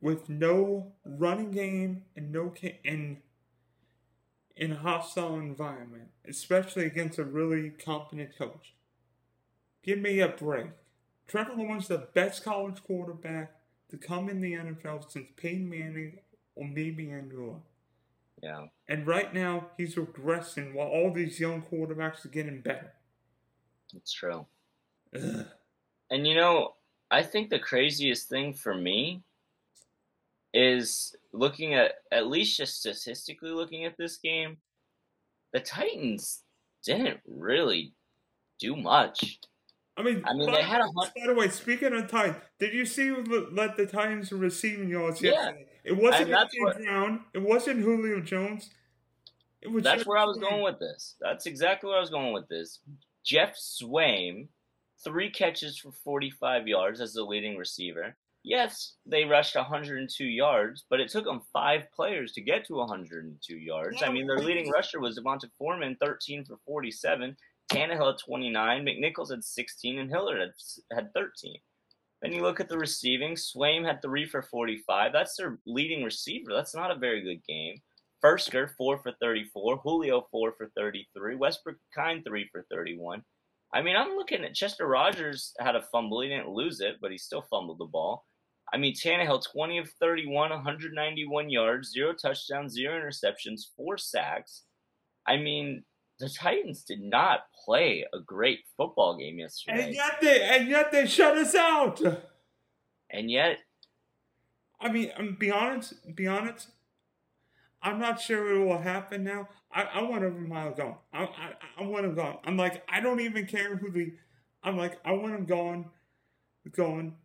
with 0.00 0.28
no 0.28 0.92
running 1.04 1.50
game 1.50 2.04
and 2.16 2.32
no 2.32 2.52
in 2.84 3.18
in 4.56 4.70
a 4.70 4.76
hostile 4.76 5.34
environment, 5.34 6.10
especially 6.28 6.86
against 6.86 7.18
a 7.18 7.24
really 7.24 7.70
competent 7.70 8.36
coach. 8.38 8.74
Give 9.82 9.98
me 9.98 10.20
a 10.20 10.28
break. 10.28 10.68
Trevor 11.26 11.54
Lawrence, 11.54 11.88
the 11.88 12.06
best 12.14 12.44
college 12.44 12.82
quarterback 12.84 13.52
to 13.90 13.96
come 13.96 14.28
in 14.28 14.40
the 14.40 14.52
NFL 14.52 15.10
since 15.10 15.26
Peyton 15.36 15.68
Manning 15.68 16.18
or 16.54 16.68
maybe 16.68 17.10
Andrew 17.10 17.60
Yeah. 18.44 18.66
And 18.88 19.06
right 19.06 19.32
now, 19.32 19.68
he's 19.78 19.94
regressing 19.94 20.74
while 20.74 20.88
all 20.88 21.10
these 21.10 21.40
young 21.40 21.62
quarterbacks 21.62 22.26
are 22.26 22.28
getting 22.28 22.60
better. 22.60 22.92
It's 23.96 24.12
true. 24.12 24.44
Ugh. 25.16 25.46
And 26.10 26.26
you 26.26 26.34
know, 26.34 26.74
I 27.10 27.22
think 27.22 27.48
the 27.48 27.58
craziest 27.58 28.28
thing 28.28 28.52
for 28.52 28.74
me 28.74 29.22
is 30.52 31.16
looking 31.32 31.72
at 31.72 31.92
at 32.12 32.26
least 32.26 32.58
just 32.58 32.80
statistically 32.80 33.50
looking 33.50 33.86
at 33.86 33.96
this 33.96 34.18
game, 34.18 34.58
the 35.54 35.60
Titans 35.60 36.42
didn't 36.84 37.20
really 37.26 37.94
do 38.60 38.76
much. 38.76 39.38
I 39.96 40.02
mean, 40.02 40.22
I 40.26 40.34
mean, 40.34 40.52
they 40.52 40.62
had 40.62 40.82
a. 40.82 40.88
By 40.94 41.26
the 41.26 41.34
way, 41.34 41.48
speaking 41.48 41.94
of 41.94 42.10
Titans, 42.10 42.36
did 42.58 42.74
you 42.74 42.84
see 42.84 43.10
let 43.52 43.78
the 43.78 43.86
Titans 43.86 44.32
receiving 44.32 44.90
yards 44.90 45.22
yeah. 45.22 45.30
yesterday? 45.30 45.66
It 45.84 45.96
wasn't 45.96 46.30
what, 46.30 46.50
Brown. 46.82 47.24
It 47.34 47.42
wasn't 47.42 47.80
Julio 47.80 48.20
Jones. 48.20 48.70
It 49.60 49.70
was. 49.70 49.84
That's 49.84 50.06
where 50.06 50.18
I 50.18 50.24
was 50.24 50.38
going 50.38 50.62
with 50.62 50.78
this. 50.78 51.16
That's 51.20 51.46
exactly 51.46 51.88
where 51.88 51.98
I 51.98 52.00
was 52.00 52.10
going 52.10 52.32
with 52.32 52.48
this. 52.48 52.80
Geoff 53.22 53.54
Swaim, 53.54 54.48
three 55.02 55.30
catches 55.30 55.78
for 55.78 55.92
45 55.92 56.68
yards 56.68 57.00
as 57.00 57.14
the 57.14 57.22
leading 57.22 57.56
receiver. 57.56 58.16
Yes, 58.42 58.96
they 59.06 59.24
rushed 59.24 59.56
102 59.56 60.24
yards, 60.24 60.84
but 60.90 61.00
it 61.00 61.08
took 61.08 61.24
them 61.24 61.40
five 61.50 61.90
players 61.96 62.32
to 62.32 62.42
get 62.42 62.66
to 62.66 62.74
102 62.74 63.56
yards. 63.56 64.02
I 64.02 64.10
mean, 64.12 64.26
their 64.26 64.38
leading 64.38 64.70
rusher 64.70 65.00
was 65.00 65.16
D'Onta 65.16 65.48
Foreman, 65.56 65.96
13 65.98 66.44
for 66.44 66.58
47. 66.66 67.34
Tannehill 67.70 68.12
had 68.12 68.18
29, 68.18 68.84
McNichols 68.84 69.30
had 69.30 69.42
16, 69.42 69.98
and 69.98 70.10
Hilliard 70.10 70.40
had, 70.40 70.94
had 70.94 71.14
13. 71.14 71.56
Then 72.24 72.32
you 72.32 72.40
look 72.40 72.58
at 72.58 72.70
the 72.70 72.78
receiving. 72.78 73.34
Swaim 73.34 73.84
had 73.84 74.00
three 74.00 74.26
for 74.26 74.40
45. 74.40 75.12
That's 75.12 75.36
their 75.36 75.58
leading 75.66 76.02
receiver. 76.02 76.54
That's 76.54 76.74
not 76.74 76.90
a 76.90 76.98
very 76.98 77.22
good 77.22 77.44
game. 77.46 77.82
Firkser, 78.24 78.70
four 78.78 78.96
for 78.96 79.12
34. 79.20 79.76
Julio, 79.76 80.26
four 80.30 80.54
for 80.56 80.70
33. 80.74 81.34
Westbrook 81.36 81.76
Kind, 81.94 82.24
three 82.26 82.48
for 82.50 82.64
31. 82.70 83.22
I 83.74 83.82
mean, 83.82 83.94
I'm 83.94 84.16
looking 84.16 84.42
at 84.42 84.54
Chester 84.54 84.86
Rogers 84.86 85.52
had 85.60 85.76
a 85.76 85.82
fumble. 85.82 86.22
He 86.22 86.30
didn't 86.30 86.48
lose 86.48 86.80
it, 86.80 86.96
but 87.02 87.10
he 87.10 87.18
still 87.18 87.44
fumbled 87.50 87.78
the 87.78 87.84
ball. 87.84 88.24
I 88.72 88.78
mean, 88.78 88.94
Tannehill, 88.94 89.42
20 89.52 89.76
of 89.76 89.90
31, 90.00 90.48
191 90.48 91.50
yards, 91.50 91.90
zero 91.90 92.14
touchdowns, 92.14 92.72
zero 92.72 92.98
interceptions, 92.98 93.64
four 93.76 93.98
sacks. 93.98 94.62
I 95.28 95.36
mean, 95.36 95.84
the 96.18 96.28
Titans 96.28 96.84
did 96.84 97.00
not 97.00 97.40
play 97.64 98.04
a 98.12 98.20
great 98.20 98.60
football 98.76 99.16
game 99.16 99.38
yesterday. 99.38 99.86
And 99.86 99.94
yet 99.94 100.20
they 100.20 100.42
and 100.42 100.68
yet 100.68 100.92
they 100.92 101.06
shut 101.06 101.36
us 101.36 101.54
out. 101.54 102.00
And 103.10 103.30
yet 103.30 103.58
I 104.80 104.90
mean, 104.90 105.10
I'm 105.16 105.28
um, 105.28 105.36
be 105.38 105.50
honest, 105.50 105.94
be 106.14 106.26
honest. 106.26 106.68
I'm 107.82 107.98
not 107.98 108.20
sure 108.20 108.54
it 108.54 108.64
will 108.64 108.78
happen 108.78 109.24
now. 109.24 109.48
I, 109.70 109.82
I 109.82 110.02
want 110.02 110.48
Meyer 110.48 110.72
gone. 110.72 110.96
I, 111.12 111.24
I 111.24 111.52
I 111.78 111.82
want 111.84 112.06
him 112.06 112.14
gone. 112.14 112.38
I'm 112.44 112.56
like 112.56 112.82
I 112.88 113.00
don't 113.00 113.20
even 113.20 113.46
care 113.46 113.76
who 113.76 113.90
the. 113.90 114.12
I'm 114.62 114.76
like 114.76 114.98
I 115.04 115.12
want 115.12 115.34
him 115.34 115.44
gone, 115.44 115.90
gone 116.72 117.16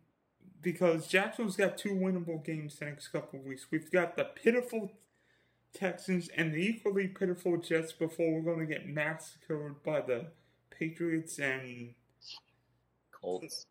because 0.60 1.06
Jacksonville's 1.06 1.56
got 1.56 1.78
two 1.78 1.94
winnable 1.94 2.44
games 2.44 2.78
the 2.78 2.86
next 2.86 3.08
couple 3.08 3.40
of 3.40 3.46
weeks. 3.46 3.66
We've 3.70 3.90
got 3.90 4.16
the 4.16 4.24
pitiful 4.24 4.92
Texans 5.72 6.28
and 6.36 6.52
the 6.52 6.58
equally 6.58 7.08
pitiful 7.08 7.56
Jets 7.58 7.92
before 7.92 8.32
we're 8.34 8.54
going 8.54 8.66
to 8.66 8.72
get 8.72 8.88
massacred 8.88 9.82
by 9.84 10.00
the 10.00 10.26
Patriots 10.70 11.38
and 11.38 11.94
Colts. 13.12 13.66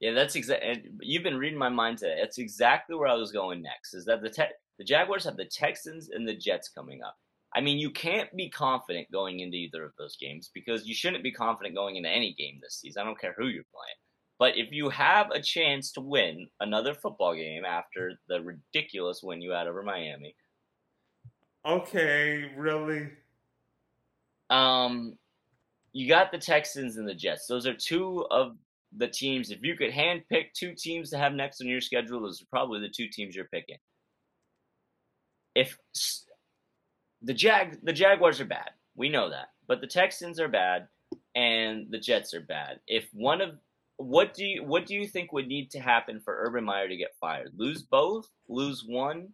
Yeah, 0.00 0.12
that's 0.12 0.34
exactly. 0.34 0.84
You've 1.00 1.22
been 1.22 1.38
reading 1.38 1.58
my 1.58 1.68
mind 1.68 1.98
today. 1.98 2.16
That's 2.20 2.38
exactly 2.38 2.96
where 2.96 3.08
I 3.08 3.14
was 3.14 3.32
going 3.32 3.62
next. 3.62 3.94
Is 3.94 4.04
that 4.04 4.22
the 4.22 4.30
te- 4.30 4.54
the 4.78 4.84
Jaguars 4.84 5.24
have 5.24 5.36
the 5.36 5.44
Texans 5.44 6.10
and 6.10 6.26
the 6.26 6.34
Jets 6.34 6.68
coming 6.68 7.02
up. 7.02 7.16
I 7.56 7.60
mean, 7.60 7.78
you 7.78 7.90
can't 7.90 8.34
be 8.36 8.50
confident 8.50 9.10
going 9.12 9.40
into 9.40 9.56
either 9.56 9.84
of 9.84 9.92
those 9.96 10.16
games 10.16 10.50
because 10.52 10.86
you 10.86 10.94
shouldn't 10.94 11.22
be 11.22 11.30
confident 11.30 11.76
going 11.76 11.94
into 11.96 12.08
any 12.08 12.34
game 12.34 12.58
this 12.60 12.80
season. 12.80 13.02
I 13.02 13.04
don't 13.04 13.20
care 13.20 13.34
who 13.38 13.46
you're 13.46 13.64
playing. 13.72 13.96
But 14.38 14.58
if 14.58 14.72
you 14.72 14.88
have 14.88 15.30
a 15.30 15.40
chance 15.40 15.92
to 15.92 16.00
win 16.00 16.48
another 16.58 16.94
football 16.94 17.34
game 17.34 17.64
after 17.64 18.18
the 18.28 18.42
ridiculous 18.42 19.20
win 19.22 19.40
you 19.40 19.52
had 19.52 19.68
over 19.68 19.84
Miami, 19.84 20.34
okay, 21.66 22.50
really, 22.56 23.08
um, 24.50 25.16
you 25.92 26.08
got 26.08 26.32
the 26.32 26.38
Texans 26.38 26.96
and 26.96 27.08
the 27.08 27.14
Jets. 27.14 27.46
Those 27.46 27.66
are 27.66 27.74
two 27.74 28.26
of 28.30 28.56
the 28.96 29.08
teams. 29.08 29.50
If 29.50 29.62
you 29.62 29.76
could 29.76 29.90
handpick 29.90 30.52
two 30.54 30.74
teams 30.74 31.10
to 31.10 31.18
have 31.18 31.32
next 31.32 31.60
on 31.60 31.68
your 31.68 31.80
schedule, 31.80 32.20
those 32.20 32.42
are 32.42 32.46
probably 32.50 32.80
the 32.80 32.92
two 32.94 33.08
teams 33.08 33.34
you're 33.34 33.46
picking. 33.46 33.78
If 35.54 35.78
the 37.22 37.34
Jag 37.34 37.78
the 37.84 37.92
Jaguars 37.92 38.40
are 38.40 38.44
bad, 38.44 38.70
we 38.96 39.08
know 39.08 39.30
that, 39.30 39.48
but 39.66 39.80
the 39.80 39.86
Texans 39.86 40.40
are 40.40 40.48
bad 40.48 40.88
and 41.34 41.86
the 41.90 41.98
Jets 41.98 42.34
are 42.34 42.40
bad. 42.40 42.80
If 42.86 43.08
one 43.12 43.40
of 43.40 43.50
what 43.96 44.34
do 44.34 44.44
you 44.44 44.64
what 44.64 44.86
do 44.86 44.94
you 44.94 45.06
think 45.06 45.32
would 45.32 45.46
need 45.46 45.70
to 45.70 45.80
happen 45.80 46.20
for 46.20 46.44
Urban 46.44 46.64
Meyer 46.64 46.88
to 46.88 46.96
get 46.96 47.14
fired? 47.20 47.52
Lose 47.56 47.82
both? 47.82 48.28
Lose 48.48 48.84
one? 48.84 49.28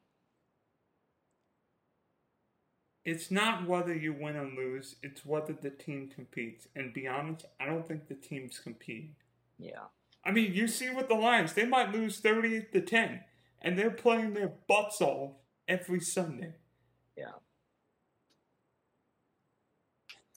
It's 3.05 3.31
not 3.31 3.67
whether 3.67 3.95
you 3.95 4.13
win 4.13 4.37
or 4.37 4.47
lose, 4.47 4.97
it's 5.03 5.25
whether 5.25 5.53
the 5.55 5.71
team 5.71 6.11
competes. 6.15 6.69
And 6.77 6.93
be 6.93 7.09
honest, 7.09 7.47
I 7.59 7.67
don't 7.67 7.87
think 7.87 8.09
the 8.09 8.15
team's 8.15 8.59
competing. 8.59 9.17
Yeah. 9.59 9.85
I 10.25 10.33
mean, 10.33 10.53
you 10.53 10.69
see 10.69 10.91
with 10.91 11.09
the 11.09 11.15
Lions, 11.15 11.55
they 11.55 11.65
might 11.65 11.93
lose 11.93 12.21
38 12.21 12.73
to 12.73 12.81
10, 12.83 13.21
and 13.63 13.79
they're 13.79 13.91
playing 13.91 14.35
their 14.35 14.53
butts 14.69 15.01
off 15.01 15.33
every 15.67 16.01
Sunday. 16.01 16.55
Yeah. 17.17 17.33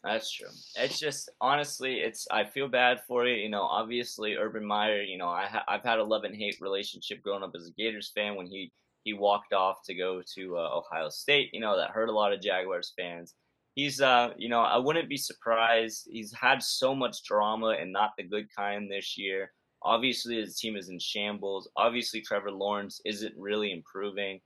That's 0.03 0.29
true. 0.29 0.49
It's 0.77 0.99
just 0.99 1.29
honestly, 1.39 1.99
it's 1.99 2.27
I 2.29 2.43
feel 2.43 2.67
bad 2.67 3.01
for 3.07 3.25
you. 3.25 3.35
You 3.35 3.49
know, 3.49 3.61
obviously 3.63 4.35
Urban 4.35 4.65
Meyer. 4.65 5.01
You 5.01 5.17
know, 5.17 5.29
I 5.29 5.45
ha- 5.45 5.63
I've 5.65 5.83
had 5.83 5.99
a 5.99 6.03
love 6.03 6.25
and 6.25 6.35
hate 6.35 6.57
relationship 6.59 7.23
growing 7.23 7.41
up 7.41 7.53
as 7.55 7.67
a 7.67 7.71
Gators 7.71 8.11
fan. 8.13 8.35
When 8.35 8.47
he 8.47 8.71
he 9.03 9.13
walked 9.13 9.53
off 9.53 9.77
to 9.85 9.93
go 9.93 10.21
to 10.35 10.57
uh, 10.57 10.77
Ohio 10.77 11.09
State, 11.09 11.49
you 11.53 11.59
know, 11.59 11.77
that 11.77 11.91
hurt 11.91 12.09
a 12.09 12.13
lot 12.13 12.33
of 12.33 12.41
Jaguars 12.41 12.93
fans. 12.97 13.35
He's, 13.75 14.01
uh, 14.01 14.29
you 14.37 14.49
know, 14.49 14.61
I 14.61 14.77
wouldn't 14.77 15.09
be 15.09 15.17
surprised. 15.17 16.07
He's 16.11 16.33
had 16.33 16.61
so 16.61 16.93
much 16.93 17.23
drama 17.23 17.75
and 17.79 17.91
not 17.91 18.11
the 18.17 18.23
good 18.23 18.47
kind 18.55 18.89
this 18.89 19.17
year. 19.17 19.51
Obviously, 19.81 20.39
his 20.39 20.57
team 20.57 20.77
is 20.77 20.89
in 20.89 20.99
shambles. 20.99 21.69
Obviously, 21.75 22.21
Trevor 22.21 22.51
Lawrence 22.51 23.01
isn't 23.03 23.33
really 23.37 23.71
improving. 23.71 24.39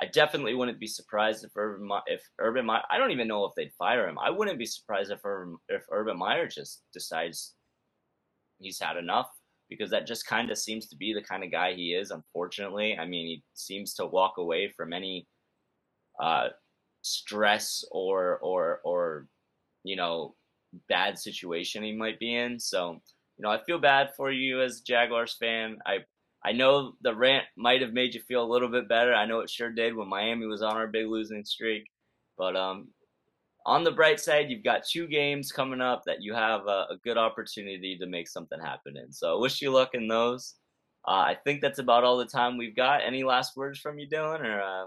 I 0.00 0.06
definitely 0.06 0.54
wouldn't 0.54 0.80
be 0.80 0.86
surprised 0.86 1.44
if 1.44 1.52
Urban 1.54 1.88
if 2.06 2.22
Urban 2.40 2.66
Meyer. 2.66 2.82
I 2.90 2.98
don't 2.98 3.12
even 3.12 3.28
know 3.28 3.44
if 3.44 3.52
they'd 3.56 3.72
fire 3.78 4.08
him. 4.08 4.18
I 4.18 4.30
wouldn't 4.30 4.58
be 4.58 4.66
surprised 4.66 5.12
if 5.12 5.20
Urban, 5.24 5.58
if 5.68 5.84
Urban 5.92 6.18
Meyer 6.18 6.48
just 6.48 6.82
decides 6.92 7.54
he's 8.58 8.80
had 8.80 8.96
enough 8.96 9.28
because 9.76 9.90
that 9.90 10.06
just 10.06 10.26
kind 10.26 10.50
of 10.50 10.58
seems 10.58 10.86
to 10.88 10.96
be 10.96 11.12
the 11.12 11.22
kind 11.22 11.44
of 11.44 11.50
guy 11.50 11.74
he 11.74 11.94
is. 11.94 12.10
Unfortunately, 12.10 12.96
I 12.98 13.06
mean, 13.06 13.26
he 13.26 13.42
seems 13.54 13.94
to 13.94 14.06
walk 14.06 14.34
away 14.38 14.72
from 14.76 14.92
any 14.92 15.26
uh, 16.20 16.48
stress 17.02 17.84
or 17.90 18.38
or 18.38 18.80
or 18.84 19.26
you 19.84 19.96
know 19.96 20.34
bad 20.88 21.18
situation 21.18 21.82
he 21.82 21.92
might 21.92 22.18
be 22.18 22.34
in. 22.34 22.58
So 22.58 23.00
you 23.36 23.42
know, 23.42 23.50
I 23.50 23.62
feel 23.64 23.78
bad 23.78 24.10
for 24.16 24.30
you 24.30 24.62
as 24.62 24.80
Jaguars 24.80 25.36
fan. 25.38 25.78
I 25.86 25.98
I 26.44 26.52
know 26.52 26.94
the 27.02 27.14
rant 27.14 27.44
might 27.56 27.82
have 27.82 27.92
made 27.92 28.14
you 28.14 28.20
feel 28.20 28.44
a 28.44 28.52
little 28.52 28.68
bit 28.68 28.88
better. 28.88 29.14
I 29.14 29.26
know 29.26 29.40
it 29.40 29.50
sure 29.50 29.70
did 29.70 29.94
when 29.94 30.08
Miami 30.08 30.46
was 30.46 30.62
on 30.62 30.76
our 30.76 30.86
big 30.86 31.06
losing 31.06 31.44
streak. 31.44 31.84
But 32.36 32.56
um, 32.56 32.88
on 33.66 33.84
the 33.84 33.92
bright 33.92 34.20
side, 34.20 34.50
you've 34.50 34.64
got 34.64 34.84
two 34.84 35.06
games 35.06 35.52
coming 35.52 35.80
up 35.80 36.02
that 36.06 36.22
you 36.22 36.34
have 36.34 36.66
a, 36.66 36.86
a 36.90 36.96
good 37.04 37.16
opportunity 37.16 37.96
to 37.98 38.06
make 38.06 38.28
something 38.28 38.60
happen 38.60 38.96
in. 38.96 39.12
So 39.12 39.36
I 39.36 39.40
wish 39.40 39.62
you 39.62 39.70
luck 39.70 39.90
in 39.94 40.08
those. 40.08 40.54
Uh, 41.06 41.10
I 41.10 41.36
think 41.44 41.60
that's 41.60 41.78
about 41.78 42.04
all 42.04 42.16
the 42.16 42.26
time 42.26 42.56
we've 42.56 42.76
got. 42.76 43.02
Any 43.04 43.24
last 43.24 43.56
words 43.56 43.78
from 43.78 43.98
you, 43.98 44.08
Dylan? 44.08 44.40
Or 44.40 44.60
uh... 44.60 44.86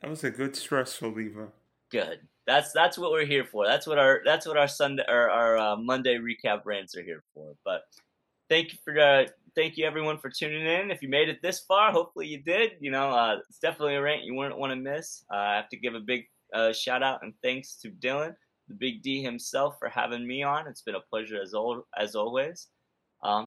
that 0.00 0.10
was 0.10 0.24
a 0.24 0.30
good 0.30 0.54
stress 0.56 1.00
reliever. 1.00 1.52
Good. 1.90 2.20
That's 2.46 2.72
that's 2.72 2.96
what 2.96 3.10
we're 3.10 3.26
here 3.26 3.44
for. 3.44 3.66
That's 3.66 3.86
what 3.86 3.98
our 3.98 4.22
that's 4.24 4.46
what 4.46 4.56
our 4.56 4.68
Sunday 4.68 5.04
or 5.08 5.30
our 5.30 5.58
uh, 5.58 5.76
Monday 5.76 6.16
recap 6.16 6.62
rants 6.64 6.96
are 6.96 7.02
here 7.02 7.22
for. 7.34 7.54
But 7.64 7.82
thank 8.48 8.72
you 8.72 8.78
for 8.84 8.98
uh, 8.98 9.26
thank 9.54 9.76
you 9.76 9.86
everyone 9.86 10.18
for 10.18 10.30
tuning 10.30 10.66
in. 10.66 10.90
If 10.90 11.02
you 11.02 11.08
made 11.08 11.28
it 11.28 11.40
this 11.42 11.60
far, 11.60 11.92
hopefully 11.92 12.26
you 12.26 12.42
did. 12.42 12.72
You 12.80 12.90
know, 12.90 13.10
uh, 13.10 13.36
it's 13.48 13.58
definitely 13.58 13.96
a 13.96 14.02
rant 14.02 14.24
you 14.24 14.34
wouldn't 14.34 14.58
want 14.58 14.72
to 14.72 14.76
miss. 14.76 15.24
Uh, 15.32 15.36
I 15.36 15.56
have 15.56 15.68
to 15.70 15.76
give 15.76 15.94
a 15.94 16.00
big 16.00 16.24
uh, 16.54 16.72
shout 16.72 17.02
out 17.02 17.22
and 17.22 17.32
thanks 17.42 17.76
to 17.82 17.90
Dylan, 17.90 18.34
the 18.68 18.74
Big 18.74 19.02
D 19.02 19.22
himself, 19.22 19.76
for 19.78 19.88
having 19.88 20.26
me 20.26 20.42
on. 20.42 20.66
It's 20.66 20.82
been 20.82 20.94
a 20.94 21.00
pleasure 21.00 21.40
as 21.40 21.54
old 21.54 21.82
as 21.96 22.14
always. 22.14 22.68
Um, 23.22 23.46